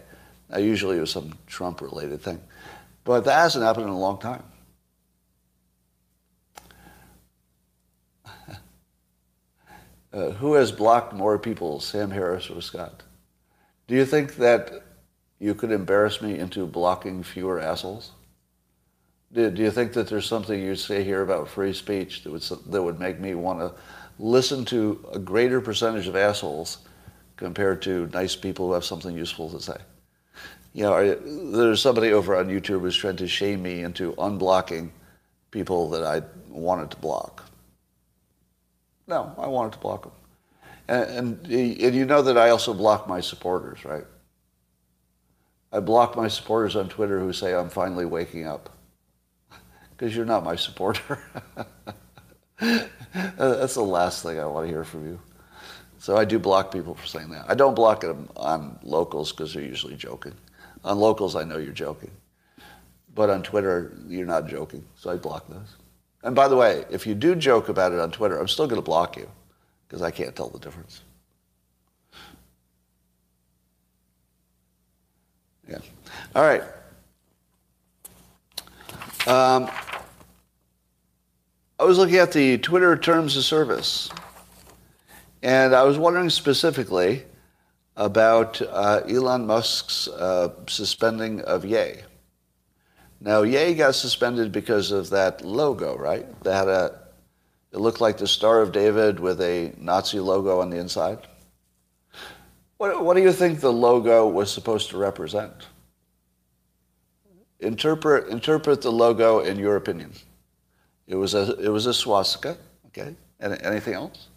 Now, 0.49 0.57
usually 0.57 0.97
it 0.97 1.01
was 1.01 1.11
some 1.11 1.37
Trump-related 1.47 2.21
thing, 2.21 2.41
but 3.09 3.23
that 3.23 3.39
hasn't 3.39 3.65
happened 3.65 3.87
in 3.87 3.91
a 3.91 3.97
long 3.97 4.19
time. 4.19 4.43
Uh, 10.11 10.31
who 10.31 10.55
has 10.55 10.71
blocked 10.71 11.13
more 11.13 11.37
people, 11.37 11.79
Sam 11.79 12.09
Harris 12.09 12.49
or 12.49 12.61
Scott? 12.61 13.03
Do 13.87 13.93
you 13.93 14.05
think 14.05 14.37
that 14.37 14.83
you 15.37 15.53
could 15.53 15.71
embarrass 15.71 16.19
me 16.19 16.39
into 16.39 16.65
blocking 16.65 17.21
fewer 17.21 17.59
assholes? 17.59 18.09
Do, 19.31 19.51
do 19.51 19.61
you 19.61 19.69
think 19.69 19.93
that 19.93 20.07
there's 20.07 20.25
something 20.25 20.59
you 20.59 20.75
say 20.75 21.03
here 21.03 21.21
about 21.21 21.47
free 21.47 21.73
speech 21.73 22.23
that 22.23 22.31
would, 22.31 22.41
that 22.41 22.81
would 22.81 22.99
make 22.99 23.19
me 23.19 23.35
want 23.35 23.59
to 23.59 23.71
listen 24.17 24.65
to 24.65 25.07
a 25.13 25.19
greater 25.19 25.61
percentage 25.61 26.07
of 26.07 26.15
assholes 26.15 26.79
compared 27.37 27.83
to 27.83 28.09
nice 28.11 28.35
people 28.35 28.67
who 28.67 28.73
have 28.73 28.85
something 28.85 29.15
useful 29.15 29.47
to 29.51 29.59
say? 29.59 29.77
You 30.73 30.83
know, 30.83 31.15
there's 31.51 31.81
somebody 31.81 32.11
over 32.11 32.35
on 32.35 32.47
YouTube 32.47 32.81
who's 32.81 32.95
trying 32.95 33.17
to 33.17 33.27
shame 33.27 33.63
me 33.63 33.81
into 33.81 34.13
unblocking 34.13 34.91
people 35.51 35.89
that 35.89 36.03
I 36.03 36.21
wanted 36.49 36.91
to 36.91 36.97
block. 36.97 37.43
No, 39.07 39.33
I 39.37 39.47
wanted 39.47 39.73
to 39.73 39.79
block 39.79 40.03
them. 40.03 40.11
And, 40.87 41.09
and, 41.09 41.47
and 41.47 41.95
you 41.95 42.05
know 42.05 42.21
that 42.21 42.37
I 42.37 42.49
also 42.49 42.73
block 42.73 43.07
my 43.07 43.19
supporters, 43.19 43.83
right? 43.83 44.05
I 45.71 45.79
block 45.79 46.15
my 46.15 46.27
supporters 46.27 46.75
on 46.75 46.89
Twitter 46.89 47.19
who 47.19 47.33
say 47.33 47.53
I'm 47.53 47.69
finally 47.69 48.05
waking 48.05 48.47
up. 48.47 48.69
Because 49.97 50.15
you're 50.15 50.25
not 50.25 50.45
my 50.45 50.55
supporter. 50.55 51.19
Uh, 52.61 53.55
that's 53.55 53.73
the 53.73 53.81
last 53.81 54.21
thing 54.21 54.39
I 54.39 54.45
want 54.45 54.67
to 54.67 54.71
hear 54.71 54.83
from 54.83 55.07
you. 55.07 55.19
So 55.97 56.15
I 56.15 56.25
do 56.25 56.39
block 56.39 56.71
people 56.71 56.93
for 56.93 57.07
saying 57.07 57.29
that. 57.31 57.45
I 57.49 57.55
don't 57.55 57.73
block 57.73 58.01
them 58.01 58.29
on 58.35 58.77
locals 58.83 59.31
because 59.31 59.53
they're 59.53 59.63
usually 59.63 59.95
joking. 59.95 60.33
On 60.83 60.99
locals, 60.99 61.35
I 61.35 61.43
know 61.43 61.57
you're 61.57 61.73
joking. 61.73 62.11
But 63.13 63.29
on 63.29 63.43
Twitter, 63.43 63.97
you're 64.07 64.25
not 64.25 64.47
joking. 64.47 64.85
So 64.95 65.09
I 65.09 65.15
block 65.15 65.47
those. 65.49 65.75
And 66.23 66.35
by 66.35 66.47
the 66.47 66.55
way, 66.55 66.85
if 66.89 67.07
you 67.07 67.15
do 67.15 67.35
joke 67.35 67.69
about 67.69 67.91
it 67.91 67.99
on 67.99 68.11
Twitter, 68.11 68.39
I'm 68.39 68.47
still 68.47 68.67
going 68.67 68.81
to 68.81 68.85
block 68.85 69.17
you 69.17 69.29
because 69.87 70.01
I 70.01 70.11
can't 70.11 70.35
tell 70.35 70.49
the 70.49 70.59
difference. 70.59 71.01
Yeah. 75.67 75.79
All 76.35 76.43
right. 76.43 76.63
Um, 79.27 79.69
I 81.79 81.83
was 81.83 81.97
looking 81.97 82.17
at 82.17 82.31
the 82.31 82.57
Twitter 82.57 82.97
terms 82.97 83.37
of 83.37 83.43
service, 83.43 84.09
and 85.43 85.75
I 85.75 85.83
was 85.83 85.97
wondering 85.97 86.29
specifically 86.29 87.23
about 87.99 88.61
uh, 88.61 89.01
Elon 89.09 89.45
Musk's 89.45 90.07
uh, 90.07 90.53
suspending 90.67 91.41
of 91.41 91.65
Ye. 91.65 91.95
Now, 93.19 93.41
Ye 93.41 93.73
got 93.73 93.93
suspended 93.93 94.53
because 94.53 94.91
of 94.91 95.09
that 95.09 95.43
logo, 95.43 95.97
right? 95.97 96.25
That 96.43 96.53
had 96.53 96.67
a, 96.69 96.99
it 97.73 97.79
looked 97.79 97.99
like 97.99 98.17
the 98.17 98.25
Star 98.25 98.61
of 98.61 98.71
David 98.71 99.19
with 99.19 99.41
a 99.41 99.73
Nazi 99.77 100.21
logo 100.21 100.61
on 100.61 100.69
the 100.69 100.77
inside. 100.77 101.27
What, 102.77 103.03
what 103.03 103.17
do 103.17 103.21
you 103.21 103.33
think 103.33 103.59
the 103.59 103.73
logo 103.73 104.25
was 104.25 104.49
supposed 104.49 104.89
to 104.91 104.97
represent? 104.97 105.67
Interpret, 107.59 108.29
interpret 108.29 108.81
the 108.81 108.93
logo 108.93 109.39
in 109.39 109.59
your 109.59 109.75
opinion. 109.75 110.13
It 111.05 111.15
was 111.15 111.33
a, 111.33 111.53
it 111.57 111.67
was 111.67 111.85
a 111.85 111.93
swastika, 111.93 112.57
okay? 112.87 113.13
And 113.41 113.61
anything 113.61 113.95
else? 113.95 114.29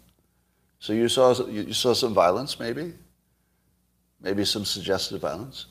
So 0.79 0.91
you 0.91 1.07
saw, 1.07 1.47
you 1.47 1.71
saw 1.71 1.93
some 1.93 2.13
violence, 2.13 2.59
maybe? 2.59 2.93
Maybe 4.23 4.45
some 4.45 4.65
suggestive 4.65 5.21
violence? 5.21 5.67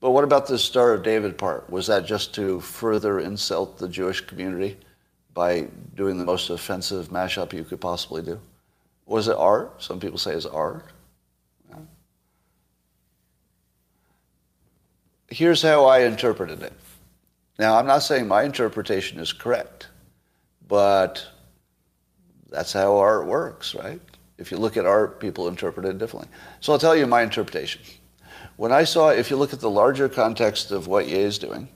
But 0.00 0.12
what 0.12 0.24
about 0.24 0.46
the 0.46 0.58
Star 0.58 0.94
of 0.94 1.02
David 1.02 1.36
part? 1.36 1.68
Was 1.68 1.86
that 1.88 2.06
just 2.06 2.34
to 2.34 2.60
further 2.60 3.20
insult 3.20 3.78
the 3.78 3.88
Jewish 3.88 4.20
community 4.20 4.76
by 5.34 5.68
doing 5.94 6.18
the 6.18 6.24
most 6.24 6.50
offensive 6.50 7.08
mashup 7.08 7.52
you 7.52 7.64
could 7.64 7.80
possibly 7.80 8.22
do? 8.22 8.40
Was 9.06 9.28
it 9.28 9.36
art? 9.36 9.82
Some 9.82 10.00
people 10.00 10.18
say 10.18 10.34
it's 10.34 10.46
art. 10.46 10.86
Here's 15.28 15.62
how 15.62 15.86
I 15.86 16.00
interpreted 16.00 16.62
it. 16.62 16.72
Now, 17.58 17.76
I'm 17.76 17.86
not 17.86 18.04
saying 18.04 18.28
my 18.28 18.44
interpretation 18.44 19.18
is 19.18 19.32
correct, 19.32 19.88
but 20.68 21.26
that's 22.50 22.72
how 22.72 22.98
art 22.98 23.26
works, 23.26 23.74
right? 23.74 24.00
If 24.38 24.50
you 24.50 24.56
look 24.56 24.76
at 24.76 24.86
art, 24.86 25.20
people 25.20 25.48
interpret 25.48 25.86
it 25.86 25.98
differently. 25.98 26.30
So 26.60 26.72
I'll 26.72 26.78
tell 26.78 26.96
you 26.96 27.06
my 27.06 27.22
interpretation. 27.22 27.82
When 28.56 28.72
I 28.72 28.84
saw, 28.84 29.10
if 29.10 29.30
you 29.30 29.36
look 29.36 29.52
at 29.52 29.60
the 29.60 29.70
larger 29.70 30.08
context 30.08 30.70
of 30.70 30.86
what 30.86 31.08
Ye 31.08 31.14
is 31.14 31.38
doing, 31.38 31.68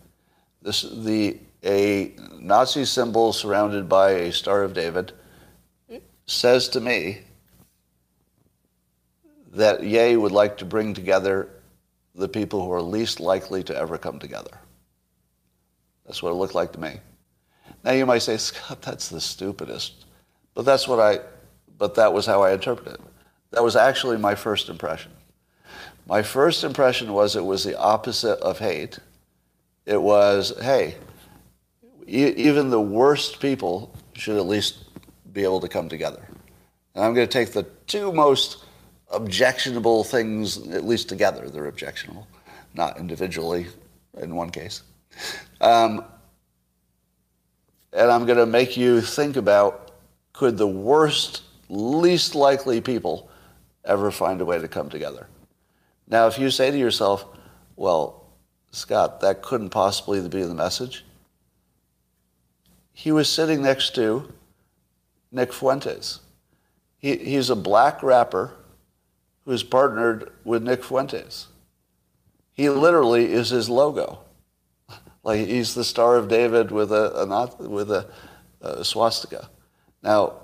this, 0.63 0.83
the 0.83 1.39
a 1.65 2.15
Nazi 2.39 2.85
symbol 2.85 3.33
surrounded 3.33 3.89
by 3.89 4.11
a 4.11 4.33
Star 4.33 4.63
of 4.63 4.75
David 4.75 5.13
says 6.27 6.69
to 6.71 6.81
me 6.81 7.23
that 9.53 9.83
Ye 9.83 10.17
would 10.17 10.33
like 10.33 10.59
to 10.59 10.65
bring 10.65 10.95
together 10.95 11.49
the 12.15 12.29
people 12.29 12.65
who 12.65 12.73
are 12.73 12.83
least 12.83 13.19
likely 13.19 13.63
to 13.65 13.77
ever 13.77 13.99
come 13.99 14.19
together. 14.19 14.59
That's 16.07 16.23
what 16.23 16.31
it 16.31 16.35
looked 16.35 16.55
like 16.55 16.73
to 16.73 16.81
me. 16.81 17.01
Now 17.85 17.93
you 17.93 18.07
might 18.07 18.19
say, 18.19 18.37
Scott, 18.37 18.83
that's 18.83 19.09
the 19.09 19.21
stupidest. 19.21 20.05
But 20.55 20.65
that's 20.65 20.89
what 20.89 21.01
I, 21.01 21.21
but 21.79 21.95
that 21.95 22.13
was 22.13 22.27
how 22.27 22.43
I 22.43 22.53
interpreted 22.53 22.95
it. 22.95 23.01
That 23.53 23.63
was 23.63 23.77
actually 23.77 24.19
my 24.19 24.35
first 24.35 24.69
impression. 24.69 25.13
My 26.07 26.23
first 26.23 26.65
impression 26.65 27.13
was 27.13 27.37
it 27.37 27.45
was 27.45 27.65
the 27.65 27.79
opposite 27.79 28.39
of 28.41 28.59
hate. 28.59 28.99
It 29.87 30.01
was, 30.01 30.53
hey, 30.61 30.97
e- 32.07 32.35
even 32.37 32.71
the 32.71 32.81
worst 32.81 33.41
people 33.41 33.95
should 34.15 34.37
at 34.37 34.47
least 34.47 34.85
be 35.33 35.45
able 35.45 35.61
to 35.61 35.69
come 35.69 35.89
together. 35.89 36.23
And 36.95 37.05
I'm 37.05 37.15
going 37.15 37.29
to 37.29 37.33
take 37.33 37.53
the 37.53 37.65
two 37.87 38.13
most 38.13 38.65
objectionable 39.11 40.05
things, 40.05 40.59
at 40.69 40.85
least 40.85 41.09
together, 41.09 41.49
they're 41.49 41.67
objectionable, 41.67 42.27
not 42.75 42.99
individually 42.99 43.67
in 44.19 44.35
one 44.35 44.51
case. 44.51 44.83
Um, 45.61 46.05
and 47.93 48.11
I'm 48.11 48.27
going 48.27 48.39
to 48.39 48.47
make 48.47 48.77
you 48.77 49.01
think 49.01 49.37
about 49.37 49.93
could 50.33 50.57
the 50.57 50.67
worst, 50.67 51.43
least 51.69 52.35
likely 52.35 52.81
people 52.81 53.31
ever 53.85 54.11
find 54.11 54.41
a 54.41 54.45
way 54.45 54.59
to 54.59 54.69
come 54.69 54.89
together? 54.89 55.27
Now, 56.09 56.27
if 56.27 56.39
you 56.39 56.51
say 56.51 56.71
to 56.71 56.79
yourself, 56.79 57.25
well, 57.77 58.27
Scott, 58.71 59.21
that 59.21 59.43
couldn't 59.43 59.71
possibly 59.71 60.27
be 60.29 60.43
the 60.43 60.55
message, 60.55 61.05
he 62.93 63.13
was 63.13 63.29
sitting 63.29 63.63
next 63.63 63.95
to 63.95 64.33
Nick 65.31 65.53
Fuentes. 65.53 66.21
He, 66.99 67.17
he's 67.17 67.51
a 67.51 67.57
black 67.57 68.03
rapper 68.03 68.55
who's 69.45 69.63
partnered 69.63 70.33
with 70.45 70.63
Nick 70.63 70.83
Fuentes. 70.83 71.47
He 72.53 72.69
literally 72.69 73.33
is 73.33 73.51
his 73.51 73.69
logo. 73.69 74.21
Like 75.25 75.47
he's 75.47 75.75
the 75.75 75.85
Star 75.85 76.17
of 76.17 76.29
David 76.29 76.71
with 76.71 76.91
a, 76.91 77.13
a 77.23 77.69
with 77.69 77.91
a, 77.91 78.07
a, 78.63 78.83
swastika. 78.83 79.51
Now, 80.03 80.35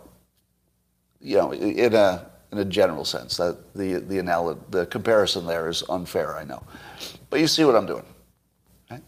you 1.24 1.36
know, 1.38 1.52
in 1.52 1.94
a 1.94 2.30
in 2.52 2.58
a 2.58 2.64
general 2.64 3.04
sense, 3.04 3.36
that 3.38 3.74
the 3.74 3.94
the 3.94 4.18
analogy, 4.18 4.60
the 4.70 4.86
comparison 4.86 5.46
there 5.46 5.68
is 5.68 5.82
unfair. 5.88 6.36
I 6.36 6.44
know, 6.44 6.62
but 7.30 7.40
you 7.40 7.46
see 7.46 7.64
what 7.64 7.74
I'm 7.74 7.86
doing. 7.86 8.04
Right? 8.90 9.02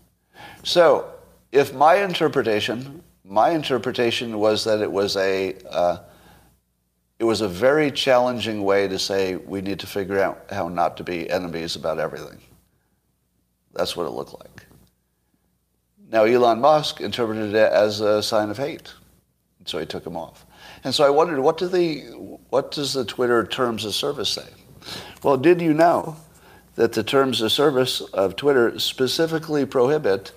So, 0.64 1.12
if 1.53 1.75
my 1.75 1.97
interpretation, 1.97 3.03
my 3.23 3.51
interpretation 3.51 4.39
was 4.39 4.64
that 4.64 4.81
it 4.81 4.91
was 4.91 5.17
a 5.17 5.55
uh, 5.71 5.99
it 7.19 7.25
was 7.25 7.43
a 7.43 7.49
very 7.49 7.91
challenging 7.91 8.64
way 8.64 8.89
to 8.89 8.99
say 8.99 9.37
we 9.37 9.61
need 9.61 9.79
to 9.81 9.87
figure 9.87 10.19
out 10.19 10.47
how 10.51 10.69
not 10.69 10.97
to 10.97 11.05
be 11.05 11.29
enemies 11.31 11.77
about 11.77 11.99
everything. 11.99 12.41
That's 13.75 13.95
what 13.95 14.07
it 14.07 14.11
looked 14.11 14.35
like. 14.35 14.67
Now, 16.11 16.25
Elon 16.25 16.61
Musk 16.61 17.01
interpreted 17.01 17.55
it 17.55 17.73
as 17.73 18.01
a 18.01 18.23
sign 18.23 18.49
of 18.49 18.57
hate, 18.57 18.93
so 19.67 19.79
he 19.79 19.85
took 19.85 20.07
him 20.07 20.17
off. 20.17 20.46
And 20.87 20.95
so 20.95 21.05
I 21.05 21.11
wondered, 21.11 21.41
what, 21.41 21.59
do 21.59 21.66
the, 21.66 22.03
what 22.49 22.70
does 22.70 22.93
the 22.93 23.05
Twitter 23.05 23.45
terms 23.45 23.84
of 23.84 23.93
service 23.93 24.28
say? 24.28 24.47
Well, 25.20 25.37
did 25.37 25.61
you 25.61 25.74
know 25.74 26.14
that 26.76 26.93
the 26.93 27.03
terms 27.03 27.41
of 27.41 27.51
service 27.51 28.03
of 28.03 28.37
Twitter 28.37 28.78
specifically 28.78 29.66
prohibit 29.66 30.30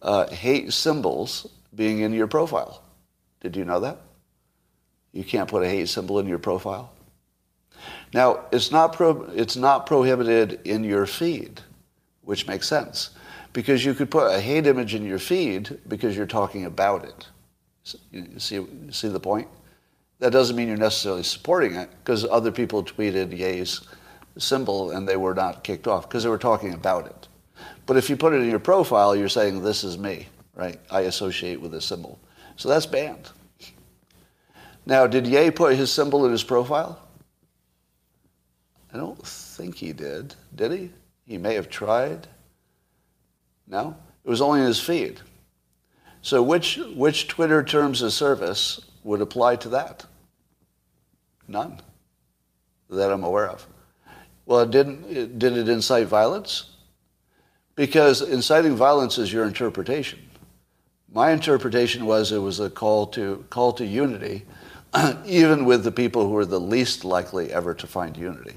uh, 0.00 0.28
hate 0.28 0.72
symbols 0.72 1.46
being 1.74 1.98
in 1.98 2.14
your 2.14 2.26
profile? 2.28 2.82
Did 3.42 3.56
you 3.56 3.66
know 3.66 3.80
that? 3.80 4.00
You 5.12 5.22
can't 5.22 5.50
put 5.50 5.62
a 5.62 5.68
hate 5.68 5.90
symbol 5.90 6.18
in 6.18 6.28
your 6.28 6.38
profile. 6.38 6.90
Now, 8.14 8.46
it's 8.52 8.72
not, 8.72 8.94
pro- 8.94 9.28
it's 9.34 9.54
not 9.54 9.84
prohibited 9.84 10.60
in 10.64 10.82
your 10.82 11.04
feed, 11.04 11.60
which 12.22 12.46
makes 12.46 12.66
sense, 12.66 13.10
because 13.52 13.84
you 13.84 13.92
could 13.92 14.10
put 14.10 14.34
a 14.34 14.40
hate 14.40 14.66
image 14.66 14.94
in 14.94 15.04
your 15.04 15.18
feed 15.18 15.78
because 15.86 16.16
you're 16.16 16.24
talking 16.24 16.64
about 16.64 17.04
it. 17.04 17.26
You 18.10 18.38
see, 18.38 18.66
see 18.90 19.08
the 19.08 19.20
point? 19.20 19.48
That 20.20 20.32
doesn't 20.32 20.56
mean 20.56 20.68
you're 20.68 20.76
necessarily 20.76 21.22
supporting 21.22 21.74
it, 21.74 21.90
because 22.02 22.24
other 22.24 22.52
people 22.52 22.84
tweeted 22.84 23.36
Ye's 23.36 23.80
symbol 24.38 24.90
and 24.90 25.08
they 25.08 25.16
were 25.16 25.34
not 25.34 25.62
kicked 25.64 25.86
off 25.86 26.08
because 26.08 26.22
they 26.22 26.28
were 26.28 26.38
talking 26.38 26.74
about 26.74 27.06
it. 27.06 27.28
But 27.86 27.96
if 27.96 28.08
you 28.08 28.16
put 28.16 28.32
it 28.32 28.40
in 28.40 28.50
your 28.50 28.58
profile, 28.58 29.14
you're 29.14 29.28
saying, 29.28 29.62
this 29.62 29.84
is 29.84 29.98
me, 29.98 30.26
right? 30.54 30.80
I 30.90 31.02
associate 31.02 31.60
with 31.60 31.72
this 31.72 31.84
symbol. 31.84 32.18
So 32.56 32.68
that's 32.68 32.86
banned. 32.86 33.30
Now, 34.86 35.06
did 35.06 35.26
Ye 35.26 35.50
put 35.50 35.76
his 35.76 35.92
symbol 35.92 36.24
in 36.26 36.32
his 36.32 36.44
profile? 36.44 37.00
I 38.92 38.96
don't 38.96 39.24
think 39.26 39.76
he 39.76 39.92
did. 39.92 40.34
Did 40.54 40.72
he? 40.72 40.90
He 41.26 41.38
may 41.38 41.54
have 41.54 41.68
tried. 41.68 42.26
No? 43.66 43.96
It 44.24 44.30
was 44.30 44.40
only 44.40 44.60
in 44.60 44.66
his 44.66 44.80
feed. 44.80 45.20
So 46.22 46.42
which, 46.42 46.78
which 46.94 47.28
Twitter 47.28 47.62
terms 47.62 48.02
of 48.02 48.12
service 48.12 48.80
would 49.04 49.20
apply 49.20 49.56
to 49.56 49.68
that? 49.68 50.04
None 51.46 51.80
that 52.90 53.12
I'm 53.12 53.24
aware 53.24 53.48
of. 53.48 53.66
Well, 54.46 54.60
it 54.60 54.70
didn't, 54.70 55.04
it, 55.08 55.38
did 55.38 55.56
it 55.56 55.68
incite 55.68 56.06
violence? 56.06 56.70
Because 57.76 58.22
inciting 58.22 58.76
violence 58.76 59.18
is 59.18 59.32
your 59.32 59.46
interpretation. 59.46 60.20
My 61.12 61.30
interpretation 61.30 62.06
was 62.06 62.32
it 62.32 62.38
was 62.38 62.60
a 62.60 62.68
call 62.68 63.06
to, 63.08 63.44
call 63.50 63.72
to 63.74 63.86
unity 63.86 64.44
even 65.26 65.64
with 65.64 65.84
the 65.84 65.92
people 65.92 66.28
who 66.28 66.36
are 66.36 66.44
the 66.44 66.60
least 66.60 67.04
likely 67.04 67.52
ever 67.52 67.74
to 67.74 67.86
find 67.86 68.16
unity, 68.16 68.54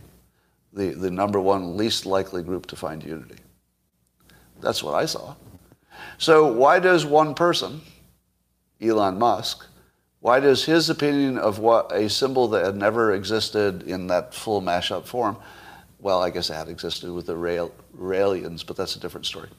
the, 0.73 0.89
the 0.89 1.09
number 1.09 1.39
one 1.39 1.77
least 1.77 2.05
likely 2.05 2.43
group 2.43 2.65
to 2.67 2.75
find 2.75 3.03
unity. 3.03 3.37
That's 4.61 4.83
what 4.83 4.95
I 4.95 5.05
saw. 5.05 5.35
So 6.17 6.51
why 6.51 6.79
does 6.79 7.05
one 7.05 7.33
person, 7.33 7.81
Elon 8.81 9.17
Musk, 9.17 9.65
why 10.19 10.39
does 10.39 10.65
his 10.65 10.89
opinion 10.89 11.37
of 11.37 11.59
what 11.59 11.91
a 11.91 12.09
symbol 12.09 12.47
that 12.49 12.65
had 12.65 12.75
never 12.75 13.13
existed 13.13 13.83
in 13.83 14.07
that 14.07 14.33
full 14.33 14.61
mashup 14.61 15.05
form, 15.05 15.37
well, 15.99 16.21
I 16.21 16.29
guess 16.29 16.49
it 16.49 16.53
had 16.53 16.69
existed 16.69 17.11
with 17.11 17.25
the 17.27 17.35
Rael, 17.35 17.71
Raelians, 17.97 18.65
but 18.65 18.75
that's 18.75 18.95
a 18.95 18.99
different 18.99 19.25
story. 19.25 19.49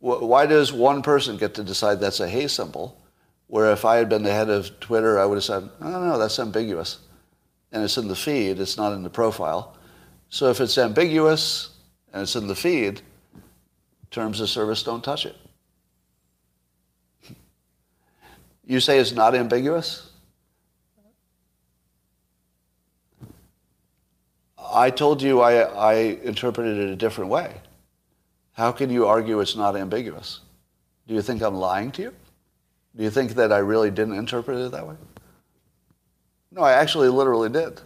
Why 0.00 0.46
does 0.46 0.72
one 0.72 1.02
person 1.02 1.36
get 1.36 1.54
to 1.54 1.64
decide 1.64 1.98
that's 1.98 2.20
a 2.20 2.28
hate 2.28 2.50
symbol 2.50 3.00
where 3.48 3.72
if 3.72 3.84
I 3.84 3.96
had 3.96 4.08
been 4.08 4.22
the 4.22 4.32
head 4.32 4.50
of 4.50 4.78
Twitter, 4.78 5.18
I 5.18 5.24
would 5.24 5.36
have 5.36 5.44
said, 5.44 5.68
I 5.80 5.90
don't 5.90 6.06
know, 6.06 6.18
that's 6.18 6.38
ambiguous. 6.38 6.98
And 7.72 7.82
it's 7.82 7.96
in 7.96 8.06
the 8.06 8.14
feed, 8.14 8.60
it's 8.60 8.76
not 8.76 8.92
in 8.92 9.02
the 9.02 9.10
profile. 9.10 9.76
So 10.28 10.50
if 10.50 10.60
it's 10.60 10.78
ambiguous 10.78 11.70
and 12.12 12.22
it's 12.22 12.36
in 12.36 12.46
the 12.46 12.54
feed, 12.54 13.00
terms 14.10 14.40
of 14.40 14.48
service 14.48 14.82
don't 14.82 15.02
touch 15.02 15.26
it. 15.26 15.36
You 18.68 18.80
say 18.80 18.98
it's 18.98 19.12
not 19.12 19.34
ambiguous? 19.34 20.10
I 24.58 24.90
told 24.90 25.22
you 25.22 25.40
I, 25.40 25.60
I 25.62 25.94
interpreted 26.22 26.76
it 26.76 26.90
a 26.90 26.96
different 26.96 27.30
way. 27.30 27.62
How 28.52 28.70
can 28.72 28.90
you 28.90 29.06
argue 29.06 29.40
it's 29.40 29.56
not 29.56 29.74
ambiguous? 29.74 30.40
Do 31.06 31.14
you 31.14 31.22
think 31.22 31.40
I'm 31.40 31.54
lying 31.54 31.90
to 31.92 32.02
you? 32.02 32.14
Do 32.94 33.04
you 33.04 33.08
think 33.08 33.36
that 33.36 33.52
I 33.52 33.58
really 33.58 33.90
didn't 33.90 34.18
interpret 34.18 34.58
it 34.58 34.72
that 34.72 34.86
way? 34.86 34.96
No, 36.52 36.60
I 36.60 36.72
actually 36.72 37.08
literally 37.08 37.48
did. 37.48 37.80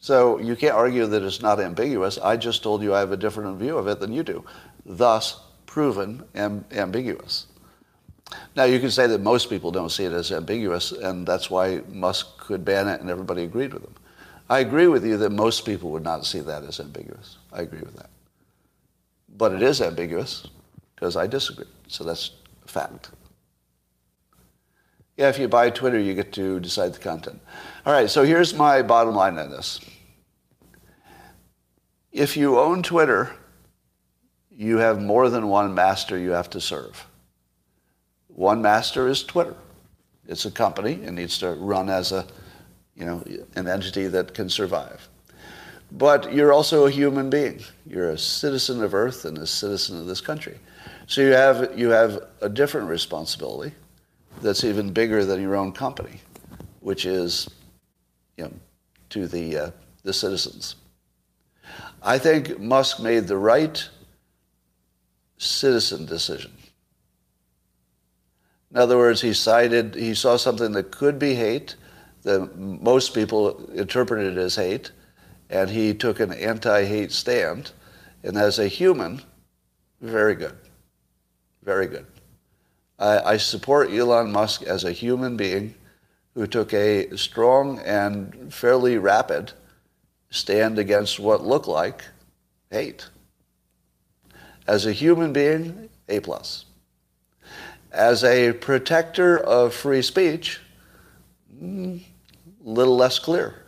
So 0.00 0.40
you 0.40 0.56
can't 0.56 0.74
argue 0.74 1.06
that 1.06 1.22
it's 1.22 1.40
not 1.40 1.60
ambiguous. 1.60 2.18
I 2.18 2.36
just 2.36 2.64
told 2.64 2.82
you 2.82 2.92
I 2.92 2.98
have 2.98 3.12
a 3.12 3.16
different 3.16 3.60
view 3.60 3.78
of 3.78 3.86
it 3.86 4.00
than 4.00 4.12
you 4.12 4.24
do, 4.24 4.44
thus 4.84 5.40
proven 5.66 6.24
am- 6.34 6.64
ambiguous. 6.72 7.46
Now 8.56 8.64
you 8.64 8.78
can 8.80 8.90
say 8.90 9.06
that 9.06 9.20
most 9.20 9.48
people 9.50 9.70
don't 9.70 9.90
see 9.90 10.04
it 10.04 10.12
as 10.12 10.32
ambiguous, 10.32 10.92
and 10.92 11.26
that's 11.26 11.50
why 11.50 11.82
Musk 11.88 12.38
could 12.38 12.64
ban 12.64 12.88
it, 12.88 13.00
and 13.00 13.10
everybody 13.10 13.42
agreed 13.42 13.72
with 13.72 13.82
him. 13.82 13.94
I 14.50 14.60
agree 14.60 14.86
with 14.86 15.04
you 15.04 15.16
that 15.18 15.30
most 15.30 15.64
people 15.64 15.90
would 15.90 16.04
not 16.04 16.26
see 16.26 16.40
that 16.40 16.64
as 16.64 16.80
ambiguous. 16.80 17.38
I 17.52 17.62
agree 17.62 17.80
with 17.80 17.96
that. 17.96 18.10
But 19.36 19.52
it 19.52 19.62
is 19.62 19.80
ambiguous 19.80 20.46
because 20.94 21.16
I 21.16 21.26
disagree. 21.26 21.66
So 21.88 22.04
that's 22.04 22.32
a 22.64 22.68
fact. 22.68 23.10
Yeah, 25.16 25.28
if 25.28 25.38
you 25.38 25.48
buy 25.48 25.70
Twitter, 25.70 25.98
you 25.98 26.14
get 26.14 26.32
to 26.32 26.60
decide 26.60 26.94
the 26.94 26.98
content. 26.98 27.40
All 27.86 27.92
right, 27.92 28.10
so 28.10 28.24
here's 28.24 28.54
my 28.54 28.82
bottom 28.82 29.14
line 29.14 29.38
on 29.38 29.50
this. 29.50 29.80
If 32.12 32.36
you 32.36 32.58
own 32.58 32.82
Twitter, 32.82 33.34
you 34.50 34.78
have 34.78 35.00
more 35.00 35.30
than 35.30 35.48
one 35.48 35.74
master 35.74 36.18
you 36.18 36.30
have 36.30 36.50
to 36.50 36.60
serve. 36.60 37.06
One 38.34 38.62
master 38.62 39.08
is 39.08 39.22
Twitter. 39.22 39.54
It's 40.26 40.44
a 40.44 40.50
company. 40.50 40.94
It 40.94 41.12
needs 41.12 41.38
to 41.38 41.50
run 41.52 41.88
as 41.88 42.12
a, 42.12 42.26
you 42.96 43.04
know, 43.04 43.22
an 43.56 43.68
entity 43.68 44.06
that 44.08 44.34
can 44.34 44.48
survive. 44.48 45.08
But 45.90 46.32
you're 46.32 46.52
also 46.52 46.86
a 46.86 46.90
human 46.90 47.28
being. 47.28 47.60
You're 47.86 48.10
a 48.10 48.18
citizen 48.18 48.82
of 48.82 48.94
Earth 48.94 49.26
and 49.26 49.36
a 49.36 49.46
citizen 49.46 49.98
of 49.98 50.06
this 50.06 50.20
country. 50.20 50.58
So 51.06 51.20
you 51.20 51.32
have, 51.32 51.78
you 51.78 51.90
have 51.90 52.22
a 52.40 52.48
different 52.48 52.88
responsibility 52.88 53.74
that's 54.40 54.64
even 54.64 54.92
bigger 54.92 55.24
than 55.24 55.42
your 55.42 55.54
own 55.54 55.72
company, 55.72 56.20
which 56.80 57.04
is 57.04 57.48
you 58.38 58.44
know, 58.44 58.52
to 59.10 59.28
the, 59.28 59.58
uh, 59.58 59.70
the 60.04 60.12
citizens. 60.12 60.76
I 62.02 62.18
think 62.18 62.58
Musk 62.58 63.00
made 63.00 63.28
the 63.28 63.36
right 63.36 63.88
citizen 65.36 66.06
decision. 66.06 66.52
In 68.72 68.80
other 68.80 68.96
words, 68.96 69.20
he 69.20 69.34
cited, 69.34 69.94
he 69.94 70.14
saw 70.14 70.36
something 70.36 70.72
that 70.72 70.90
could 70.90 71.18
be 71.18 71.34
hate, 71.34 71.76
that 72.22 72.56
most 72.56 73.14
people 73.14 73.70
interpreted 73.72 74.38
as 74.38 74.56
hate, 74.56 74.92
and 75.50 75.68
he 75.68 75.92
took 75.92 76.20
an 76.20 76.32
anti-hate 76.32 77.12
stand. 77.12 77.72
And 78.22 78.38
as 78.38 78.58
a 78.58 78.68
human, 78.68 79.20
very 80.00 80.34
good. 80.34 80.56
Very 81.62 81.86
good. 81.86 82.06
I, 82.98 83.18
I 83.20 83.36
support 83.36 83.90
Elon 83.90 84.32
Musk 84.32 84.62
as 84.62 84.84
a 84.84 84.92
human 84.92 85.36
being 85.36 85.74
who 86.34 86.46
took 86.46 86.72
a 86.72 87.14
strong 87.16 87.78
and 87.80 88.52
fairly 88.54 88.96
rapid 88.96 89.52
stand 90.30 90.78
against 90.78 91.20
what 91.20 91.44
looked 91.44 91.68
like 91.68 92.04
hate. 92.70 93.06
As 94.66 94.86
a 94.86 94.92
human 94.92 95.32
being, 95.34 95.90
A 96.08 96.20
plus. 96.20 96.64
As 97.92 98.24
a 98.24 98.52
protector 98.52 99.38
of 99.38 99.74
free 99.74 100.02
speech, 100.02 100.60
a 101.60 101.64
mm, 101.64 102.02
little 102.62 102.96
less 102.96 103.18
clear. 103.18 103.66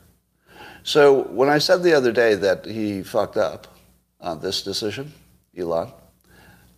So 0.83 1.25
when 1.25 1.49
I 1.49 1.59
said 1.59 1.83
the 1.83 1.93
other 1.93 2.11
day 2.11 2.35
that 2.35 2.65
he 2.65 3.03
fucked 3.03 3.37
up 3.37 3.79
on 4.21 4.41
this 4.41 4.63
decision, 4.63 5.13
Elon, 5.57 5.93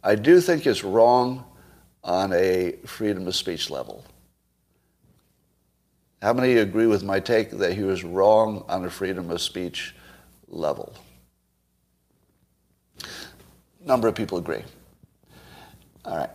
I 0.03 0.16
do 0.16 0.40
think 0.40 0.66
it's 0.66 0.84
wrong 0.84 1.44
on 2.03 2.32
a 2.32 2.72
freedom 2.84 3.26
of 3.26 3.34
speech 3.34 3.70
level. 3.70 4.05
How 6.22 6.32
many 6.32 6.57
agree 6.57 6.86
with 6.86 7.05
my 7.05 7.20
take 7.20 7.51
that 7.51 7.74
he 7.74 7.82
was 7.82 8.03
wrong 8.03 8.64
on 8.68 8.84
a 8.84 8.90
freedom 8.90 9.30
of 9.30 9.40
speech 9.40 9.94
level? 10.49 10.94
Number 13.84 14.09
of 14.09 14.14
people 14.16 14.38
agree. 14.38 14.62
All 16.05 16.16
right. 16.16 16.30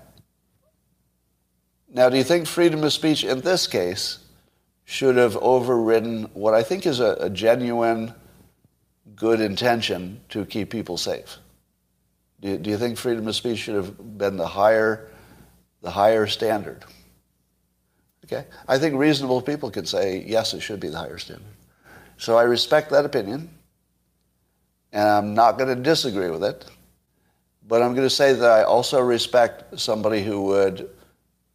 Now, 1.94 2.10
do 2.10 2.16
you 2.16 2.24
think 2.24 2.48
freedom 2.48 2.84
of 2.86 2.94
speech 2.94 3.26
in 3.26 3.42
this 3.42 3.68
case 3.68 4.20
should 4.86 5.18
have 5.18 5.36
overridden 5.38 6.24
what 6.34 6.54
I 6.54 6.64
think 6.64 6.86
is 6.86 7.02
a, 7.02 7.18
a 7.20 7.30
genuine 7.30 8.14
good 9.16 9.42
intention 9.42 10.22
to 10.30 10.46
keep 10.46 10.70
people 10.70 10.96
safe? 10.96 11.38
Do 12.40 12.50
you, 12.50 12.58
do 12.58 12.70
you 12.70 12.78
think 12.78 12.98
freedom 12.98 13.28
of 13.28 13.36
speech 13.36 13.60
should 13.60 13.76
have 13.76 14.18
been 14.18 14.38
the 14.38 14.48
higher, 14.48 15.10
the 15.82 15.92
higher 15.92 16.28
standard? 16.28 16.84
Okay? 18.26 18.46
I 18.70 18.78
think 18.78 18.96
reasonable 18.96 19.42
people 19.42 19.70
could 19.70 19.88
say, 19.88 20.24
yes, 20.26 20.54
it 20.54 20.62
should 20.62 20.80
be 20.80 20.88
the 20.88 20.98
higher 20.98 21.18
standard. 21.18 21.46
So 22.18 22.38
I 22.38 22.44
respect 22.44 22.90
that 22.92 23.04
opinion, 23.04 23.50
and 24.94 25.08
I'm 25.10 25.34
not 25.34 25.58
going 25.58 25.76
to 25.76 25.82
disagree 25.82 26.30
with 26.30 26.44
it, 26.44 26.66
but 27.68 27.82
I'm 27.82 27.94
going 27.94 28.08
to 28.08 28.16
say 28.16 28.34
that 28.34 28.50
I 28.50 28.64
also 28.64 29.02
respect 29.02 29.78
somebody 29.80 30.24
who 30.24 30.44
would 30.44 30.90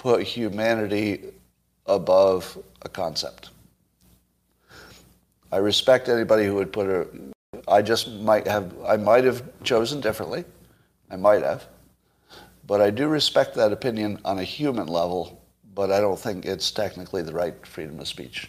put 0.06 0.22
humanity 0.22 1.20
above 1.86 2.56
a 2.82 2.88
concept. 2.88 3.50
I 5.50 5.56
respect 5.56 6.08
anybody 6.08 6.44
who 6.44 6.54
would 6.54 6.72
put 6.72 6.86
a, 6.86 7.08
I 7.66 7.82
just 7.82 8.12
might 8.12 8.46
have, 8.46 8.72
I 8.86 8.98
might 8.98 9.24
have 9.24 9.42
chosen 9.64 10.00
differently. 10.00 10.44
I 11.10 11.16
might 11.16 11.42
have. 11.42 11.66
But 12.68 12.80
I 12.80 12.90
do 12.90 13.08
respect 13.08 13.56
that 13.56 13.72
opinion 13.72 14.20
on 14.24 14.38
a 14.38 14.44
human 14.44 14.86
level, 14.86 15.42
but 15.74 15.90
I 15.90 15.98
don't 15.98 16.20
think 16.20 16.46
it's 16.46 16.70
technically 16.70 17.22
the 17.22 17.32
right 17.32 17.66
freedom 17.66 17.98
of 17.98 18.06
speech 18.06 18.48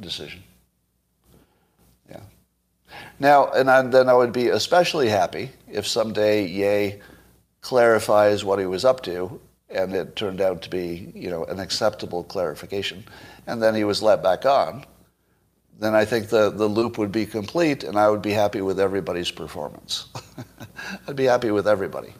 decision. 0.00 0.42
Yeah. 2.10 2.22
Now, 3.20 3.52
and 3.52 3.92
then 3.92 4.08
I 4.08 4.14
would 4.14 4.32
be 4.32 4.48
especially 4.48 5.08
happy 5.08 5.52
if 5.70 5.86
someday 5.86 6.48
Ye 6.48 7.00
clarifies 7.60 8.44
what 8.44 8.58
he 8.58 8.66
was 8.66 8.84
up 8.84 9.04
to 9.04 9.40
and 9.68 9.94
it 9.94 10.16
turned 10.16 10.40
out 10.40 10.62
to 10.62 10.70
be, 10.70 11.12
you 11.14 11.30
know, 11.30 11.44
an 11.44 11.58
acceptable 11.58 12.24
clarification, 12.24 13.04
and 13.46 13.62
then 13.62 13.74
he 13.74 13.84
was 13.84 14.02
let 14.02 14.22
back 14.22 14.44
on, 14.44 14.84
then 15.78 15.94
I 15.94 16.04
think 16.04 16.28
the, 16.28 16.50
the 16.50 16.66
loop 16.66 16.96
would 16.98 17.12
be 17.12 17.26
complete 17.26 17.84
and 17.84 17.98
I 17.98 18.08
would 18.08 18.22
be 18.22 18.32
happy 18.32 18.62
with 18.62 18.80
everybody's 18.80 19.30
performance. 19.30 20.06
I'd 21.08 21.16
be 21.16 21.24
happy 21.24 21.50
with 21.50 21.68
everybody. 21.68 22.14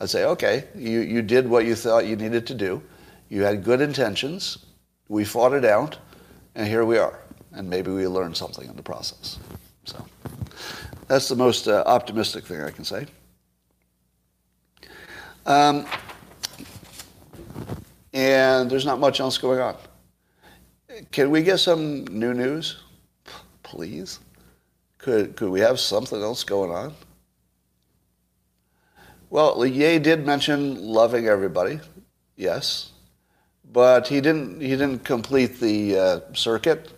I'd 0.00 0.10
say, 0.10 0.24
okay, 0.24 0.64
you, 0.74 1.00
you 1.00 1.22
did 1.22 1.48
what 1.48 1.64
you 1.64 1.74
thought 1.74 2.06
you 2.06 2.16
needed 2.16 2.46
to 2.48 2.54
do. 2.54 2.82
You 3.28 3.42
had 3.42 3.64
good 3.64 3.80
intentions. 3.80 4.66
We 5.08 5.24
fought 5.24 5.52
it 5.52 5.64
out, 5.64 5.98
and 6.54 6.66
here 6.66 6.84
we 6.84 6.98
are. 6.98 7.20
And 7.52 7.68
maybe 7.68 7.90
we 7.90 8.06
learned 8.06 8.36
something 8.36 8.68
in 8.68 8.76
the 8.76 8.82
process. 8.82 9.38
So 9.84 10.04
that's 11.06 11.28
the 11.28 11.36
most 11.36 11.68
uh, 11.68 11.82
optimistic 11.86 12.44
thing 12.44 12.60
I 12.60 12.70
can 12.70 12.84
say. 12.84 13.06
Um, 15.46 15.86
and 18.12 18.70
there's 18.70 18.86
not 18.86 18.98
much 18.98 19.20
else 19.20 19.38
going 19.38 19.60
on. 19.60 19.76
Can 21.12 21.30
we 21.30 21.42
get 21.42 21.58
some 21.58 22.04
new 22.06 22.34
news, 22.34 22.82
please? 23.62 24.18
Could 24.98 25.36
could 25.36 25.50
we 25.50 25.60
have 25.60 25.80
something 25.80 26.20
else 26.20 26.44
going 26.44 26.70
on? 26.70 26.94
Well, 29.30 29.64
Ye 29.64 29.98
did 29.98 30.26
mention 30.26 30.82
loving 30.82 31.28
everybody, 31.28 31.78
yes, 32.36 32.90
but 33.72 34.08
he 34.08 34.20
didn't 34.20 34.60
he 34.60 34.70
didn't 34.70 35.04
complete 35.04 35.60
the 35.60 35.98
uh, 35.98 36.20
circuit 36.34 36.92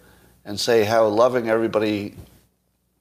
and 0.44 0.58
say 0.58 0.82
how 0.84 1.06
loving 1.06 1.48
everybody 1.48 2.16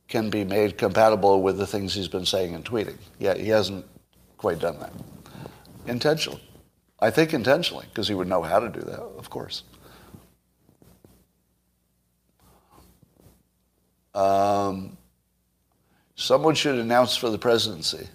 can 0.08 0.30
be 0.30 0.44
made 0.44 0.78
compatible 0.78 1.42
with 1.42 1.58
the 1.58 1.66
things 1.66 1.94
he's 1.94 2.10
been 2.10 2.26
saying 2.26 2.54
and 2.54 2.66
tweeting. 2.66 2.98
Yeah, 3.18 3.36
he 3.36 3.48
hasn't 3.48 3.86
quite 4.38 4.60
done 4.60 4.78
that 4.80 4.92
intentionally. 5.88 6.42
I 7.02 7.10
think 7.10 7.34
intentionally, 7.34 7.86
because 7.90 8.08
he 8.08 8.14
would 8.14 8.28
know 8.28 8.44
how 8.44 8.60
to 8.60 8.70
do 8.70 8.82
that, 8.82 9.00
of 9.00 9.30
course. 9.30 9.64
Um, 14.14 14.98
someone 16.16 16.54
should 16.54 16.78
announce 16.78 17.16
for 17.16 17.30
the 17.30 17.40
presidency. 17.40 18.08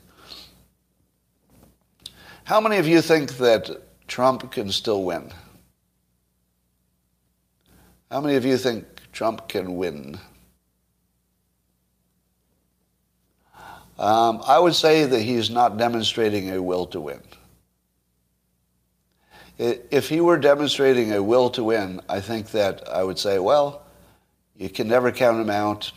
How 2.45 2.61
many 2.61 2.77
of 2.77 2.87
you 2.87 3.01
think 3.01 3.39
that 3.39 3.69
Trump 4.07 4.53
can 4.53 4.71
still 4.71 5.03
win? 5.03 5.33
How 8.11 8.21
many 8.21 8.37
of 8.37 8.45
you 8.45 8.57
think 8.57 8.85
Trump 9.11 9.49
can 9.49 9.77
win? 9.77 10.21
Um, 13.99 14.43
I 14.47 14.59
would 14.61 14.75
say 14.75 15.07
that 15.07 15.23
he's 15.23 15.51
not 15.51 15.77
demonstrating 15.77 16.51
a 16.51 16.63
will 16.63 16.87
to 16.89 17.01
win. 17.01 17.21
If 19.59 20.09
he 20.09 20.21
were 20.21 20.37
demonstrating 20.37 21.13
a 21.13 21.23
will 21.23 21.49
to 21.51 21.65
win, 21.65 22.01
I 22.09 22.21
think 22.21 22.51
that 22.51 22.87
I 22.89 23.03
would 23.03 23.19
say, 23.19 23.39
well, 23.39 23.87
you 24.57 24.69
can 24.69 24.89
never 24.89 25.11
count 25.11 25.41
him 25.41 25.51
out, 25.51 25.91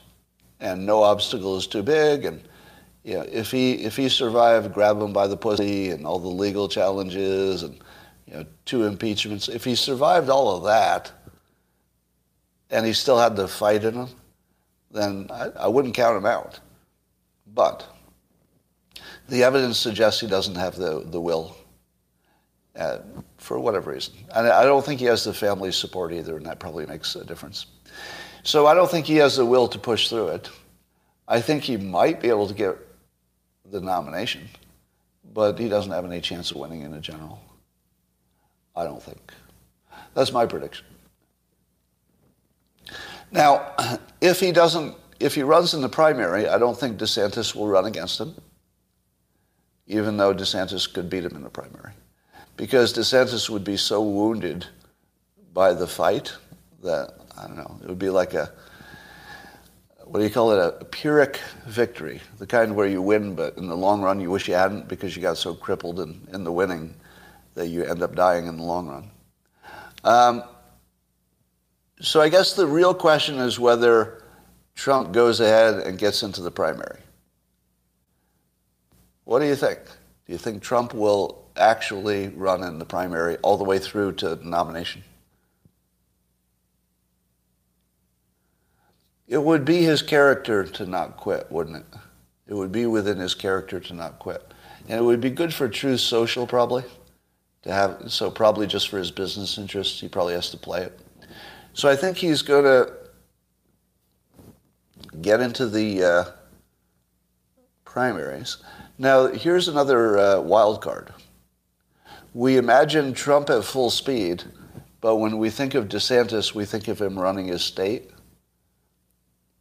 and 0.60 0.86
no 0.86 1.04
obstacle 1.04 1.58
is 1.58 1.68
too 1.68 1.84
big. 1.84 2.26
And 2.26 2.42
you 3.04 3.16
know, 3.16 3.22
if 3.22 3.52
he 3.52 3.74
if 3.74 3.98
he 3.98 4.08
survived, 4.08 4.74
grab 4.74 5.02
him 5.02 5.12
by 5.12 5.28
the 5.28 5.38
pussy, 5.38 5.90
and 5.90 6.06
all 6.06 6.20
the 6.20 6.28
legal 6.28 6.70
challenges, 6.70 7.64
and 7.64 7.80
you 8.26 8.34
know, 8.34 8.46
two 8.66 8.86
impeachments. 8.86 9.50
If 9.50 9.66
he 9.66 9.76
survived 9.76 10.30
all 10.30 10.56
of 10.56 10.64
that, 10.64 11.12
and 12.70 12.86
he 12.86 12.94
still 12.94 13.20
had 13.20 13.36
the 13.36 13.48
fight 13.48 13.84
in 13.84 13.94
him, 13.94 14.08
then 14.92 15.28
I, 15.32 15.50
I 15.60 15.68
wouldn't 15.68 15.96
count 15.96 16.18
him 16.18 16.26
out. 16.26 16.60
But 17.54 17.86
the 19.28 19.44
evidence 19.44 19.78
suggests 19.78 20.22
he 20.22 20.28
doesn't 20.28 20.56
have 20.56 20.76
the, 20.76 21.04
the 21.06 21.20
will 21.20 21.56
uh, 22.76 23.00
for 23.50 23.60
whatever 23.60 23.90
reason. 23.94 24.14
And 24.36 24.48
I 24.48 24.64
don't 24.64 24.86
think 24.86 25.00
he 25.00 25.08
has 25.08 25.24
the 25.24 25.34
family 25.34 25.72
support 25.72 26.14
either, 26.14 26.38
and 26.38 26.46
that 26.46 26.60
probably 26.60 26.86
makes 26.86 27.16
a 27.16 27.26
difference. 27.26 27.66
So 28.44 28.68
I 28.68 28.76
don't 28.76 28.92
think 28.92 29.08
he 29.08 29.16
has 29.16 29.38
the 29.38 29.46
will 29.46 29.68
to 29.70 29.80
push 29.80 30.08
through 30.08 30.28
it. 30.28 30.52
I 31.28 31.42
think 31.42 31.64
he 31.64 31.76
might 31.76 32.22
be 32.22 32.30
able 32.30 32.48
to 32.48 32.54
get 32.54 32.78
the 33.66 33.82
nomination, 33.82 34.48
but 35.34 35.58
he 35.58 35.68
doesn't 35.68 35.92
have 35.92 36.06
any 36.06 36.22
chance 36.22 36.52
of 36.52 36.58
winning 36.58 36.84
in 36.84 36.94
a 36.94 37.02
general. 37.02 37.42
I 38.76 38.84
don't 38.84 39.02
think. 39.02 39.34
That's 40.14 40.32
my 40.32 40.46
prediction. 40.46 40.86
Now, 43.32 43.74
if 44.22 44.40
he 44.40 44.52
doesn't, 44.52 44.96
if 45.20 45.34
he 45.34 45.42
runs 45.42 45.74
in 45.74 45.82
the 45.82 45.90
primary, 45.90 46.48
I 46.48 46.60
don't 46.60 46.80
think 46.80 47.00
DeSantis 47.00 47.56
will 47.56 47.68
run 47.68 47.86
against 47.86 48.20
him, 48.20 48.36
even 49.88 50.18
though 50.18 50.36
DeSantis 50.36 50.94
could 50.94 51.10
beat 51.10 51.26
him 51.26 51.36
in 51.36 51.42
the 51.42 51.50
primary 51.50 51.94
because 52.60 52.92
DeSantis 52.92 53.50
would 53.50 53.64
be 53.64 53.78
so 53.78 54.04
wounded 54.04 54.68
by 55.54 55.74
the 55.74 55.88
fight 55.88 56.34
that 56.84 57.14
I 57.38 57.48
don't 57.48 57.56
know. 57.56 57.80
It 57.82 57.88
would 57.88 57.98
be 57.98 58.10
like 58.10 58.34
a 58.34 58.52
what 60.04 60.20
do 60.20 60.26
you 60.26 60.30
call 60.30 60.52
it, 60.52 60.76
a 60.82 60.86
Pyrrhic 60.86 61.40
victory, 61.68 62.20
the 62.38 62.46
kind 62.46 62.76
where 62.76 62.88
you 62.88 63.02
win, 63.02 63.34
but 63.34 63.56
in 63.58 63.70
the 63.70 63.78
long 63.78 64.02
run 64.02 64.20
you 64.20 64.30
wish 64.30 64.50
you 64.50 64.56
hadn't 64.56 64.90
because 64.90 65.16
you 65.16 65.22
got 65.22 65.38
so 65.38 65.54
crippled 65.54 66.02
in, 66.02 66.28
in 66.34 66.44
the 66.44 66.52
winning 66.52 66.94
that 67.54 67.68
you 67.68 67.86
end 67.86 68.04
up 68.04 68.14
dying 68.14 68.48
in 68.48 68.58
the 68.58 68.64
long 68.64 68.88
run. 68.90 69.12
Um, 70.04 70.44
so 72.02 72.20
I 72.20 72.28
guess 72.28 72.56
the 72.56 72.68
real 72.68 72.94
question 72.94 73.38
is 73.38 73.58
whether 73.58 74.24
Trump 74.76 75.14
goes 75.14 75.40
ahead 75.40 75.76
and 75.88 75.98
gets 75.98 76.24
into 76.24 76.42
the 76.42 76.52
primary. 76.52 77.00
What 79.24 79.40
do 79.40 79.46
you 79.46 79.56
think? 79.56 79.80
Do 80.26 80.34
you 80.34 80.38
think 80.38 80.62
Trump 80.62 80.94
will 80.94 81.39
actually 81.60 82.30
run 82.30 82.64
in 82.64 82.80
the 82.80 82.86
primary 82.86 83.38
all 83.38 83.58
the 83.58 83.64
way 83.64 83.80
through 83.80 84.14
to 84.14 84.36
the 84.36 84.46
nomination? 84.46 85.04
It 89.28 89.44
would 89.44 89.64
be 89.64 89.84
his 89.84 90.02
character 90.02 90.64
to 90.64 90.86
not 90.88 91.18
quit, 91.18 91.52
wouldn't 91.52 91.78
it? 91.78 91.86
It 92.48 92.56
would 92.56 92.72
be 92.72 92.88
within 92.88 93.18
his 93.18 93.36
character 93.36 93.80
to 93.80 93.94
not 93.94 94.18
quit. 94.18 94.54
And 94.88 94.98
it 94.98 95.04
would 95.04 95.22
be 95.22 95.30
good 95.30 95.54
for 95.54 95.70
Truth 95.70 96.00
Social, 96.00 96.48
probably, 96.48 96.84
to 97.62 97.72
have, 97.72 98.12
so 98.12 98.32
probably 98.32 98.66
just 98.66 98.90
for 98.90 98.98
his 98.98 99.12
business 99.12 99.60
interests, 99.60 100.02
he 100.02 100.08
probably 100.08 100.34
has 100.34 100.50
to 100.50 100.58
play 100.58 100.82
it. 100.82 101.00
So 101.74 101.88
I 101.88 101.96
think 101.96 102.18
he's 102.18 102.42
going 102.42 102.64
to 102.64 102.92
get 105.22 105.42
into 105.42 105.68
the 105.68 106.04
uh, 106.04 106.24
primaries. 107.86 108.58
Now, 108.98 109.28
here's 109.28 109.68
another 109.68 110.18
uh, 110.18 110.42
wild 110.42 110.82
card. 110.82 111.14
We 112.34 112.58
imagine 112.58 113.14
Trump 113.14 113.50
at 113.50 113.64
full 113.64 113.90
speed, 113.90 114.44
but 115.02 115.16
when 115.16 115.38
we 115.40 115.50
think 115.50 115.74
of 115.74 115.88
DeSantis, 115.88 116.54
we 116.54 116.66
think 116.66 116.88
of 116.88 117.02
him 117.02 117.18
running 117.18 117.48
his 117.48 117.64
state. 117.64 118.12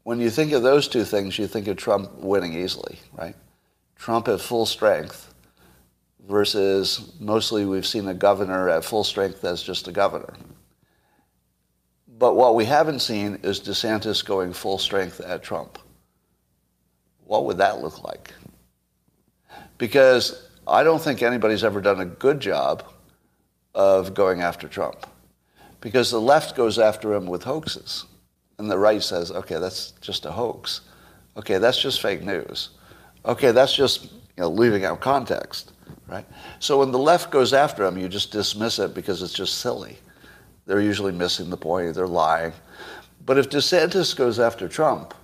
When 0.03 0.21
you 0.21 0.31
think 0.31 0.53
of 0.53 0.63
those 0.63 0.89
two 0.89 1.05
things, 1.05 1.39
you 1.39 1.47
think 1.47 1.67
of 1.67 1.77
Trump 1.77 2.13
winning 2.15 2.55
easily, 2.55 2.99
right? 3.17 3.35
Trump 3.97 4.29
at 4.29 4.41
full 4.41 4.67
strength 4.67 5.35
versus 6.29 7.13
mostly 7.19 7.65
we've 7.65 7.87
seen 7.87 8.07
a 8.09 8.15
governor 8.15 8.69
at 8.69 8.85
full 8.85 9.05
strength 9.05 9.45
as 9.45 9.63
just 9.63 9.89
a 9.89 9.93
governor. 9.93 10.35
But 12.19 12.37
what 12.37 12.55
we 12.55 12.65
haven't 12.65 13.01
seen 13.01 13.39
is 13.43 13.61
DeSantis 13.61 14.25
going 14.25 14.53
full 14.53 14.79
strength 14.79 15.21
at 15.21 15.43
Trump. 15.43 15.79
What 17.25 17.45
would 17.47 17.59
that 17.59 17.81
look 17.81 18.03
like? 18.03 18.33
Because 19.79 20.48
I 20.69 20.83
don't 20.83 21.01
think 21.01 21.23
anybody's 21.23 21.65
ever 21.65 21.81
done 21.81 22.01
a 22.01 22.07
good 22.07 22.41
job 22.41 22.85
of 23.75 24.15
going 24.15 24.41
after 24.41 24.69
Trump. 24.69 25.07
Because 25.81 26.11
the 26.11 26.21
left 26.21 26.57
goes 26.57 26.79
after 26.79 27.15
him 27.15 27.27
with 27.27 27.45
hoaxes. 27.45 28.05
And 28.59 28.71
the 28.71 28.79
right 28.79 29.03
says, 29.03 29.31
okay, 29.31 29.59
that's 29.59 29.93
just 30.01 30.27
a 30.27 30.33
hoax. 30.33 30.81
Okay, 31.37 31.59
that's 31.59 31.81
just 31.81 32.03
fake 32.03 32.23
news. 32.23 32.71
Okay, 33.25 33.53
that's 33.53 33.75
just 33.75 34.05
you 34.05 34.43
know, 34.43 34.49
leaving 34.49 34.85
out 34.85 35.01
context, 35.01 35.73
right? 36.09 36.27
So 36.59 36.79
when 36.79 36.93
the 36.93 36.99
left 36.99 37.31
goes 37.31 37.53
after 37.53 37.85
him, 37.85 37.97
you 37.97 38.09
just 38.09 38.33
dismiss 38.33 38.79
it 38.79 38.95
because 38.95 39.23
it's 39.23 39.33
just 39.33 39.59
silly. 39.59 39.99
They're 40.67 40.81
usually 40.81 41.13
missing 41.13 41.51
the 41.51 41.57
point, 41.57 41.95
they're 41.95 42.07
lying. 42.07 42.53
But 43.25 43.39
if 43.39 43.49
DeSantis 43.49 44.17
goes 44.17 44.39
after 44.39 44.69
Trump, 44.69 45.15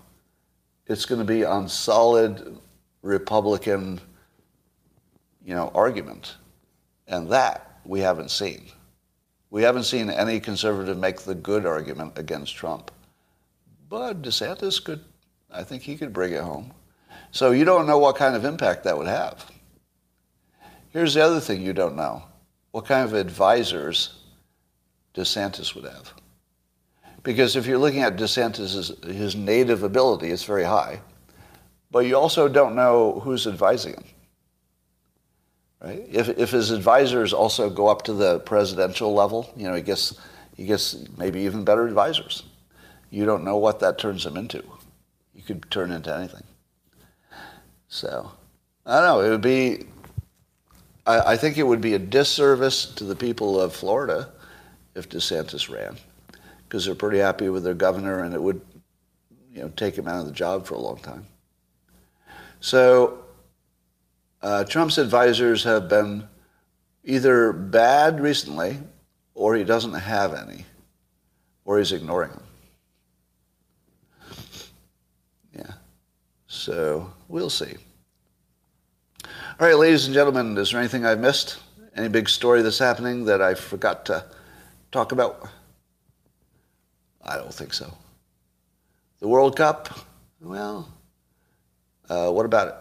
it's 0.86 1.06
going 1.06 1.20
to 1.20 1.24
be 1.24 1.44
on 1.44 1.68
solid 1.68 2.58
Republican, 3.02 4.00
you 5.44 5.54
know, 5.54 5.70
argument. 5.74 6.36
And 7.06 7.30
that 7.30 7.80
we 7.84 8.00
haven't 8.00 8.30
seen. 8.30 8.66
We 9.50 9.62
haven't 9.62 9.84
seen 9.84 10.10
any 10.10 10.40
conservative 10.40 10.98
make 10.98 11.20
the 11.20 11.34
good 11.34 11.66
argument 11.66 12.18
against 12.18 12.56
Trump. 12.56 12.90
But 13.88 14.22
DeSantis 14.22 14.82
could, 14.82 15.04
I 15.52 15.62
think 15.62 15.82
he 15.82 15.96
could 15.96 16.12
bring 16.12 16.32
it 16.32 16.42
home. 16.42 16.72
So 17.30 17.50
you 17.50 17.64
don't 17.64 17.86
know 17.86 17.98
what 17.98 18.16
kind 18.16 18.34
of 18.34 18.44
impact 18.44 18.84
that 18.84 18.96
would 18.96 19.06
have. 19.06 19.44
Here's 20.90 21.14
the 21.14 21.22
other 21.22 21.40
thing 21.40 21.62
you 21.62 21.72
don't 21.72 21.96
know. 21.96 22.22
What 22.70 22.86
kind 22.86 23.04
of 23.04 23.14
advisors 23.14 24.14
DeSantis 25.14 25.74
would 25.74 25.84
have. 25.84 26.12
Because 27.22 27.56
if 27.56 27.66
you're 27.66 27.78
looking 27.78 28.02
at 28.02 28.16
DeSantis' 28.16 29.04
his 29.04 29.34
native 29.34 29.82
ability, 29.82 30.30
it's 30.30 30.44
very 30.44 30.64
high. 30.64 31.00
But 31.90 32.06
you 32.06 32.16
also 32.16 32.48
don't 32.48 32.74
know 32.74 33.20
who's 33.20 33.46
advising 33.46 33.94
him. 33.94 34.04
Right? 35.84 36.06
If, 36.10 36.30
if 36.30 36.50
his 36.50 36.70
advisors 36.70 37.34
also 37.34 37.68
go 37.68 37.88
up 37.88 38.02
to 38.02 38.14
the 38.14 38.38
presidential 38.40 39.12
level, 39.12 39.52
you 39.54 39.68
know, 39.68 39.74
he 39.74 39.82
gets, 39.82 40.18
he 40.56 40.64
gets 40.64 40.96
maybe 41.18 41.42
even 41.42 41.62
better 41.62 41.86
advisors. 41.86 42.42
You 43.10 43.26
don't 43.26 43.44
know 43.44 43.58
what 43.58 43.80
that 43.80 43.98
turns 43.98 44.24
him 44.24 44.38
into. 44.38 44.64
You 45.34 45.42
could 45.42 45.70
turn 45.70 45.92
into 45.92 46.14
anything. 46.16 46.44
So, 47.88 48.32
I 48.86 49.00
don't 49.00 49.04
know. 49.04 49.20
It 49.20 49.28
would 49.28 49.42
be, 49.42 49.84
I, 51.06 51.32
I 51.32 51.36
think 51.36 51.58
it 51.58 51.64
would 51.64 51.82
be 51.82 51.92
a 51.92 51.98
disservice 51.98 52.86
to 52.94 53.04
the 53.04 53.14
people 53.14 53.60
of 53.60 53.74
Florida 53.74 54.30
if 54.94 55.10
DeSantis 55.10 55.68
ran, 55.68 55.98
because 56.66 56.86
they're 56.86 56.94
pretty 56.94 57.18
happy 57.18 57.50
with 57.50 57.62
their 57.62 57.74
governor, 57.74 58.24
and 58.24 58.32
it 58.32 58.42
would, 58.42 58.62
you 59.52 59.60
know, 59.60 59.68
take 59.76 59.98
him 59.98 60.08
out 60.08 60.20
of 60.20 60.26
the 60.26 60.32
job 60.32 60.64
for 60.64 60.76
a 60.76 60.80
long 60.80 60.96
time. 60.96 61.26
So 62.60 63.23
uh, 64.44 64.62
Trump's 64.64 64.98
advisors 64.98 65.64
have 65.64 65.88
been 65.88 66.28
either 67.02 67.50
bad 67.52 68.20
recently, 68.20 68.78
or 69.34 69.54
he 69.54 69.64
doesn't 69.64 69.94
have 69.94 70.34
any, 70.34 70.66
or 71.64 71.78
he's 71.78 71.92
ignoring 71.92 72.30
them. 72.30 72.42
Yeah. 75.56 75.72
So 76.46 77.10
we'll 77.26 77.48
see. 77.48 77.74
All 79.24 79.66
right, 79.66 79.78
ladies 79.78 80.04
and 80.04 80.12
gentlemen, 80.12 80.58
is 80.58 80.72
there 80.72 80.80
anything 80.80 81.06
I've 81.06 81.20
missed? 81.20 81.58
Any 81.96 82.08
big 82.08 82.28
story 82.28 82.60
that's 82.60 82.78
happening 82.78 83.24
that 83.24 83.40
I 83.40 83.54
forgot 83.54 84.04
to 84.06 84.26
talk 84.92 85.12
about? 85.12 85.48
I 87.24 87.38
don't 87.38 87.54
think 87.54 87.72
so. 87.72 87.96
The 89.20 89.28
World 89.28 89.56
Cup? 89.56 89.88
Well, 90.38 90.92
uh, 92.10 92.30
what 92.30 92.44
about 92.44 92.68
it? 92.68 92.74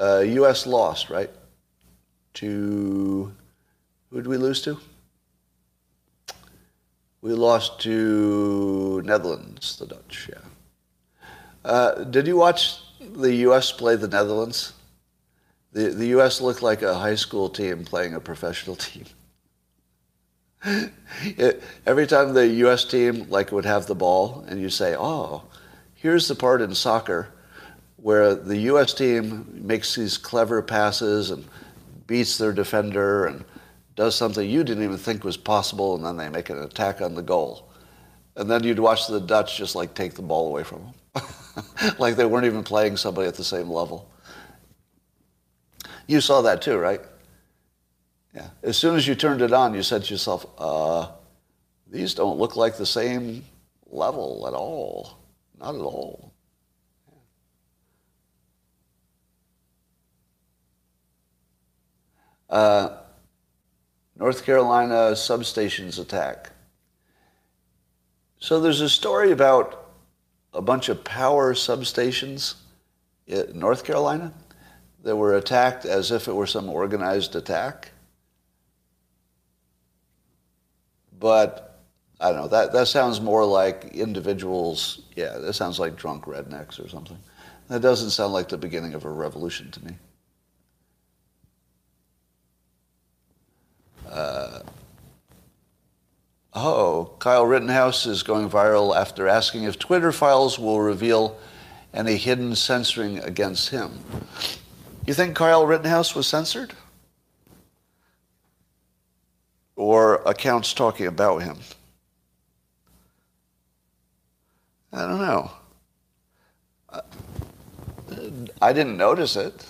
Uh, 0.00 0.20
U.S. 0.20 0.66
lost, 0.66 1.10
right? 1.10 1.30
To 2.34 3.34
who 4.08 4.16
did 4.16 4.26
we 4.26 4.38
lose 4.38 4.62
to? 4.62 4.78
We 7.20 7.34
lost 7.34 7.80
to 7.80 9.02
Netherlands, 9.04 9.76
the 9.76 9.86
Dutch. 9.86 10.30
Yeah. 10.30 11.28
Uh, 11.64 12.04
did 12.04 12.26
you 12.26 12.36
watch 12.36 12.78
the 12.98 13.34
U.S. 13.46 13.72
play 13.72 13.94
the 13.96 14.08
Netherlands? 14.08 14.72
The, 15.72 15.90
the 15.90 16.06
U.S. 16.08 16.40
looked 16.40 16.62
like 16.62 16.80
a 16.80 16.94
high 16.94 17.14
school 17.14 17.50
team 17.50 17.84
playing 17.84 18.14
a 18.14 18.20
professional 18.20 18.76
team. 18.86 19.04
it, 20.64 21.62
every 21.84 22.06
time 22.06 22.32
the 22.32 22.46
U.S. 22.64 22.86
team 22.86 23.26
like 23.28 23.52
would 23.52 23.66
have 23.66 23.86
the 23.86 23.94
ball, 23.94 24.46
and 24.48 24.60
you 24.60 24.70
say, 24.70 24.96
"Oh, 24.98 25.44
here's 25.94 26.26
the 26.26 26.34
part 26.34 26.62
in 26.62 26.74
soccer 26.74 27.28
where 28.02 28.34
the 28.34 28.56
U.S. 28.58 28.94
team 28.94 29.46
makes 29.66 29.94
these 29.94 30.16
clever 30.16 30.62
passes 30.62 31.30
and 31.30 31.44
beats 32.06 32.38
their 32.38 32.52
defender 32.52 33.26
and 33.26 33.44
does 33.96 34.14
something 34.14 34.48
you 34.48 34.64
didn't 34.64 34.84
even 34.84 34.96
think 34.96 35.24
was 35.24 35.36
possible, 35.36 35.94
and 35.94 36.04
then 36.04 36.16
they 36.16 36.28
make 36.28 36.50
an 36.50 36.62
attack 36.62 37.00
on 37.00 37.14
the 37.14 37.22
goal." 37.22 37.70
And 38.36 38.50
then 38.50 38.64
you'd 38.64 38.78
watch 38.78 39.06
the 39.06 39.20
Dutch 39.20 39.56
just 39.56 39.74
like 39.74 39.94
take 39.94 40.14
the 40.14 40.22
ball 40.22 40.48
away 40.48 40.62
from 40.62 40.92
them, 41.14 41.24
like 41.98 42.16
they 42.16 42.24
weren't 42.24 42.46
even 42.46 42.62
playing 42.62 42.96
somebody 42.96 43.28
at 43.28 43.34
the 43.34 43.44
same 43.44 43.68
level. 43.68 44.10
You 46.06 46.20
saw 46.20 46.42
that 46.42 46.62
too, 46.62 46.78
right? 46.78 47.00
Yeah. 48.34 48.48
As 48.62 48.76
soon 48.76 48.96
as 48.96 49.06
you 49.06 49.14
turned 49.14 49.42
it 49.42 49.52
on, 49.52 49.74
you 49.74 49.82
said 49.82 50.04
to 50.04 50.14
yourself, 50.14 50.46
uh, 50.58 51.08
these 51.90 52.14
don't 52.14 52.38
look 52.38 52.56
like 52.56 52.76
the 52.76 52.86
same 52.86 53.44
level 53.90 54.44
at 54.46 54.54
all. 54.54 55.18
Not 55.58 55.74
at 55.74 55.80
all. 55.80 56.29
Uh, 62.50 62.96
North 64.16 64.44
Carolina 64.44 65.12
substations 65.12 65.98
attack. 65.98 66.50
So 68.38 68.60
there's 68.60 68.80
a 68.80 68.88
story 68.88 69.30
about 69.30 69.92
a 70.52 70.60
bunch 70.60 70.88
of 70.88 71.04
power 71.04 71.54
substations 71.54 72.54
in 73.26 73.58
North 73.58 73.84
Carolina 73.84 74.34
that 75.04 75.16
were 75.16 75.36
attacked 75.36 75.84
as 75.84 76.10
if 76.10 76.26
it 76.28 76.34
were 76.34 76.46
some 76.46 76.68
organized 76.68 77.36
attack. 77.36 77.92
But 81.18 81.80
I 82.20 82.32
don't 82.32 82.42
know, 82.42 82.48
that, 82.48 82.72
that 82.72 82.88
sounds 82.88 83.20
more 83.20 83.44
like 83.44 83.84
individuals, 83.94 85.02
yeah, 85.16 85.38
that 85.38 85.54
sounds 85.54 85.78
like 85.78 85.96
drunk 85.96 86.24
rednecks 86.24 86.84
or 86.84 86.88
something. 86.88 87.18
That 87.68 87.80
doesn't 87.80 88.10
sound 88.10 88.32
like 88.32 88.48
the 88.48 88.58
beginning 88.58 88.94
of 88.94 89.04
a 89.04 89.10
revolution 89.10 89.70
to 89.70 89.84
me. 89.84 89.92
Uh, 94.10 94.60
Oh, 96.52 97.14
Kyle 97.20 97.46
Rittenhouse 97.46 98.06
is 98.06 98.24
going 98.24 98.50
viral 98.50 98.96
after 98.96 99.28
asking 99.28 99.64
if 99.64 99.78
Twitter 99.78 100.10
files 100.10 100.58
will 100.58 100.80
reveal 100.80 101.38
any 101.94 102.16
hidden 102.16 102.56
censoring 102.56 103.18
against 103.20 103.70
him. 103.70 104.00
You 105.06 105.14
think 105.14 105.36
Kyle 105.36 105.64
Rittenhouse 105.64 106.14
was 106.14 106.26
censored? 106.26 106.74
Or 109.76 110.16
accounts 110.26 110.74
talking 110.74 111.06
about 111.06 111.42
him? 111.42 111.58
I 114.92 115.06
don't 115.06 115.20
know. 115.20 115.50
I 118.60 118.72
didn't 118.72 118.96
notice 118.96 119.36
it. 119.36 119.64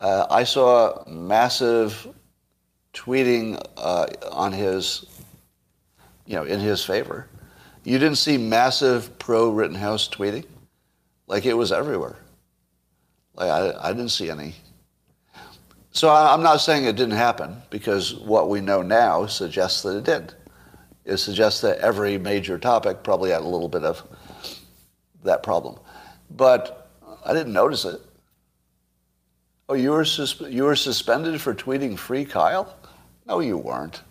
Uh, 0.00 0.26
I 0.30 0.44
saw 0.44 1.02
massive 1.08 2.06
tweeting 2.92 3.62
uh, 3.76 4.06
on 4.30 4.52
his, 4.52 5.04
you 6.26 6.34
know, 6.34 6.44
in 6.44 6.60
his 6.60 6.84
favor. 6.84 7.26
You 7.84 7.98
didn't 7.98 8.18
see 8.18 8.36
massive 8.36 9.18
pro 9.18 9.50
Rittenhouse 9.50 10.08
tweeting? 10.08 10.44
Like 11.26 11.46
it 11.46 11.54
was 11.54 11.72
everywhere. 11.72 12.16
Like 13.34 13.50
I, 13.50 13.88
I 13.88 13.92
didn't 13.92 14.10
see 14.10 14.30
any. 14.30 14.54
So 15.92 16.08
I, 16.08 16.32
I'm 16.32 16.42
not 16.42 16.58
saying 16.60 16.84
it 16.84 16.96
didn't 16.96 17.16
happen 17.16 17.56
because 17.70 18.14
what 18.14 18.48
we 18.48 18.60
know 18.60 18.82
now 18.82 19.26
suggests 19.26 19.82
that 19.82 19.96
it 19.96 20.04
did. 20.04 20.34
It 21.04 21.16
suggests 21.16 21.60
that 21.62 21.78
every 21.78 22.18
major 22.18 22.58
topic 22.58 23.02
probably 23.02 23.30
had 23.30 23.42
a 23.42 23.48
little 23.48 23.68
bit 23.68 23.84
of 23.84 24.02
that 25.24 25.42
problem. 25.42 25.78
But 26.30 26.90
I 27.24 27.32
didn't 27.32 27.52
notice 27.52 27.84
it. 27.84 28.00
Oh, 29.68 29.74
you 29.74 29.90
were, 29.90 30.04
you 30.48 30.64
were 30.64 30.76
suspended 30.76 31.40
for 31.40 31.54
tweeting 31.54 31.96
free 31.96 32.24
Kyle? 32.24 32.74
No, 33.30 33.38
you 33.38 33.56
weren't. 33.56 34.02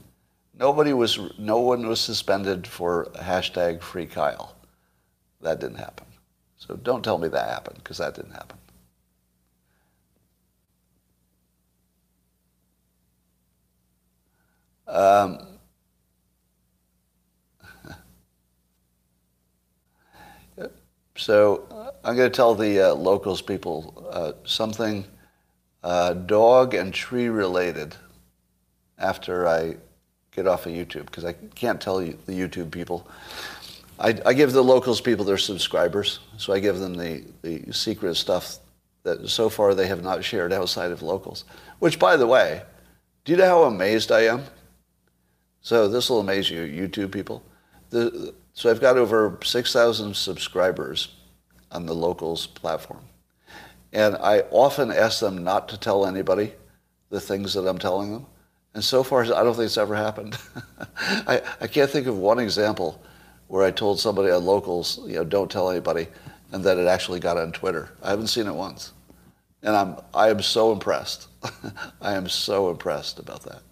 Nobody 0.57 0.93
was, 0.93 1.19
no 1.37 1.59
one 1.59 1.85
was 1.85 1.99
suspended 1.99 2.65
for 2.65 3.07
hashtag 3.17 3.81
free 3.81 4.05
Kyle. 4.05 4.55
That 5.41 5.59
didn't 5.59 5.75
happen. 5.75 6.05
So 6.57 6.77
don't 6.77 7.03
tell 7.03 7.17
me 7.17 7.27
that 7.27 7.49
happened, 7.49 7.79
because 7.83 7.97
that 7.97 8.15
didn't 8.15 8.31
happen. 8.31 8.57
Um, 14.87 15.39
so 21.17 21.91
I'm 22.05 22.15
going 22.15 22.31
to 22.31 22.35
tell 22.35 22.55
the 22.55 22.91
uh, 22.91 22.95
locals 22.95 23.41
people 23.41 24.07
uh, 24.09 24.31
something 24.45 25.03
uh, 25.83 26.13
dog 26.13 26.73
and 26.73 26.93
tree 26.93 27.27
related 27.27 27.97
after 28.99 29.47
I 29.47 29.77
get 30.31 30.47
off 30.47 30.65
of 30.65 30.73
YouTube 30.73 31.05
because 31.05 31.25
I 31.25 31.33
can't 31.33 31.81
tell 31.81 32.01
you, 32.01 32.17
the 32.25 32.33
YouTube 32.33 32.71
people. 32.71 33.07
I, 33.99 34.17
I, 34.25 34.33
give 34.33 34.53
the 34.53 34.63
locals 34.63 35.01
people 35.01 35.25
their 35.25 35.37
subscribers, 35.37 36.19
so 36.37 36.53
I 36.53 36.59
give 36.59 36.79
them 36.79 36.95
the, 36.95 37.25
the 37.41 37.73
secret 37.73 38.15
stuff 38.15 38.59
that 39.03 39.27
so 39.27 39.49
far 39.49 39.75
they 39.75 39.87
have 39.87 40.03
not 40.03 40.23
shared 40.23 40.53
outside 40.53 40.91
of 40.91 41.01
locals. 41.01 41.43
Which, 41.79 41.99
by 41.99 42.15
the 42.15 42.27
way, 42.27 42.61
do 43.25 43.33
you 43.33 43.37
know 43.37 43.45
how 43.45 43.63
amazed 43.63 44.11
I 44.11 44.21
am? 44.21 44.43
So 45.61 45.87
this 45.87 46.09
will 46.09 46.21
amaze 46.21 46.49
you, 46.49 46.61
YouTube 46.61 47.11
people. 47.11 47.43
The, 47.89 48.33
so 48.53 48.69
I've 48.69 48.81
got 48.81 48.97
over 48.97 49.37
6,000 49.43 50.15
subscribers 50.15 51.15
on 51.71 51.85
the 51.85 51.95
locals 51.95 52.47
platform. 52.47 53.03
And 53.91 54.15
I 54.17 54.41
often 54.51 54.91
ask 54.91 55.19
them 55.19 55.43
not 55.43 55.67
to 55.69 55.77
tell 55.77 56.05
anybody 56.05 56.53
the 57.09 57.19
things 57.19 57.53
that 57.53 57.67
I'm 57.67 57.79
telling 57.79 58.11
them. 58.11 58.25
And 58.79 58.83
so 58.85 59.03
far, 59.03 59.23
I 59.23 59.43
don't 59.43 59.55
think 59.55 59.65
it's 59.65 59.77
ever 59.77 59.93
happened. 59.93 60.37
I, 61.27 61.41
I 61.59 61.67
can't 61.67 61.91
think 61.91 62.07
of 62.07 62.17
one 62.17 62.39
example 62.39 63.03
where 63.49 63.65
I 63.65 63.71
told 63.71 63.99
somebody 63.99 64.31
on 64.31 64.45
locals, 64.45 65.01
you 65.05 65.15
know, 65.15 65.25
don't 65.25 65.51
tell 65.51 65.69
anybody, 65.69 66.07
and 66.53 66.63
that 66.63 66.77
it 66.77 66.87
actually 66.87 67.19
got 67.19 67.35
on 67.35 67.51
Twitter. 67.51 67.91
I 68.01 68.11
haven't 68.11 68.27
seen 68.27 68.47
it 68.47 68.55
once. 68.55 68.93
And 69.63 69.75
I'm, 69.75 69.97
I 70.13 70.29
am 70.29 70.41
so 70.41 70.71
impressed. 70.71 71.27
I 72.01 72.13
am 72.13 72.29
so 72.29 72.69
impressed 72.69 73.19
about 73.19 73.43
that. 73.43 73.63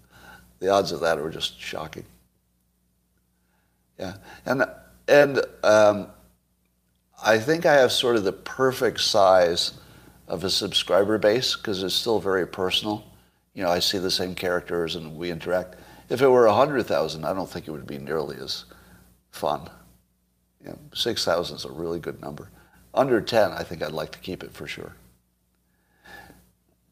The 0.60 0.68
odds 0.68 0.92
of 0.92 1.00
that 1.00 1.20
are 1.20 1.30
just 1.30 1.58
shocking. 1.58 2.04
Yeah. 3.98 4.16
And, 4.46 4.66
and 5.08 5.40
um, 5.64 6.08
I 7.24 7.40
think 7.40 7.66
I 7.66 7.76
have 7.76 7.94
sort 7.94 8.18
of 8.18 8.26
the 8.26 8.34
perfect 8.34 9.00
size 9.00 9.72
of 10.28 10.44
a 10.44 10.50
subscriber 10.50 11.18
base 11.18 11.56
because 11.56 11.82
it's 11.82 11.96
still 11.96 12.20
very 12.20 12.46
personal. 12.46 13.07
You 13.58 13.64
know, 13.64 13.72
I 13.72 13.80
see 13.80 13.98
the 13.98 14.12
same 14.12 14.36
characters 14.36 14.96
and 14.96 15.18
we 15.18 15.32
interact. 15.32 15.78
If 16.10 16.22
it 16.22 16.28
were 16.28 16.46
100,000, 16.46 17.26
I 17.26 17.34
don't 17.34 17.50
think 17.50 17.68
it 17.68 17.72
would 17.72 17.88
be 17.88 17.98
nearly 17.98 18.38
as 18.38 18.66
fun. 19.32 19.68
You 20.64 20.70
know, 20.70 20.78
6,000 20.94 21.56
is 21.56 21.66
a 21.66 21.72
really 21.72 22.00
good 22.00 22.22
number. 22.22 22.52
Under 22.94 23.20
10, 23.20 23.54
I 23.54 23.64
think 23.64 23.82
I'd 23.82 23.94
like 23.94 24.12
to 24.12 24.20
keep 24.20 24.44
it 24.44 24.54
for 24.54 24.68
sure. 24.68 24.94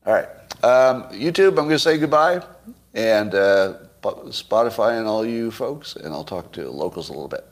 All 0.07 0.13
right. 0.13 0.27
Um, 0.63 1.03
YouTube, 1.11 1.49
I'm 1.49 1.65
going 1.65 1.69
to 1.69 1.77
say 1.79 1.99
goodbye. 1.99 2.43
And 2.95 3.35
uh, 3.35 3.75
Spotify 4.01 4.97
and 4.97 5.05
all 5.05 5.23
you 5.23 5.51
folks, 5.51 5.95
and 5.95 6.15
I'll 6.15 6.23
talk 6.23 6.51
to 6.53 6.67
locals 6.71 7.09
a 7.09 7.13
little 7.13 7.27
bit. 7.27 7.45